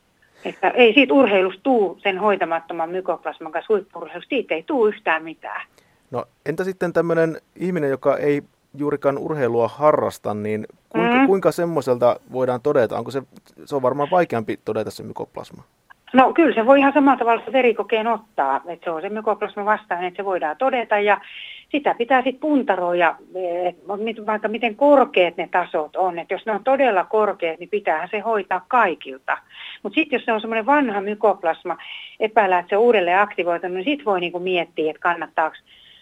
Että 0.45 0.69
ei 0.69 0.93
siitä 0.93 1.13
urheilusta 1.13 1.61
tuu 1.63 1.99
sen 2.03 2.17
hoitamattoman 2.17 2.89
mykoplasman 2.89 3.51
kanssa 3.51 3.73
huippurheilusta, 3.73 4.29
siitä 4.29 4.55
ei 4.55 4.63
tule 4.63 4.89
yhtään 4.89 5.23
mitään. 5.23 5.61
No 6.11 6.25
entä 6.45 6.63
sitten 6.63 6.93
tämmöinen 6.93 7.37
ihminen, 7.55 7.89
joka 7.89 8.17
ei 8.17 8.41
juurikaan 8.77 9.17
urheilua 9.17 9.67
harrasta, 9.67 10.33
niin 10.33 10.65
kuinka, 10.89 11.15
mm. 11.15 11.27
kuinka 11.27 11.51
semmoiselta 11.51 12.19
voidaan 12.31 12.61
todeta? 12.61 12.97
Onko 12.97 13.11
se, 13.11 13.21
se 13.65 13.75
on 13.75 13.81
varmaan 13.81 14.09
vaikeampi 14.11 14.59
todeta 14.65 14.91
se 14.91 15.03
mykoplasma? 15.03 15.63
No 16.15 16.33
kyllä 16.33 16.55
se 16.55 16.65
voi 16.65 16.79
ihan 16.79 16.93
samalla 16.93 17.17
tavalla 17.17 17.43
verikokeen 17.51 18.07
ottaa, 18.07 18.61
että 18.67 18.83
se 18.83 18.91
on 18.91 19.01
se 19.01 19.09
mykoplasma 19.09 19.65
vastaan, 19.65 20.03
että 20.03 20.17
se 20.17 20.25
voidaan 20.25 20.57
todeta. 20.57 20.99
Ja 20.99 21.21
sitä 21.71 21.95
pitää 21.97 22.21
sitten 22.21 22.39
puntaroida, 22.39 23.15
että 23.65 24.25
vaikka 24.25 24.47
miten 24.47 24.75
korkeat 24.75 25.37
ne 25.37 25.49
tasot 25.51 25.95
on, 25.95 26.19
että 26.19 26.33
jos 26.33 26.45
ne 26.45 26.51
on 26.51 26.63
todella 26.63 27.03
korkeat, 27.03 27.59
niin 27.59 27.69
pitäähän 27.69 28.09
se 28.11 28.19
hoitaa 28.19 28.65
kaikilta. 28.67 29.37
Mutta 29.83 29.95
sitten 29.95 30.17
jos 30.17 30.25
se 30.25 30.33
on 30.33 30.41
semmoinen 30.41 30.65
vanha 30.65 31.01
mykoplasma, 31.01 31.77
epäillä, 32.19 32.59
että 32.59 32.69
se 32.69 32.77
uudelleen 32.77 33.19
aktivoitunut, 33.19 33.75
niin 33.75 33.85
sitten 33.85 34.05
voi 34.05 34.19
niinku 34.19 34.39
miettiä, 34.39 34.89
että 34.89 35.01
kannattaako 35.01 35.55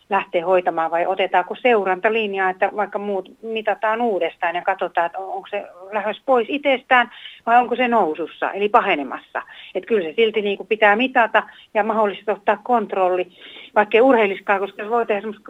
lähteä 0.10 0.46
hoitamaan 0.46 0.92
vai 0.92 1.06
otetaanko 1.06 1.56
seurantalinjaa, 1.56 2.50
että 2.50 2.70
vaikka 2.76 3.00
muut 3.00 3.32
mitataan 3.42 4.02
uudestaan 4.02 4.56
ja 4.56 4.62
katsotaan, 4.62 5.06
että 5.06 5.20
onko 5.20 5.48
se 5.48 5.64
lähes 5.92 6.22
pois 6.26 6.48
itsestään 6.50 7.12
vai 7.46 7.58
onko 7.58 7.76
se 7.76 7.88
nousussa, 7.88 8.52
eli 8.52 8.70
pahenemassa. 8.70 9.42
Että 9.76 9.88
kyllä 9.88 10.10
se 10.10 10.14
silti 10.16 10.42
niin 10.42 10.58
kuin 10.58 10.68
pitää 10.68 10.96
mitata 10.96 11.44
ja 11.74 11.84
mahdollisesti 11.84 12.32
ottaa 12.32 12.58
kontrolli, 12.64 13.28
vaikka 13.76 13.98
ei 13.98 14.02
urheiliskaan, 14.02 14.60
koska 14.60 14.84
se 14.84 14.90
voi 14.90 15.06
tehdä 15.06 15.22
semmoista 15.22 15.50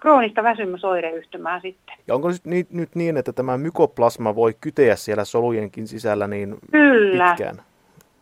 kroonista 0.00 0.42
väsymysoireyhtymää 0.42 1.60
sitten. 1.60 1.94
Ja 2.06 2.14
onko 2.14 2.28
nyt, 2.44 2.70
nyt 2.70 2.94
niin, 2.94 3.16
että 3.16 3.32
tämä 3.32 3.58
mykoplasma 3.58 4.34
voi 4.34 4.54
kyteä 4.60 4.96
siellä 4.96 5.24
solujenkin 5.24 5.86
sisällä 5.86 6.26
niin 6.26 6.56
kyllä, 6.72 7.28
pitkään? 7.28 7.56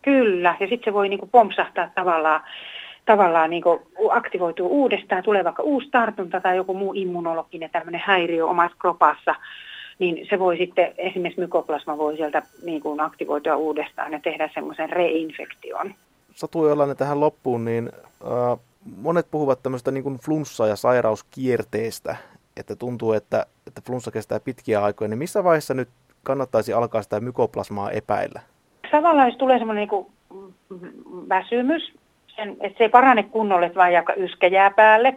Kyllä, 0.01 0.55
ja 0.59 0.67
sitten 0.67 0.91
se 0.91 0.93
voi 0.93 1.09
niin 1.09 1.19
kuin 1.19 1.29
pompsahtaa 1.29 1.89
tavallaan 1.95 2.41
tavallaan 3.07 3.49
niin 3.49 3.63
aktivoituu 4.11 4.67
uudestaan, 4.81 5.23
tulee 5.23 5.43
vaikka 5.43 5.63
uusi 5.63 5.89
tartunta 5.91 6.41
tai 6.41 6.57
joku 6.57 6.73
muu 6.73 6.93
immunologinen 6.95 7.69
tämmöinen 7.69 8.01
häiriö 8.05 8.45
omassa 8.45 8.77
kropassa, 8.79 9.35
niin 9.99 10.27
se 10.29 10.39
voi 10.39 10.57
sitten, 10.57 10.93
esimerkiksi 10.97 11.41
mykoplasma 11.41 11.97
voi 11.97 12.15
sieltä 12.15 12.41
niin 12.63 12.81
kuin 12.81 12.99
aktivoitua 12.99 13.55
uudestaan 13.55 14.13
ja 14.13 14.19
tehdä 14.19 14.49
semmoisen 14.53 14.89
reinfektion. 14.89 15.93
Satu 16.35 16.67
Jolainen 16.67 16.97
tähän 16.97 17.19
loppuun, 17.19 17.65
niin 17.65 17.89
äh, 18.23 18.59
monet 18.97 19.27
puhuvat 19.31 19.63
tämmöistä 19.63 19.91
niin 19.91 20.03
kuin 20.03 20.19
flunssa- 20.19 20.67
ja 20.67 20.75
sairauskierteestä, 20.75 22.15
että 22.57 22.75
tuntuu, 22.75 23.13
että, 23.13 23.45
että 23.67 23.81
flunssa 23.85 24.11
kestää 24.11 24.39
pitkiä 24.39 24.83
aikoja, 24.83 25.07
niin 25.07 25.17
missä 25.17 25.43
vaiheessa 25.43 25.73
nyt 25.73 25.89
kannattaisi 26.23 26.73
alkaa 26.73 27.01
sitä 27.01 27.19
mykoplasmaa 27.19 27.91
epäillä? 27.91 28.41
Tavallaan 28.91 29.27
jos 29.27 29.37
tulee 29.37 29.57
semmoinen 29.57 29.87
niin 29.87 30.05
väsymys, 31.29 31.93
sen, 32.37 32.57
että 32.61 32.77
se 32.77 32.83
ei 32.83 32.89
parane 32.89 33.23
kunnolle, 33.23 33.65
että 33.65 33.79
vaan 33.79 33.91
yskä 34.17 34.47
jää 34.47 34.71
päälle. 34.71 35.15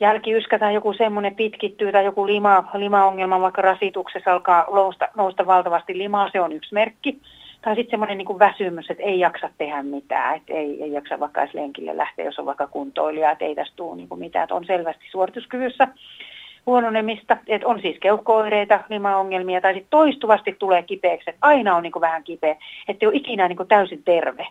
Jälkiyskä 0.00 0.58
tai 0.58 0.74
joku 0.74 0.92
semmoinen 0.92 1.34
pitkittyy 1.34 1.92
tai 1.92 2.04
joku 2.04 2.26
lima, 2.26 2.64
limaongelma, 2.74 3.40
vaikka 3.40 3.62
rasituksessa 3.62 4.32
alkaa 4.32 4.66
nousta, 4.72 5.08
nousta 5.16 5.46
valtavasti 5.46 5.98
limaa, 5.98 6.30
se 6.32 6.40
on 6.40 6.52
yksi 6.52 6.74
merkki. 6.74 7.20
Tai 7.62 7.74
sitten 7.74 7.90
semmoinen 7.90 8.18
niin 8.18 8.38
väsymys, 8.38 8.90
että 8.90 9.02
ei 9.02 9.20
jaksa 9.20 9.50
tehdä 9.58 9.82
mitään, 9.82 10.36
että 10.36 10.52
ei, 10.52 10.82
ei 10.82 10.92
jaksa 10.92 11.20
vaikka 11.20 11.42
edes 11.42 11.54
lenkille 11.54 11.96
lähteä, 11.96 12.24
jos 12.24 12.38
on 12.38 12.46
vaikka 12.46 12.66
kuntoilija, 12.66 13.30
että 13.30 13.44
ei 13.44 13.54
tästä 13.54 13.76
tule 13.76 13.96
niin 13.96 14.08
mitään, 14.16 14.42
että 14.42 14.54
on 14.54 14.64
selvästi 14.64 15.04
suorituskyvyssä 15.10 15.88
huononemista, 16.66 17.36
että 17.46 17.68
on 17.68 17.80
siis 17.80 17.96
keuhkooireita, 18.00 18.80
limaongelmia 18.88 19.60
tai 19.60 19.74
sitten 19.74 19.90
toistuvasti 19.90 20.56
tulee 20.58 20.82
kipeäksi, 20.82 21.30
että 21.30 21.46
aina 21.46 21.76
on 21.76 21.82
niin 21.82 21.92
vähän 22.00 22.24
kipeä, 22.24 22.56
että 22.88 23.06
ei 23.06 23.06
ole 23.06 23.16
ikinä 23.16 23.48
niin 23.48 23.68
täysin 23.68 24.02
terve 24.04 24.46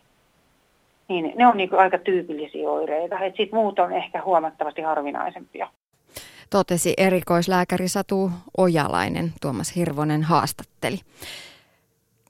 niin 1.09 1.33
ne 1.35 1.47
on 1.47 1.57
niin 1.57 1.73
aika 1.73 1.97
tyypillisiä 1.97 2.69
oireita. 2.69 3.15
Sitten 3.19 3.59
muut 3.59 3.79
on 3.79 3.93
ehkä 3.93 4.21
huomattavasti 4.25 4.81
harvinaisempia. 4.81 5.67
Totesi 6.49 6.93
erikoislääkäri 6.97 7.87
Satu 7.87 8.31
Ojalainen, 8.57 9.33
Tuomas 9.41 9.75
Hirvonen 9.75 10.23
haastatteli. 10.23 10.99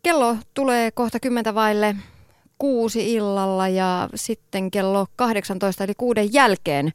Kello 0.03 0.35
tulee 0.53 0.91
kohta 0.91 1.19
kymmentä 1.19 1.55
vaille 1.55 1.95
kuusi 2.57 3.13
illalla 3.13 3.67
ja 3.67 4.09
sitten 4.15 4.71
kello 4.71 5.05
18 5.15 5.83
eli 5.83 5.93
kuuden 5.97 6.33
jälkeen 6.33 6.91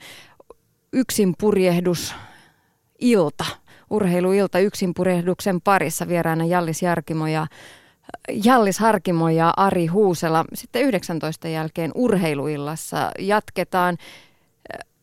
yksin 0.93 1.35
purjehdus 1.41 2.15
ilta, 2.99 3.45
urheiluilta 3.91 4.59
yksin 4.59 4.95
purjehduksen 4.95 5.61
parissa 5.61 6.09
vieraana 6.09 6.45
Jallis 6.45 6.83
Jarkimo 6.83 7.27
ja 7.27 7.47
Jallis 8.45 8.79
Harkimo 8.79 9.29
ja 9.29 9.55
Ari 9.57 9.87
Huusela. 9.87 10.45
Sitten 10.55 10.83
19 10.83 11.49
jälkeen 11.49 11.91
urheiluillassa 11.95 13.11
jatketaan 13.19 13.99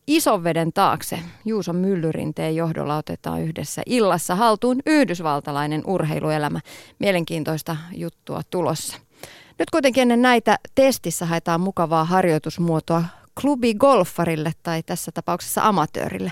ison 0.06 0.44
veden 0.44 0.72
taakse. 0.72 1.18
Juuson 1.44 1.76
Myllyrinteen 1.76 2.56
johdolla 2.56 2.96
otetaan 2.96 3.42
yhdessä 3.42 3.82
illassa 3.86 4.34
haltuun 4.34 4.80
yhdysvaltalainen 4.86 5.82
urheiluelämä. 5.86 6.60
Mielenkiintoista 6.98 7.76
juttua 7.96 8.40
tulossa. 8.50 8.96
Nyt 9.58 9.70
kuitenkin 9.70 10.02
ennen 10.02 10.22
näitä 10.22 10.58
testissä 10.74 11.26
haetaan 11.26 11.60
mukavaa 11.60 12.04
harjoitusmuotoa 12.04 13.04
klubigolfarille 13.40 14.52
tai 14.62 14.82
tässä 14.82 15.12
tapauksessa 15.12 15.68
amatöörille. 15.68 16.30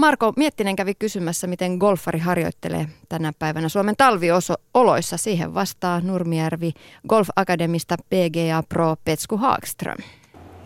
Marko 0.00 0.32
Miettinen 0.36 0.76
kävi 0.76 0.94
kysymässä, 0.94 1.46
miten 1.46 1.76
golfari 1.76 2.18
harjoittelee 2.18 2.86
tänä 3.08 3.32
päivänä 3.38 3.68
Suomen 3.68 3.96
talvioloissa. 3.96 5.16
Siihen 5.16 5.54
vastaa 5.54 6.00
Nurmijärvi 6.00 6.72
Golf 7.08 7.28
Akademista 7.36 7.96
PGA 7.96 8.62
Pro 8.68 8.96
Petsku 9.04 9.36
Haagström. 9.36 9.96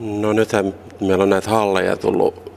No 0.00 0.32
nythän 0.32 0.74
meillä 1.00 1.22
on 1.22 1.30
näitä 1.30 1.50
halleja 1.50 1.96
tullut, 1.96 2.52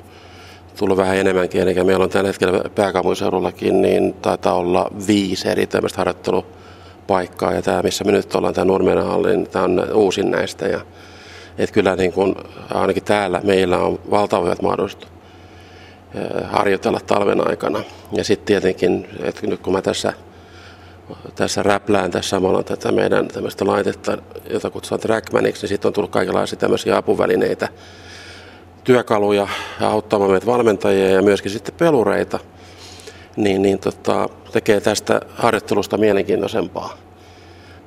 tullut 0.80 0.98
vähän 0.98 1.18
enemmänkin, 1.18 1.62
eli 1.62 1.84
meillä 1.84 2.04
on 2.04 2.10
tällä 2.10 2.28
hetkellä 2.28 2.70
pääkaupunkiseudullakin, 2.76 3.82
niin 3.82 4.14
taitaa 4.14 4.54
olla 4.54 4.92
viisi 5.08 5.50
eri 5.50 5.68
tämmöistä 5.68 5.98
harjoittelupaikkaa, 5.98 7.54
ja 7.54 7.62
tämä, 7.62 7.82
missä 7.82 8.04
me 8.04 8.12
nyt 8.12 8.36
ollaan, 8.36 8.54
tämä 8.54 8.66
Nurmijärven 8.66 9.06
halli, 9.06 9.36
niin 9.36 9.50
tämä 9.50 9.66
on 9.66 9.92
uusin 9.94 10.32
näistä, 10.32 10.68
ja 10.68 10.82
että 11.58 11.74
kyllä 11.74 11.96
niin 11.96 12.14
kuin, 12.14 12.36
ainakin 12.74 13.04
täällä 13.04 13.42
meillä 13.44 13.78
on 13.78 14.00
valtavat 14.12 14.62
mahdollisuudet 14.62 15.17
harjoitella 16.44 17.00
talven 17.08 17.48
aikana. 17.48 17.84
Ja 18.12 18.24
sitten 18.24 18.46
tietenkin, 18.46 19.08
että 19.24 19.48
nyt 19.48 19.62
kun 19.62 19.74
mä 19.74 19.82
tässä, 19.82 20.14
tässä 21.36 21.64
räplään 21.64 22.12
tässä 22.12 22.30
samalla 22.30 22.64
tätä 22.64 22.92
meidän 22.92 23.28
tämmöistä 23.28 23.68
laitetta, 23.68 24.18
jota 24.50 24.70
kutsutaan 24.70 25.00
Trackmaniksi, 25.00 25.62
niin 25.62 25.70
sitten 25.70 25.90
on 25.90 25.94
tullut 25.94 26.12
kaikenlaisia 26.12 26.60
tämmöisiä 26.60 26.98
apuvälineitä, 26.98 27.68
työkaluja 28.84 29.48
auttamaan 29.82 30.32
meitä 30.32 30.46
valmentajia 30.46 31.10
ja 31.10 31.22
myöskin 31.22 31.52
sitten 31.52 31.76
pelureita, 31.76 32.40
niin, 33.36 33.62
niin 33.62 33.80
tota, 33.80 34.30
tekee 34.52 34.82
tästä 34.82 35.22
harjoittelusta 35.36 35.98
mielenkiintoisempaa. 35.98 36.98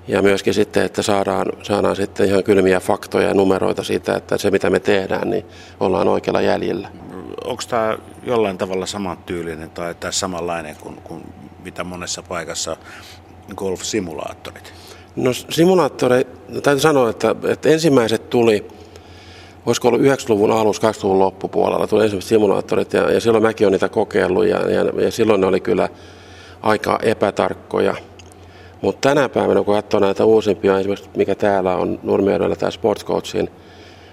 Ja 0.08 0.22
myöskin 0.22 0.54
sitten, 0.54 0.84
että 0.84 1.02
saadaan, 1.02 1.46
saadaan 1.62 1.96
sitten 1.96 2.26
ihan 2.26 2.44
kylmiä 2.44 2.80
faktoja 2.80 3.28
ja 3.28 3.34
numeroita 3.34 3.84
siitä, 3.84 4.14
että 4.14 4.38
se 4.38 4.50
mitä 4.50 4.70
me 4.70 4.80
tehdään, 4.80 5.30
niin 5.30 5.44
ollaan 5.80 6.08
oikealla 6.08 6.40
jäljellä 6.40 6.88
onko 7.44 7.62
tämä 7.68 7.98
jollain 8.22 8.58
tavalla 8.58 8.86
samantyylinen 8.86 9.70
tai, 9.70 9.94
tai 9.94 10.12
samanlainen 10.12 10.76
kuin, 10.76 10.96
kuin 11.04 11.22
mitä 11.64 11.84
monessa 11.84 12.22
paikassa 12.22 12.76
golf-simulaattorit? 13.56 14.72
No 15.16 15.32
simulaattori, 15.32 16.26
täytyy 16.62 16.80
sanoa, 16.80 17.10
että, 17.10 17.34
että 17.48 17.68
ensimmäiset 17.68 18.30
tuli, 18.30 18.68
olisiko 19.66 19.88
ollut 19.88 20.00
90-luvun 20.00 20.50
alussa, 20.50 20.90
20-luvun 20.90 21.18
loppupuolella, 21.18 21.86
tuli 21.86 22.02
ensimmäiset 22.02 22.28
simulaattorit 22.28 22.92
ja, 22.92 23.12
ja 23.12 23.20
silloin 23.20 23.42
mäkin 23.42 23.66
olen 23.66 23.72
niitä 23.72 23.88
kokeillut 23.88 24.46
ja, 24.46 24.70
ja, 24.70 24.84
ja 25.04 25.10
silloin 25.10 25.40
ne 25.40 25.46
oli 25.46 25.60
kyllä 25.60 25.88
aika 26.62 26.98
epätarkkoja. 27.02 27.94
Mutta 28.82 29.08
tänä 29.08 29.28
päivänä, 29.28 29.62
kun 29.62 29.74
katsoo 29.74 30.00
näitä 30.00 30.24
uusimpia, 30.24 30.78
esimerkiksi 30.78 31.10
mikä 31.16 31.34
täällä 31.34 31.76
on 31.76 32.00
Nurmijärvellä 32.02 32.56
tämä 32.56 32.70
Sports 32.70 33.04
Coachin 33.04 33.50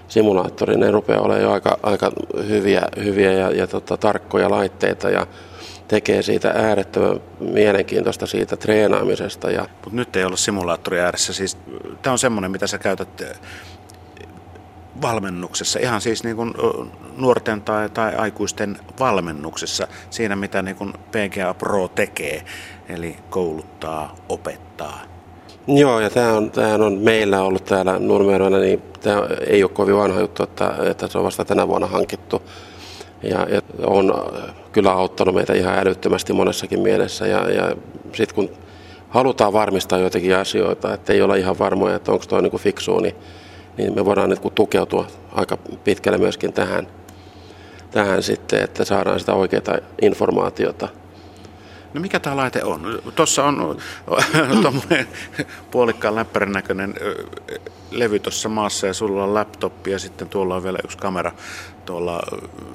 simulaattori, 0.08 0.76
ne 0.76 0.90
rupeaa 0.90 1.20
olemaan 1.20 1.42
jo 1.42 1.52
aika, 1.52 1.78
aika 1.82 2.12
hyviä, 2.48 2.82
hyviä 3.04 3.32
ja, 3.32 3.50
ja 3.50 3.66
tota, 3.66 3.96
tarkkoja 3.96 4.50
laitteita 4.50 5.10
ja 5.10 5.26
tekee 5.88 6.22
siitä 6.22 6.50
äärettömän 6.50 7.20
mielenkiintoista 7.40 8.26
siitä 8.26 8.56
treenaamisesta. 8.56 9.50
Ja... 9.50 9.68
Mut 9.84 9.92
nyt 9.92 10.16
ei 10.16 10.24
olla 10.24 10.36
simulaattori 10.36 11.00
ääressä. 11.00 11.32
Siis, 11.32 11.58
tämä 12.02 12.12
on 12.12 12.18
semmoinen, 12.18 12.50
mitä 12.50 12.66
sä 12.66 12.78
käytät 12.78 13.22
valmennuksessa, 15.02 15.78
ihan 15.78 16.00
siis 16.00 16.24
niin 16.24 16.36
kuin 16.36 16.54
nuorten 17.16 17.62
tai, 17.62 17.90
tai 17.90 18.14
aikuisten 18.14 18.78
valmennuksessa, 18.98 19.88
siinä 20.10 20.36
mitä 20.36 20.62
niin 20.62 20.76
kuin 20.76 20.92
PGA 20.92 21.54
Pro 21.54 21.88
tekee, 21.88 22.44
eli 22.88 23.16
kouluttaa, 23.30 24.16
opettaa. 24.28 25.17
Joo, 25.68 26.00
ja 26.00 26.10
tämä 26.10 26.32
on, 26.32 26.50
tämä 26.50 26.74
on 26.74 26.98
meillä 26.98 27.42
ollut 27.42 27.64
täällä 27.64 27.98
Nurmijärvellä, 27.98 28.58
niin 28.58 28.82
tämä 29.00 29.22
ei 29.46 29.62
ole 29.62 29.70
kovin 29.70 29.96
vanha 29.96 30.20
juttu, 30.20 30.42
että, 30.42 30.74
että 30.90 31.06
se 31.08 31.18
on 31.18 31.24
vasta 31.24 31.44
tänä 31.44 31.68
vuonna 31.68 31.86
hankittu. 31.86 32.42
Ja, 33.22 33.46
ja 33.50 33.62
on 33.86 34.14
kyllä 34.72 34.92
auttanut 34.92 35.34
meitä 35.34 35.52
ihan 35.52 35.78
älyttömästi 35.78 36.32
monessakin 36.32 36.80
mielessä. 36.80 37.26
Ja, 37.26 37.50
ja 37.50 37.76
sitten 38.12 38.34
kun 38.34 38.50
halutaan 39.08 39.52
varmistaa 39.52 39.98
joitakin 39.98 40.36
asioita, 40.36 40.94
että 40.94 41.12
ei 41.12 41.22
olla 41.22 41.34
ihan 41.34 41.58
varmoja, 41.58 41.96
että 41.96 42.12
onko 42.12 42.24
tuo 42.28 42.40
niin 42.40 42.58
fiksu, 42.58 43.00
niin, 43.00 43.14
niin 43.76 43.94
me 43.94 44.04
voidaan 44.04 44.30
niin 44.30 44.52
tukeutua 44.54 45.06
aika 45.32 45.56
pitkälle 45.84 46.18
myöskin 46.18 46.52
tähän, 46.52 46.86
tähän 47.90 48.22
sitten, 48.22 48.62
että 48.64 48.84
saadaan 48.84 49.20
sitä 49.20 49.34
oikeaa 49.34 49.78
informaatiota. 50.02 50.88
No 51.94 52.00
mikä 52.00 52.20
tämä 52.20 52.36
laite 52.36 52.64
on? 52.64 53.02
Tuossa 53.14 53.44
on 53.44 53.78
tuommoinen 54.62 55.08
puolikkaan 55.70 56.14
läppärin 56.14 56.52
näköinen 56.52 56.94
levy 57.90 58.18
tuossa 58.18 58.48
maassa 58.48 58.86
ja 58.86 58.94
sulla 58.94 59.24
on 59.24 59.34
laptoppi 59.34 59.90
ja 59.90 59.98
sitten 59.98 60.28
tuolla 60.28 60.56
on 60.56 60.62
vielä 60.62 60.78
yksi 60.84 60.98
kamera 60.98 61.32
tuolla 61.86 62.20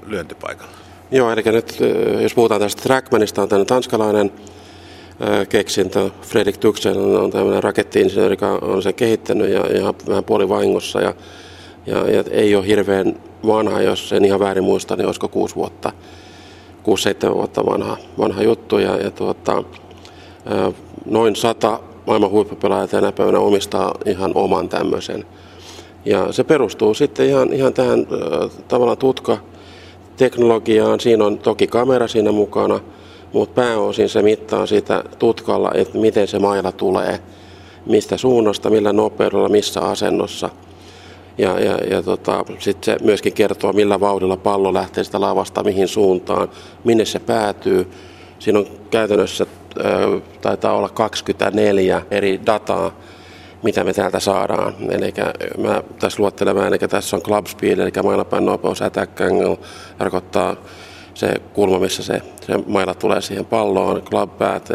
lyöntipaikalla. 0.06 0.72
Joo, 1.12 1.32
eli 1.32 1.42
nyt 1.46 1.78
jos 2.22 2.34
puhutaan 2.34 2.62
tästä 2.62 2.84
Trackmanista, 2.84 3.42
on 3.42 3.50
tämmöinen 3.50 3.68
tanskalainen 3.68 4.32
keksintö. 5.50 6.10
Fredrik 6.22 6.58
Tuxen 6.58 6.98
on 6.98 7.32
tämmöinen 7.32 7.64
rakettiinsinööri, 7.64 8.34
joka 8.34 8.52
on 8.52 8.84
sen 8.84 8.94
kehittänyt 8.94 9.50
ja, 9.50 9.66
ja 9.66 9.94
vähän 10.08 10.24
puolivahingossa 10.24 11.02
ja, 11.02 11.14
ja, 11.86 12.10
ja, 12.10 12.24
ei 12.32 12.56
ole 12.56 12.68
hirveän 12.68 13.16
vanha, 13.48 13.82
jos 13.82 14.14
en 14.14 14.26
ihan 14.26 14.40
väärin 14.40 14.64
muista, 14.64 14.96
niin 14.96 15.06
olisiko 15.06 15.28
kuusi 15.28 15.56
vuotta 15.56 15.92
6-7 17.30 17.34
vuotta 17.34 17.66
vanha, 17.66 17.98
vanha 18.18 18.44
juttu 18.44 18.78
ja, 18.78 18.98
ja 18.98 19.12
tuota, 19.12 19.64
noin 21.06 21.36
sata 21.36 21.80
maailman 22.08 22.30
huippupelaajaa 22.30 22.88
tänä 22.88 23.12
päivänä 23.12 23.40
omistaa 23.40 23.96
ihan 24.06 24.32
oman 24.36 24.70
tämmöisen. 24.70 25.26
Ja 26.06 26.32
se 26.32 26.44
perustuu 26.44 26.94
sitten 26.94 27.26
ihan, 27.26 27.54
ihan 27.54 27.74
tähän 27.74 28.00
äh, 28.00 28.06
tavallaan 28.68 28.98
tutka-teknologiaan. 28.98 31.00
Siinä 31.00 31.26
on 31.26 31.38
toki 31.38 31.68
kamera 31.68 32.08
siinä 32.08 32.32
mukana, 32.32 32.80
mutta 33.34 33.62
pääosin 33.62 34.10
se 34.10 34.22
mittaa 34.22 34.66
siitä 34.66 35.04
tutkalla, 35.20 35.72
että 35.74 35.98
miten 35.98 36.28
se 36.28 36.40
maila 36.40 36.72
tulee, 36.72 37.20
mistä 37.86 38.18
suunnasta, 38.18 38.70
millä 38.70 38.94
nopeudella, 38.94 39.50
missä 39.50 39.82
asennossa– 39.82 40.50
ja, 41.38 41.60
ja, 41.60 41.78
ja 41.78 42.04
tota, 42.04 42.46
sitten 42.60 42.84
se 43.00 43.06
myöskin 43.06 43.34
kertoo, 43.34 43.74
millä 43.74 44.00
vauhdilla 44.00 44.38
pallo 44.38 44.74
lähtee 44.74 45.04
sitä 45.04 45.22
lavasta, 45.22 45.64
mihin 45.64 45.88
suuntaan, 45.88 46.50
minne 46.84 47.06
se 47.06 47.20
päätyy. 47.20 47.92
Siinä 48.40 48.60
on 48.60 48.68
käytännössä 48.92 49.46
taitaa 50.42 50.74
olla 50.74 50.90
24 50.90 52.02
eri 52.12 52.40
dataa, 52.46 52.92
mitä 53.64 53.84
me 53.84 53.94
täältä 53.94 54.20
saadaan. 54.20 54.76
Eli 54.90 55.14
mä 55.58 55.84
tässä 56.00 56.22
luottelemaan, 56.22 56.68
eli 56.68 56.78
tässä 56.78 57.16
on 57.16 57.22
club 57.22 57.46
speed, 57.46 57.80
eli 57.80 57.92
mailapäin 58.04 58.46
nopeus, 58.46 58.82
attack 58.82 59.22
angle, 59.22 59.58
tarkoittaa 59.98 60.56
se 61.14 61.34
kulma, 61.54 61.80
missä 61.80 62.04
se, 62.04 62.22
se 62.42 62.54
maila 62.68 62.94
tulee 62.94 63.22
siihen 63.22 63.46
palloon, 63.46 64.02
club 64.02 64.38
path, 64.38 64.72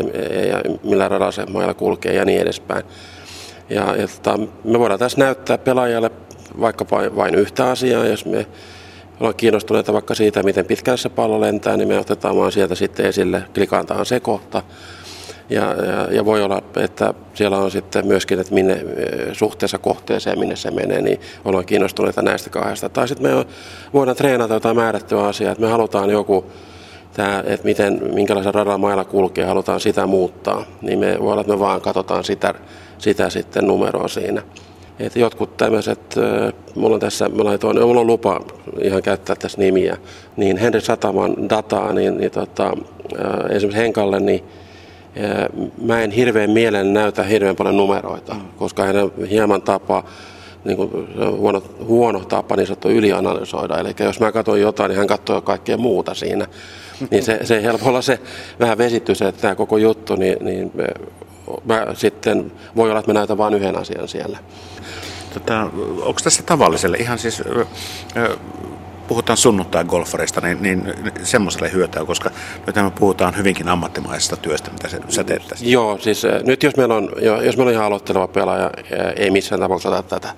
ja 0.48 0.76
millä 0.84 1.08
radalla 1.08 1.32
se 1.32 1.46
maila 1.46 1.74
kulkee 1.74 2.14
ja 2.14 2.24
niin 2.24 2.40
edespäin. 2.40 2.84
Ja, 3.70 3.96
ja 3.96 4.08
tota, 4.08 4.38
me 4.64 4.78
voidaan 4.78 5.00
tässä 5.00 5.18
näyttää 5.18 5.58
pelaajalle 5.58 6.10
vaikka 6.60 6.86
vain 7.16 7.34
yhtä 7.34 7.70
asiaa, 7.70 8.06
jos 8.06 8.26
me 8.26 8.46
ollaan 9.20 9.34
kiinnostuneita 9.34 9.92
vaikka 9.92 10.14
siitä, 10.14 10.42
miten 10.42 10.64
pitkälle 10.64 10.96
se 10.96 11.08
pallo 11.08 11.40
lentää, 11.40 11.76
niin 11.76 11.88
me 11.88 11.98
otetaan 11.98 12.36
vaan 12.36 12.52
sieltä 12.52 12.74
sitten 12.74 13.06
esille, 13.06 13.42
klikataan 13.54 14.06
se 14.06 14.20
kohta. 14.20 14.62
Ja, 15.50 15.62
ja, 15.62 16.08
ja 16.10 16.24
voi 16.24 16.42
olla, 16.42 16.62
että 16.76 17.14
siellä 17.34 17.58
on 17.58 17.70
sitten 17.70 18.06
myöskin, 18.06 18.40
että 18.40 18.54
minne 18.54 18.84
suhteessa 19.32 19.78
kohteeseen, 19.78 20.38
minne 20.38 20.56
se 20.56 20.70
menee, 20.70 21.02
niin 21.02 21.20
ollaan 21.44 21.64
kiinnostuneita 21.66 22.22
näistä 22.22 22.50
kahdesta. 22.50 22.88
Tai 22.88 23.08
sitten 23.08 23.30
me 23.30 23.46
voidaan 23.94 24.16
treenata 24.16 24.54
jotain 24.54 24.76
määrättyä 24.76 25.24
asiaa, 25.24 25.52
että 25.52 25.64
me 25.64 25.70
halutaan 25.70 26.10
joku, 26.10 26.44
tämä, 27.12 27.44
että 27.46 27.64
miten, 27.64 28.00
minkälaisen 28.14 28.54
radan 28.54 28.80
mailla 28.80 29.04
kulkee, 29.04 29.44
halutaan 29.44 29.80
sitä 29.80 30.06
muuttaa, 30.06 30.64
niin 30.82 30.98
me 30.98 31.16
voi 31.20 31.32
olla, 31.32 31.40
että 31.40 31.52
me 31.52 31.60
vaan 31.60 31.80
katsotaan 31.80 32.24
sitä, 32.24 32.54
sitä 32.98 33.30
sitten 33.30 33.66
numeroa 33.66 34.08
siinä. 34.08 34.42
Et 35.00 35.16
jotkut 35.16 35.56
tämmöiset, 35.56 36.14
mulla 36.74 36.94
on 36.94 37.00
tässä, 37.00 37.28
mä 37.28 37.44
laitoin, 37.44 37.80
mulla 37.80 38.00
on 38.00 38.06
lupa 38.06 38.40
ihan 38.82 39.02
käyttää 39.02 39.36
tässä 39.36 39.58
nimiä, 39.58 39.96
niin 40.36 40.56
Henri 40.56 40.80
Sataman 40.80 41.48
dataa, 41.48 41.92
niin, 41.92 42.18
niin 42.18 42.30
tota, 42.30 42.72
esimerkiksi 43.50 43.82
Henkalle, 43.82 44.20
niin 44.20 44.44
mä 45.82 46.02
en 46.02 46.10
hirveän 46.10 46.50
mielen 46.50 46.92
näytä 46.92 47.22
hirveän 47.22 47.56
paljon 47.56 47.76
numeroita, 47.76 48.34
mm. 48.34 48.40
koska 48.56 48.84
hän 48.84 48.96
on 48.96 49.12
hieman 49.30 49.62
tapa, 49.62 50.04
niin 50.64 50.76
kuin, 50.76 50.90
huono, 51.36 51.62
huono 51.84 52.20
tapa 52.20 52.56
niin 52.56 52.66
sanottu 52.66 52.88
ylianalysoida. 52.88 53.78
Eli 53.78 53.94
jos 54.00 54.20
mä 54.20 54.32
katson 54.32 54.60
jotain, 54.60 54.88
niin 54.88 54.98
hän 54.98 55.06
katsoo 55.06 55.40
kaikkea 55.40 55.76
muuta 55.76 56.14
siinä. 56.14 56.46
Niin 57.10 57.22
se, 57.22 57.40
se 57.42 57.62
helpolla 57.62 58.02
se 58.02 58.20
vähän 58.60 58.78
vesittyy 58.78 59.14
se, 59.14 59.28
että 59.28 59.40
tämä 59.40 59.54
koko 59.54 59.76
juttu, 59.76 60.16
niin, 60.16 60.36
niin 60.40 60.72
mä 61.64 61.86
sitten 61.94 62.52
voi 62.76 62.90
olla, 62.90 63.00
että 63.00 63.12
mä 63.12 63.18
näytän 63.18 63.38
vain 63.38 63.54
yhden 63.54 63.78
asian 63.78 64.08
siellä. 64.08 64.38
Tota, 65.34 65.62
onko 66.00 66.20
tässä 66.24 66.42
tavalliselle 66.42 66.96
ihan 66.96 67.18
siis 67.18 67.42
puhutaan 69.08 69.36
sunnuntai-golfareista, 69.36 70.40
niin, 70.40 70.62
niin 70.62 70.94
semmoiselle 71.22 71.72
hyötyä, 71.72 72.04
koska 72.04 72.30
nyt 72.66 72.76
me 72.76 72.90
puhutaan 72.98 73.36
hyvinkin 73.36 73.68
ammattimaisesta 73.68 74.36
työstä, 74.36 74.70
mitä 74.70 74.88
sä 75.08 75.24
teet 75.24 75.48
tässä. 75.48 75.64
Joo, 75.66 75.98
siis 75.98 76.22
nyt 76.44 76.62
jos 76.62 76.76
meillä 76.76 76.94
on, 76.94 77.10
jos 77.42 77.56
meillä 77.56 77.70
on 77.70 77.74
ihan 77.74 77.86
aloitteleva 77.86 78.28
pelaaja, 78.28 78.70
ei 79.16 79.30
missään 79.30 79.60
tapauksessa 79.60 80.02
tätä 80.02 80.34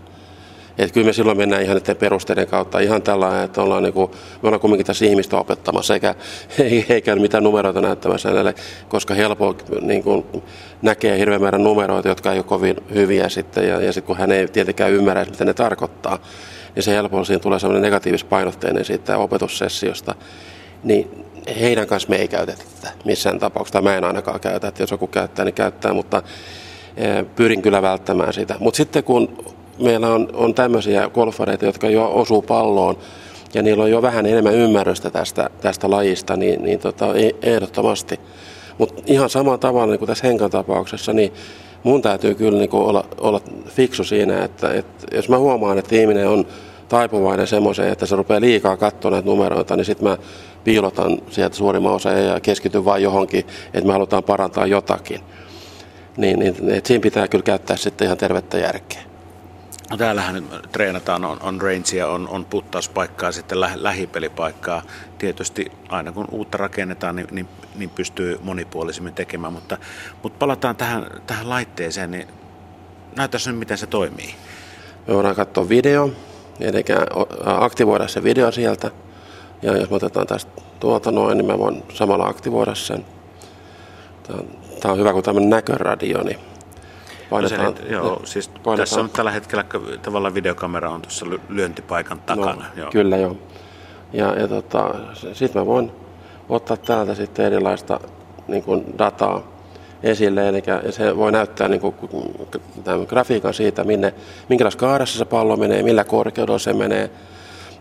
että 0.85 0.95
kyllä 0.95 1.07
me 1.07 1.13
silloin 1.13 1.39
mennään 1.39 1.63
ihan 1.63 1.77
näiden 1.77 1.97
perusteiden 1.97 2.47
kautta 2.47 2.79
ihan 2.79 3.03
tällä 3.03 3.43
että 3.43 3.63
ollaan 3.63 3.83
niin 3.83 3.93
kuin, 3.93 4.11
me 4.11 4.49
ollaan 4.49 4.61
kuitenkin 4.61 4.87
tässä 4.87 5.05
ihmistä 5.05 5.37
opettamassa, 5.37 5.95
eikä, 5.95 6.15
eikä 6.89 7.17
mitään 7.17 7.45
numeroita 7.45 7.81
näyttämässä 7.81 8.29
hänelle, 8.29 8.55
koska 8.89 9.15
helppo 9.15 9.57
niin 9.81 10.03
kuin, 10.03 10.25
näkee 10.83 11.19
hirveän 11.19 11.41
määrän 11.41 11.65
numeroita, 11.65 12.09
jotka 12.09 12.33
ei 12.33 12.39
ole 12.39 12.45
kovin 12.45 12.77
hyviä 12.95 13.29
sitten, 13.29 13.69
ja, 13.69 13.81
ja 13.81 13.93
sitten 13.93 14.07
kun 14.07 14.17
hän 14.17 14.33
ei 14.33 14.49
tietenkään 14.49 14.93
ymmärrä, 14.93 15.25
mitä 15.25 15.45
ne 15.45 15.55
tarkoittaa, 15.55 16.19
niin 16.75 16.83
se 16.83 16.93
helpolla 16.93 17.25
siinä 17.25 17.41
tulee 17.41 17.59
sellainen 17.59 17.83
negatiivispainotteinen 17.83 18.85
siitä 18.85 19.19
opetussessiosta, 19.19 20.15
niin 20.85 21.25
heidän 21.61 21.87
kanssa 21.87 22.09
me 22.09 22.17
ei 22.17 22.29
käytetä 22.29 22.63
tätä 22.81 22.93
missään 23.05 23.39
tapauksessa, 23.39 23.73
tai 23.73 23.83
mä 23.83 23.97
en 23.97 24.05
ainakaan 24.05 24.41
käytä, 24.41 24.69
että 24.69 24.83
jos 24.83 24.91
joku 24.91 25.07
käyttää, 25.07 25.45
niin 25.45 25.55
käyttää, 25.55 25.93
mutta 25.93 26.23
eh, 26.97 27.25
pyrin 27.37 27.63
kyllä 27.63 27.83
välttämään 27.83 28.33
sitä. 28.33 28.55
Mutta 28.59 28.77
sitten 28.77 29.05
kun 29.05 29.45
meillä 29.81 30.09
on, 30.09 30.29
on 30.33 30.55
tämmöisiä 30.55 31.11
golfareita, 31.15 31.65
jotka 31.65 31.91
jo 31.91 32.11
osuu 32.15 32.43
palloon 32.43 32.97
ja 33.55 33.63
niillä 33.63 33.85
on 33.85 33.91
jo 33.91 34.03
vähän 34.03 34.27
enemmän 34.27 34.55
ymmärrystä 34.55 35.11
tästä, 35.11 35.51
tästä 35.61 35.91
lajista, 35.91 36.37
niin, 36.37 36.63
niin 36.63 36.79
tota, 36.79 37.15
e, 37.15 37.31
ehdottomasti. 37.43 38.21
Mutta 38.79 39.03
ihan 39.07 39.31
samalla 39.31 39.59
tavalla 39.59 39.87
niin 39.87 39.99
kuin 39.99 40.07
tässä 40.07 40.27
Henkan 40.27 40.51
tapauksessa, 40.51 41.13
niin 41.13 41.33
mun 41.83 42.03
täytyy 42.03 42.35
kyllä 42.35 42.59
niin 42.59 42.71
kuin 42.71 42.83
olla, 42.83 43.05
olla 43.21 43.41
fiksu 43.67 44.05
siinä, 44.05 44.45
että, 44.45 44.73
että 44.73 45.17
jos 45.17 45.29
mä 45.29 45.39
huomaan, 45.39 45.79
että 45.79 45.97
ihminen 45.97 46.29
on 46.29 46.47
taipuvainen 46.89 47.47
semmoiseen, 47.47 47.93
että 47.93 48.07
se 48.07 48.17
rupeaa 48.17 48.41
liikaa 48.41 48.77
katsoa 48.77 49.11
näitä 49.11 49.29
numeroita, 49.29 49.77
niin 49.77 49.85
sitten 49.85 50.09
mä 50.09 50.19
piilotan 50.65 51.19
sieltä 51.31 51.57
suurimman 51.57 51.93
osa 51.93 52.11
ja 52.11 52.41
keskityn 52.41 52.85
vain 52.85 53.03
johonkin, 53.03 53.47
että 53.75 53.87
me 53.87 53.93
halutaan 53.93 54.25
parantaa 54.25 54.67
jotakin. 54.67 55.21
Niin, 56.17 56.39
niin 56.39 56.71
että 56.71 56.89
siinä 56.89 57.03
pitää 57.03 57.29
kyllä 57.29 57.43
käyttää 57.43 57.77
sitten 57.77 58.05
ihan 58.05 58.19
tervettä 58.19 58.59
järkeä. 58.59 59.10
No 59.91 59.97
täällähän 59.97 60.35
nyt 60.35 60.73
treenataan, 60.73 61.25
on, 61.25 61.39
on 61.43 61.61
rangea, 61.61 62.09
on, 62.09 62.29
on 62.29 62.45
puttauspaikkaa, 62.45 63.33
sitten 63.33 63.61
lä, 63.61 63.71
lähipelipaikkaa. 63.75 64.83
Tietysti 65.19 65.73
aina 65.89 66.13
kun 66.13 66.29
uutta 66.31 66.59
rakennetaan, 66.59 67.17
niin, 67.17 67.29
niin, 67.31 67.49
niin 67.75 67.91
pystyy 67.91 68.39
monipuolisemmin 68.43 69.15
tekemään, 69.15 69.53
mutta, 69.53 69.79
mutta 70.23 70.39
palataan 70.39 70.77
tähän, 70.77 71.07
tähän 71.27 71.49
laitteeseen, 71.49 72.11
niin 72.11 72.29
näyttäisi 73.17 73.51
nyt 73.51 73.59
miten 73.59 73.79
se 73.79 73.87
toimii. 73.87 74.35
Me 75.07 75.15
voidaan 75.15 75.37
katsoa 75.37 75.69
video, 75.69 76.11
eli 76.61 76.85
aktivoida 77.45 78.09
se 78.09 78.23
video 78.23 78.53
sieltä. 78.53 78.91
Ja 79.63 79.77
jos 79.77 79.91
me 79.91 79.97
otetaan 79.97 80.27
tästä 80.27 80.61
tuolta 80.81 81.11
noin, 81.11 81.39
niin 81.39 81.47
mä 81.47 81.59
voin 81.59 81.83
samalla 81.95 82.27
aktivoida 82.27 82.75
sen. 82.75 83.05
Tämä 84.81 84.93
on, 84.93 84.99
hyvä 84.99 85.13
kuin 85.13 85.25
tämmöinen 85.25 85.51
näköradio, 85.51 86.23
niin 86.23 86.39
Painetaan, 87.31 87.65
no 87.65 87.75
se, 87.77 87.93
joo, 87.93 88.21
siis 88.25 88.49
painetaan. 88.49 88.79
tässä 88.79 89.01
on 89.01 89.11
tällä 89.11 89.31
hetkellä 89.31 89.65
tavallaan 90.03 90.35
videokamera 90.35 90.91
on 90.91 91.03
tuossa 91.03 91.27
lyöntipaikan 91.49 92.17
no, 92.17 92.23
takana. 92.27 92.55
No, 92.55 92.63
joo. 92.77 92.91
Kyllä 92.91 93.17
joo. 93.17 93.37
Ja, 94.13 94.35
ja 94.41 94.49
tota, 94.49 94.95
sitten 95.33 95.63
mä 95.63 95.67
voin 95.67 95.93
ottaa 96.49 96.77
täältä 96.77 97.15
sitten 97.15 97.47
erilaista 97.47 98.01
niin 98.49 98.63
kuin 98.63 98.85
dataa 98.99 99.43
esille, 100.03 100.49
eli 100.49 100.63
se 100.91 101.17
voi 101.17 101.33
näyttää 101.33 101.69
niin 101.69 101.81
kuin, 101.81 101.95
tämän 102.85 103.07
grafiikan 103.09 103.55
siitä, 103.55 103.85
minne, 103.85 104.15
minkälaisessa 104.49 104.87
kaarassa 104.87 105.19
se 105.19 105.25
pallo 105.25 105.57
menee, 105.57 105.83
millä 105.83 106.05
korkeudella 106.05 106.59
se 106.59 106.73
menee. 106.73 107.11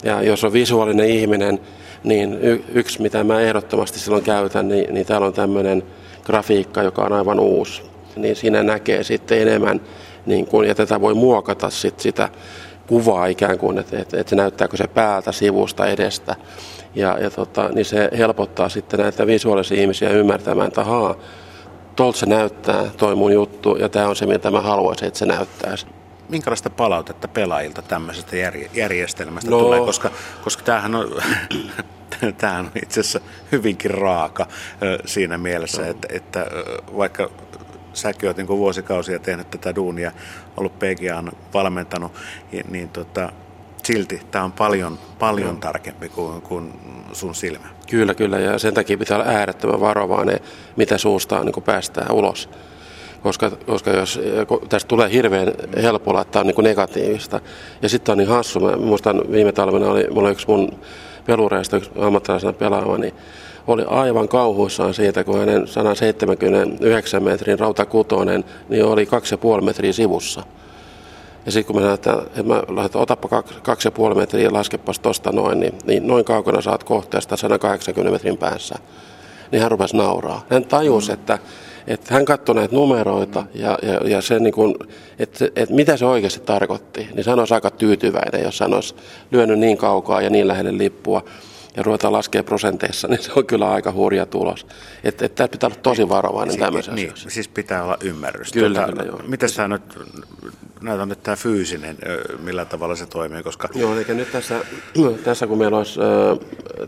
Ja 0.04 0.22
jos 0.22 0.44
on 0.44 0.54
visuaalinen 0.54 1.10
ihminen, 1.10 1.60
niin 2.04 2.34
y- 2.42 2.64
yksi, 2.74 3.02
mitä 3.02 3.24
mä 3.24 3.42
ehdottomasti 3.42 4.00
silloin 4.00 4.24
käytän, 4.24 4.68
niin, 4.68 4.94
niin 4.94 5.06
täällä 5.06 5.28
on 5.28 5.34
tämmöinen 5.34 5.84
grafiikka, 6.24 6.84
joka 6.84 7.02
on 7.02 7.14
aivan 7.14 7.40
uusi 7.40 7.89
niin 8.16 8.36
siinä 8.36 8.64
näkee 8.64 9.04
sitten 9.04 9.42
enemmän, 9.42 9.82
niin 10.26 10.48
kuin, 10.48 10.68
ja 10.68 10.76
tätä 10.76 11.02
voi 11.02 11.14
muokata 11.14 11.70
sit 11.70 12.00
sitä 12.00 12.30
kuvaa 12.88 13.26
ikään 13.26 13.58
kuin, 13.58 13.78
että, 13.78 14.00
että, 14.00 14.20
että 14.20 14.30
se 14.30 14.36
näyttääkö 14.36 14.78
se 14.78 14.88
päältä, 14.88 15.32
sivusta, 15.32 15.88
edestä. 15.88 16.36
Ja, 16.96 17.18
ja 17.22 17.30
tota, 17.30 17.70
niin 17.70 17.86
se 17.86 18.10
helpottaa 18.18 18.70
sitten 18.70 19.00
näitä 19.00 19.28
visuaalisia 19.28 19.82
ihmisiä 19.82 20.10
ymmärtämään, 20.10 20.68
että 20.68 20.82
ahaa, 20.82 21.16
tuolta 21.96 22.18
se 22.18 22.26
näyttää, 22.26 22.86
toi 22.98 23.16
mun 23.16 23.34
juttu, 23.34 23.76
ja 23.76 23.90
tämä 23.90 24.08
on 24.08 24.16
se, 24.16 24.26
mitä 24.26 24.52
mä 24.52 24.62
haluaisin, 24.62 25.08
että 25.08 25.20
se 25.20 25.26
näyttäisi 25.26 25.86
minkälaista 26.30 26.70
palautetta 26.70 27.28
pelaajilta 27.28 27.82
tämmöisestä 27.82 28.36
järjestelmästä 28.74 29.52
no. 29.52 29.60
tulee, 29.60 29.80
koska, 29.80 30.12
koska 30.44 30.64
tämähän 30.64 30.96
on, 30.96 31.22
tämähän 32.38 32.66
on 32.66 32.72
itse 32.84 33.00
asiassa 33.00 33.20
hyvinkin 33.52 33.92
raaka 33.92 34.48
siinä 35.06 35.38
mielessä, 35.38 35.82
no. 35.82 35.90
että, 35.90 36.08
että 36.12 36.46
vaikka 36.98 37.30
säkin 37.94 38.30
olet 38.30 38.38
niin 38.38 38.48
vuosikausia 38.48 39.20
tehnyt 39.20 39.50
tätä 39.50 39.76
duunia, 39.76 40.12
ollut 40.58 40.80
PGAn 40.80 41.32
valmentanut, 41.54 42.12
niin 42.70 42.90
tota, 42.90 43.32
silti 43.84 44.22
tämä 44.32 44.44
on 44.44 44.52
paljon, 44.52 45.00
paljon 45.20 45.58
tarkempi 45.58 46.10
kuin, 46.10 46.42
kuin 46.42 46.74
sun 47.14 47.36
silmä. 47.36 47.68
Kyllä, 47.90 48.14
kyllä, 48.14 48.40
ja 48.40 48.60
sen 48.60 48.74
takia 48.74 48.98
pitää 48.98 49.18
olla 49.18 49.32
äärettömän 49.32 49.80
varovainen, 49.80 50.40
mitä 50.76 50.98
suustaan 50.98 51.46
niin 51.46 51.64
päästään 51.64 52.12
ulos. 52.12 52.50
Koska, 53.24 53.50
koska 53.50 53.92
jos 53.92 54.20
tästä 54.70 54.88
tulee 54.88 55.12
hirveän 55.12 55.54
helpolla, 55.82 56.22
että 56.22 56.32
tämä 56.32 56.42
on 56.42 56.48
niin 56.48 56.64
negatiivista. 56.64 57.42
Ja 57.82 57.90
sitten 57.90 58.12
on 58.14 58.18
niin 58.18 58.30
hassu, 58.30 58.60
mä 58.60 58.78
muistan 58.78 59.22
viime 59.32 59.52
talvena 59.52 59.88
oli, 59.88 60.08
mulla 60.12 60.28
oli 60.28 60.32
yksi 60.32 60.48
mun 60.48 60.80
pelureista, 61.26 61.78
yksi 61.78 61.92
ammattilaisena 62.00 62.54
pelaava, 62.54 62.98
niin 62.98 63.14
oli 63.74 63.84
aivan 63.88 64.28
kauhuissaan 64.28 64.94
siitä, 64.94 65.24
kun 65.24 65.40
hänen 65.40 65.68
179 65.68 67.24
metrin 67.24 67.60
rautakutonen 67.60 68.46
niin 68.70 68.86
oli 68.86 69.06
2,5 69.58 69.66
metriä 69.66 69.94
sivussa. 69.94 70.44
Ja 71.46 71.52
sitten 71.52 71.74
kun 71.74 71.82
me 71.82 71.88
näytetään, 71.88 72.20
että 72.20 72.44
mä 72.44 72.64
lähdetään, 72.76 73.02
otappa 73.02 73.44
2,5 74.10 74.16
metriä 74.16 74.44
ja 74.44 74.54
laskepas 74.54 75.00
tosta 75.00 75.32
noin, 75.32 75.60
niin, 75.60 75.74
niin 75.86 76.08
noin 76.08 76.26
kaukana 76.26 76.62
saat 76.62 76.84
kohteesta 76.84 77.38
180 77.38 78.12
metrin 78.12 78.38
päässä. 78.38 78.76
Niin 79.52 79.62
hän 79.62 79.72
rupesi 79.72 79.98
nauraa. 79.98 80.46
Hän 80.50 80.66
tajusi, 80.66 81.08
mm. 81.08 81.14
että, 81.14 81.40
että 81.88 82.14
hän 82.14 82.26
katsoi 82.26 82.56
näitä 82.56 82.76
numeroita 82.76 83.46
ja, 83.54 83.80
ja, 83.82 84.10
ja 84.10 84.22
se, 84.22 84.40
niin 84.40 84.54
kuin, 84.54 84.76
että, 85.20 85.46
että 85.56 85.76
mitä 85.76 85.98
se 85.98 86.06
oikeasti 86.06 86.40
tarkoitti. 86.40 87.08
Niin 87.14 87.26
hän 87.28 87.40
olisi 87.40 87.54
aika 87.54 87.72
tyytyväinen, 87.72 88.44
jos 88.44 88.60
hän 88.60 88.74
olisi 88.74 88.96
lyönyt 89.32 89.60
niin 89.60 89.78
kaukaa 89.78 90.22
ja 90.22 90.30
niin 90.30 90.48
lähelle 90.48 90.78
lippua 90.78 91.24
ja 91.80 91.84
ruvetaan 91.84 92.14
laskemaan 92.14 92.46
prosenteissa, 92.46 93.08
niin 93.08 93.24
se 93.24 93.32
on 93.36 93.46
kyllä 93.46 93.72
aika 93.72 93.92
hurja 93.92 94.26
tulos. 94.26 94.68
Että 95.04 95.26
et, 95.26 95.40
et 95.40 95.52
pitää 95.52 95.68
olla 95.68 95.80
tosi 95.84 96.10
varovainen 96.10 96.54
si- 96.54 96.60
tämmöisessä 96.60 96.96
niin, 96.96 97.12
siis 97.16 97.48
pitää 97.48 97.84
olla 97.84 97.98
ymmärrystä. 98.04 98.60
Kyllä, 98.60 98.80
tota, 98.80 98.92
kyllä 98.92 99.04
joo. 99.04 99.22
Miten 99.28 99.50
sä 99.50 99.68
nyt, 99.68 99.82
näytän 100.82 101.10
nyt 101.10 101.24
tämä 101.24 101.36
fyysinen, 101.36 101.98
millä 102.40 102.66
tavalla 102.66 102.96
se 102.96 103.06
toimii, 103.06 103.44
koska... 103.44 103.70
Joo, 103.76 103.96
eli 103.96 104.06
nyt 104.10 104.32
tässä, 104.32 104.60
tässä 105.24 105.48
kun 105.48 105.58
meillä 105.58 105.78
olisi 105.78 106.00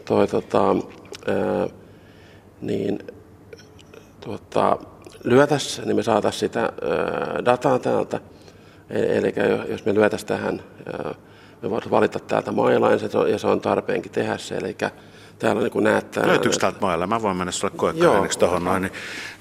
toi, 0.05 0.27
tota, 0.27 0.75
niin 2.61 2.99
tuota, 4.21 4.77
lyötäisiin, 5.23 5.87
niin 5.87 5.95
me 5.95 6.03
saataisiin 6.03 6.39
sitä 6.39 6.73
dataa 7.45 7.79
täältä. 7.79 8.19
E-, 8.89 9.17
eli 9.17 9.33
jos 9.69 9.85
me 9.85 9.93
lyötäisiin 9.93 10.27
tähän 10.27 10.63
me 11.61 11.69
voidaan 11.69 11.91
valita 11.91 12.19
täältä 12.19 12.51
mailaan 12.51 12.99
ja 13.31 13.39
se 13.39 13.47
on 13.47 13.61
tarpeenkin 13.61 14.11
tehdä 14.11 14.37
se. 14.37 14.55
Eli 14.55 14.75
täällä 15.39 15.61
niin 15.61 15.71
kuin 15.71 15.83
näyttää... 15.83 16.27
Löytyykö 16.27 16.57
täältä 16.57 16.77
mailla? 16.81 17.07
Mä 17.07 17.21
voin 17.21 17.37
mennä 17.37 17.51
sulle 17.51 17.73
koekkariniksi 17.77 18.39
tuohon 18.39 18.63
noin. 18.63 18.81
Niin, 18.81 18.93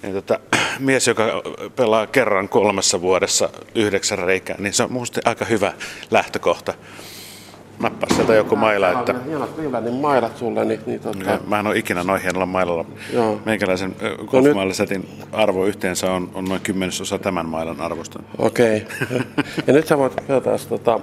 niin 0.02 0.14
tota, 0.14 0.38
mies, 0.78 1.08
joka 1.08 1.42
pelaa 1.76 2.06
kerran 2.06 2.48
kolmessa 2.48 3.00
vuodessa 3.00 3.48
yhdeksän 3.74 4.18
reikää, 4.18 4.56
niin 4.58 4.72
se 4.72 4.82
on 4.82 4.92
minusta 4.92 5.20
aika 5.24 5.44
hyvä 5.44 5.72
lähtökohta. 6.10 6.74
Nappaa 7.80 8.08
sieltä 8.14 8.34
joku 8.34 8.56
maila, 8.56 8.90
että... 8.90 9.14
Hienot 9.26 9.84
niin 9.84 9.94
mailat 9.94 10.36
sulle, 10.36 10.64
niin... 10.64 10.80
niin 10.86 11.00
tota... 11.00 11.38
Mä 11.46 11.60
en 11.60 11.66
ole 11.66 11.78
ikinä 11.78 12.04
noin 12.04 12.22
hienolla 12.22 12.46
mailalla. 12.46 12.84
Joo. 13.12 13.40
Meikäläisen 13.44 13.96
golfmailasetin 14.26 15.08
arvo 15.32 15.64
yhteensä 15.64 16.12
on, 16.12 16.30
on 16.34 16.44
noin 16.44 16.60
kymmenesosa 16.60 17.18
tämän 17.18 17.46
mailan 17.46 17.80
arvosta. 17.80 18.22
Okei. 18.38 18.86
Okay. 19.04 19.20
ja 19.66 19.72
nyt 19.72 19.86
sä 19.86 19.98
voit 19.98 20.26
pelata 20.26 20.50
tota, 20.68 21.00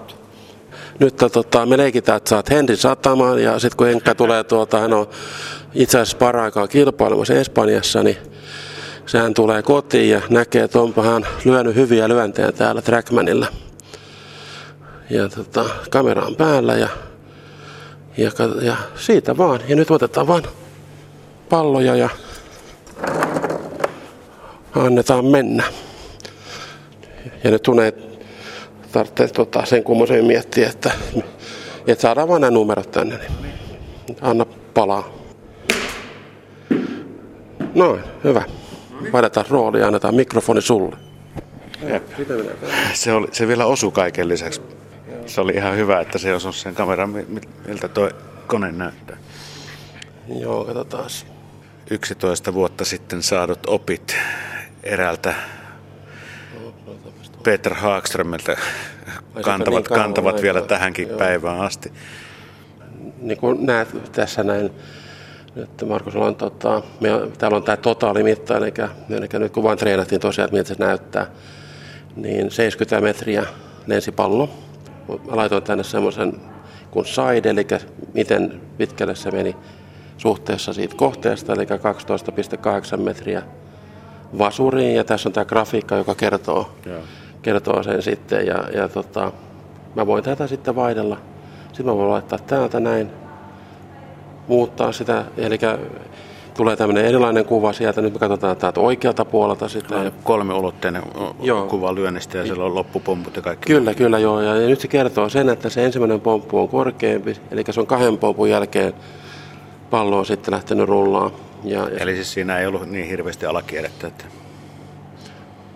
nyt 1.00 1.16
tota, 1.16 1.66
me 1.66 1.78
leikitään, 1.78 2.18
että 2.18 2.30
saat 2.30 2.50
Henrin 2.50 2.78
satamaan 2.78 3.44
ja 3.44 3.60
sitten 3.60 3.78
kun 3.78 3.88
Henkka 3.88 4.16
tulee 4.16 4.44
tuolta, 4.44 4.80
hän 4.80 4.94
on 4.94 5.08
itse 5.74 6.00
asiassa 6.00 6.18
paraikaa 6.18 6.68
kilpailemassa 6.68 7.34
Espanjassa, 7.34 8.04
niin 8.04 8.18
sehän 9.06 9.34
tulee 9.34 9.62
kotiin 9.62 10.10
ja 10.10 10.22
näkee, 10.30 10.64
että 10.64 10.82
onpa 10.82 11.04
hän 11.04 11.28
lyönyt 11.46 11.76
hyviä 11.76 12.10
lyöntejä 12.10 12.52
täällä 12.52 12.82
Trackmanilla. 12.82 13.48
Ja 15.10 15.30
tota, 15.30 15.66
kamera 15.90 16.26
on 16.26 16.36
päällä 16.36 16.74
ja, 16.76 16.90
ja, 18.18 18.32
ja 18.62 18.76
siitä 18.96 19.38
vaan. 19.38 19.60
Ja 19.68 19.76
nyt 19.76 19.92
otetaan 19.92 20.28
vaan 20.28 20.44
palloja 21.50 21.96
ja 21.96 22.10
annetaan 24.76 25.26
mennä. 25.26 25.64
Ja 27.44 27.52
nyt 27.52 27.64
tulee 27.64 28.07
tarvitse 28.92 29.28
tota, 29.28 29.66
sen 29.66 29.84
kummoisen 29.84 30.26
miettiä, 30.26 30.70
että, 30.70 30.92
että 31.88 32.02
saadaan 32.02 32.28
vain 32.28 32.42
nämä 32.42 32.52
numerot 32.52 32.92
tänne. 32.92 33.18
Niin. 33.18 34.18
Anna 34.22 34.46
palaa. 34.74 35.10
Noin, 37.76 38.02
hyvä. 38.24 38.44
Vaihdetaan 39.12 39.46
rooli 39.50 39.80
ja 39.80 39.88
annetaan 39.88 40.16
mikrofoni 40.16 40.62
sulle. 40.62 40.98
Se, 42.94 43.14
oli, 43.14 43.28
se 43.32 43.48
vielä 43.48 43.66
osui 43.66 43.92
kaiken 43.92 44.28
lisäksi. 44.28 44.62
Se 45.26 45.42
oli 45.42 45.54
ihan 45.54 45.78
hyvä, 45.78 46.00
että 46.00 46.18
se 46.18 46.34
osui 46.34 46.54
sen 46.54 46.76
kameran, 46.76 47.10
miltä 47.68 47.88
tuo 47.88 48.10
kone 48.48 48.72
näyttää. 48.72 49.18
Joo, 50.40 50.66
katsotaan. 50.66 51.10
11 51.92 52.54
vuotta 52.54 52.86
sitten 52.86 53.24
saadut 53.24 53.60
opit 53.68 54.16
eräältä 54.84 55.36
Peter 57.48 57.74
Haagströmiltä 57.74 58.58
kantavat, 59.42 59.84
niin 59.84 60.00
kantavat 60.00 60.42
vielä 60.42 60.62
tähänkin 60.62 61.08
Joo. 61.08 61.18
päivään 61.18 61.62
asti. 61.62 61.92
Niin 63.22 63.38
kuin 63.38 63.66
näet 63.66 64.12
tässä 64.12 64.44
näin, 64.44 64.72
että 65.56 65.86
Markus, 65.86 66.16
on, 66.16 66.36
tota, 66.36 66.82
me, 67.00 67.10
täällä 67.38 67.58
on 67.58 67.64
tämä 67.64 67.78
totaalimitta, 67.78 68.58
eli, 68.58 68.74
eli 69.10 69.28
nyt 69.40 69.54
kun 69.54 69.64
vain 69.64 69.78
treenattiin 69.78 70.22
tosiaan, 70.22 70.46
että 70.46 70.56
miltä 70.56 70.68
se 70.68 70.76
näyttää, 70.80 71.28
niin 72.16 72.52
70 72.52 73.02
metriä 73.02 73.44
lensi 73.86 74.12
pallo. 74.12 74.50
Mä 75.08 75.36
laitoin 75.36 75.64
tänne 75.64 75.84
semmoisen 75.84 76.34
kuin 76.92 77.06
side, 77.06 77.50
eli 77.50 77.68
miten 78.14 78.62
pitkälle 78.78 79.16
se 79.16 79.32
meni 79.32 79.56
suhteessa 80.18 80.74
siitä 80.74 80.96
kohteesta, 80.96 81.54
eli 81.54 81.66
12,8 81.66 82.98
metriä 82.98 83.42
vasuriin. 84.38 84.96
Ja 84.96 85.04
tässä 85.04 85.30
on 85.30 85.34
tämä 85.34 85.46
grafiikka, 85.46 85.96
joka 85.96 86.16
kertoo, 86.16 86.76
kertoo 87.48 87.84
sen 87.84 88.02
sitten. 88.02 88.46
Ja, 88.46 88.64
ja 88.74 88.90
tota, 88.90 89.32
mä 89.96 90.08
voin 90.08 90.24
tätä 90.24 90.48
sitten 90.48 90.76
vaihdella. 90.76 91.18
Sitten 91.68 91.86
mä 91.86 91.96
voin 91.96 92.10
laittaa 92.10 92.40
täältä 92.40 92.80
näin, 92.80 93.10
muuttaa 94.48 94.92
sitä. 94.92 95.26
Eli 95.38 95.60
tulee 96.58 96.76
tämmöinen 96.76 97.06
erilainen 97.06 97.46
kuva 97.46 97.74
sieltä. 97.74 98.02
Nyt 98.02 98.14
me 98.14 98.20
katsotaan 98.20 98.58
täältä 98.58 98.80
oikealta 98.80 99.26
puolelta 99.26 99.70
sitä. 99.70 100.12
Kolmiulotteinen 100.24 101.04
kuva 101.70 101.96
lyönnistä 101.96 102.38
ja 102.38 102.46
siellä 102.46 102.64
on 102.64 102.76
loppupomput 102.76 103.36
ja 103.36 103.42
kaikki. 103.42 103.74
Kyllä, 103.74 103.94
kyllä 103.94 104.20
joo. 104.20 104.42
Ja 104.42 104.54
nyt 104.54 104.80
se 104.80 104.88
kertoo 104.88 105.30
sen, 105.30 105.50
että 105.50 105.70
se 105.70 105.86
ensimmäinen 105.86 106.22
pomppu 106.22 106.60
on 106.60 106.70
korkeampi. 106.70 107.36
Eli 107.52 107.64
se 107.70 107.80
on 107.80 107.88
kahden 107.88 108.18
pompun 108.18 108.50
jälkeen 108.50 108.94
pallo 109.90 110.20
on 110.20 110.26
sitten 110.26 110.54
lähtenyt 110.54 110.90
rullaan. 110.90 111.32
Ja, 111.64 111.90
Eli 112.00 112.16
siis 112.16 112.34
siinä 112.34 112.60
ei 112.60 112.68
ollut 112.68 112.90
niin 112.90 113.08
hirveästi 113.08 113.46
alakierrettä? 113.46 114.08
Että... 114.08 114.26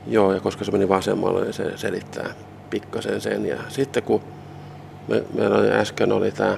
Joo, 0.08 0.34
ja 0.34 0.39
koska 0.39 0.64
se 0.64 0.72
meni 0.72 0.89
vasemmalle, 0.89 1.41
niin 1.41 1.54
se 1.54 1.78
selittää 1.78 2.34
pikkasen 2.70 3.22
sen. 3.22 3.45
Ja 3.45 3.58
sitten 3.70 4.04
kun 4.04 4.22
me, 5.08 5.24
meillä 5.34 5.58
oli 5.58 5.72
äsken 5.72 6.12
oli 6.12 6.32
tämä, 6.32 6.58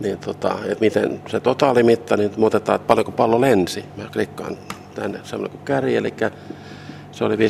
niin 0.00 0.18
tota, 0.18 0.58
että 0.64 0.84
miten 0.84 1.20
se 1.26 1.40
totaalimitta, 1.40 2.16
niin 2.16 2.30
me 2.36 2.46
otetaan, 2.46 2.76
että 2.76 2.86
paljonko 2.86 3.12
pallo 3.12 3.40
lensi. 3.40 3.84
Mä 3.96 4.04
klikkaan 4.12 4.56
tänne 4.94 5.20
semmoinen 5.22 5.56
kuin 5.56 5.64
käri, 5.64 5.96
eli 5.96 6.14
se 7.12 7.24
oli 7.24 7.36
58,2 7.36 7.40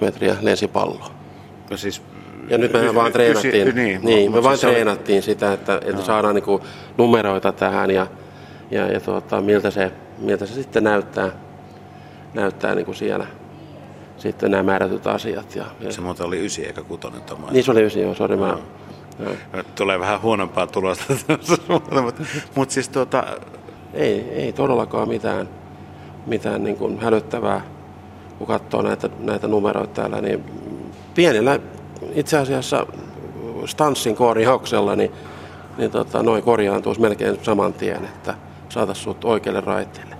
metriä 0.00 0.36
lensi 0.40 0.68
pallo. 0.68 1.10
No 1.70 1.76
siis 1.76 2.02
ja 2.48 2.58
nyt 2.58 2.72
me 2.72 2.94
vaan 2.94 3.12
treenattiin, 3.12 3.68
ysi, 3.68 3.72
niin, 3.72 4.00
niin, 4.02 4.32
me 4.32 4.42
vaan 4.42 4.58
treenattiin 4.58 5.16
oli... 5.16 5.22
sitä, 5.22 5.52
että, 5.52 5.74
että 5.74 5.92
no. 5.92 6.02
saadaan 6.02 6.34
niin 6.34 6.60
numeroita 6.98 7.52
tähän 7.52 7.90
ja, 7.90 8.06
ja, 8.70 8.86
ja 8.86 9.00
tuota, 9.00 9.40
miltä, 9.40 9.70
se, 9.70 9.92
miltä 10.18 10.46
se 10.46 10.54
sitten 10.54 10.84
näyttää, 10.84 11.32
näyttää 12.36 12.74
niin 12.74 12.84
kuin 12.84 12.96
siellä 12.96 13.26
sitten 14.18 14.50
nämä 14.50 14.62
määrätyt 14.62 15.06
asiat. 15.06 15.56
Ja, 15.56 15.64
ja... 15.80 15.92
Se 15.92 16.00
muuten 16.00 16.26
oli 16.26 16.46
ysi 16.46 16.66
eikä 16.66 16.82
kutonen 16.82 17.22
tämä. 17.22 17.50
Niin 17.50 17.64
se 17.64 17.70
oli 17.70 17.82
ysi, 17.82 18.00
joo, 18.00 18.14
sori. 18.14 18.36
No. 18.36 18.46
Mä, 18.46 18.58
no. 19.18 19.62
Tulee 19.74 20.00
vähän 20.00 20.22
huonompaa 20.22 20.66
tulosta, 20.66 21.04
mutta, 21.68 22.02
mutta 22.54 22.74
siis 22.74 22.88
tuota... 22.88 23.24
Ei, 23.94 24.20
ei 24.30 24.52
todellakaan 24.52 25.08
mitään, 25.08 25.48
mitään 26.26 26.64
niin 26.64 26.76
kuin 26.76 27.00
hälyttävää, 27.00 27.60
kun 28.38 28.46
katsoo 28.46 28.82
näitä, 28.82 29.08
näitä 29.18 29.48
numeroita 29.48 29.94
täällä, 29.94 30.20
niin 30.20 30.44
pienellä 31.14 31.58
itse 32.14 32.38
asiassa 32.38 32.86
stanssin 33.66 34.16
koorihauksella, 34.16 34.96
niin, 34.96 35.12
niin 35.78 35.90
tota, 35.90 36.22
noin 36.22 36.42
korjaantuisi 36.42 37.00
melkein 37.00 37.38
saman 37.42 37.72
tien, 37.72 38.04
että 38.04 38.34
saataisiin 38.68 39.04
sut 39.04 39.24
oikealle 39.24 39.60
raiteelle. 39.60 40.15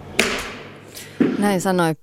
Näin 1.39 1.61
sanoi 1.61 1.95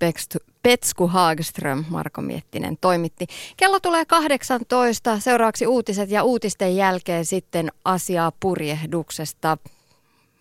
Petsku 0.63 1.07
Hagström, 1.07 1.85
Marko 1.89 2.21
Miettinen 2.21 2.77
toimitti. 2.81 3.25
Kello 3.57 3.79
tulee 3.79 4.05
18, 4.05 5.19
seuraavaksi 5.19 5.67
uutiset 5.67 6.11
ja 6.11 6.23
uutisten 6.23 6.75
jälkeen 6.75 7.25
sitten 7.25 7.71
asiaa 7.85 8.31
purjehduksesta. 8.39 9.57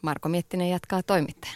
Marko 0.03 0.29
Miettinen 0.29 0.71
jatkaa 0.71 1.03
toimittaja. 1.03 1.51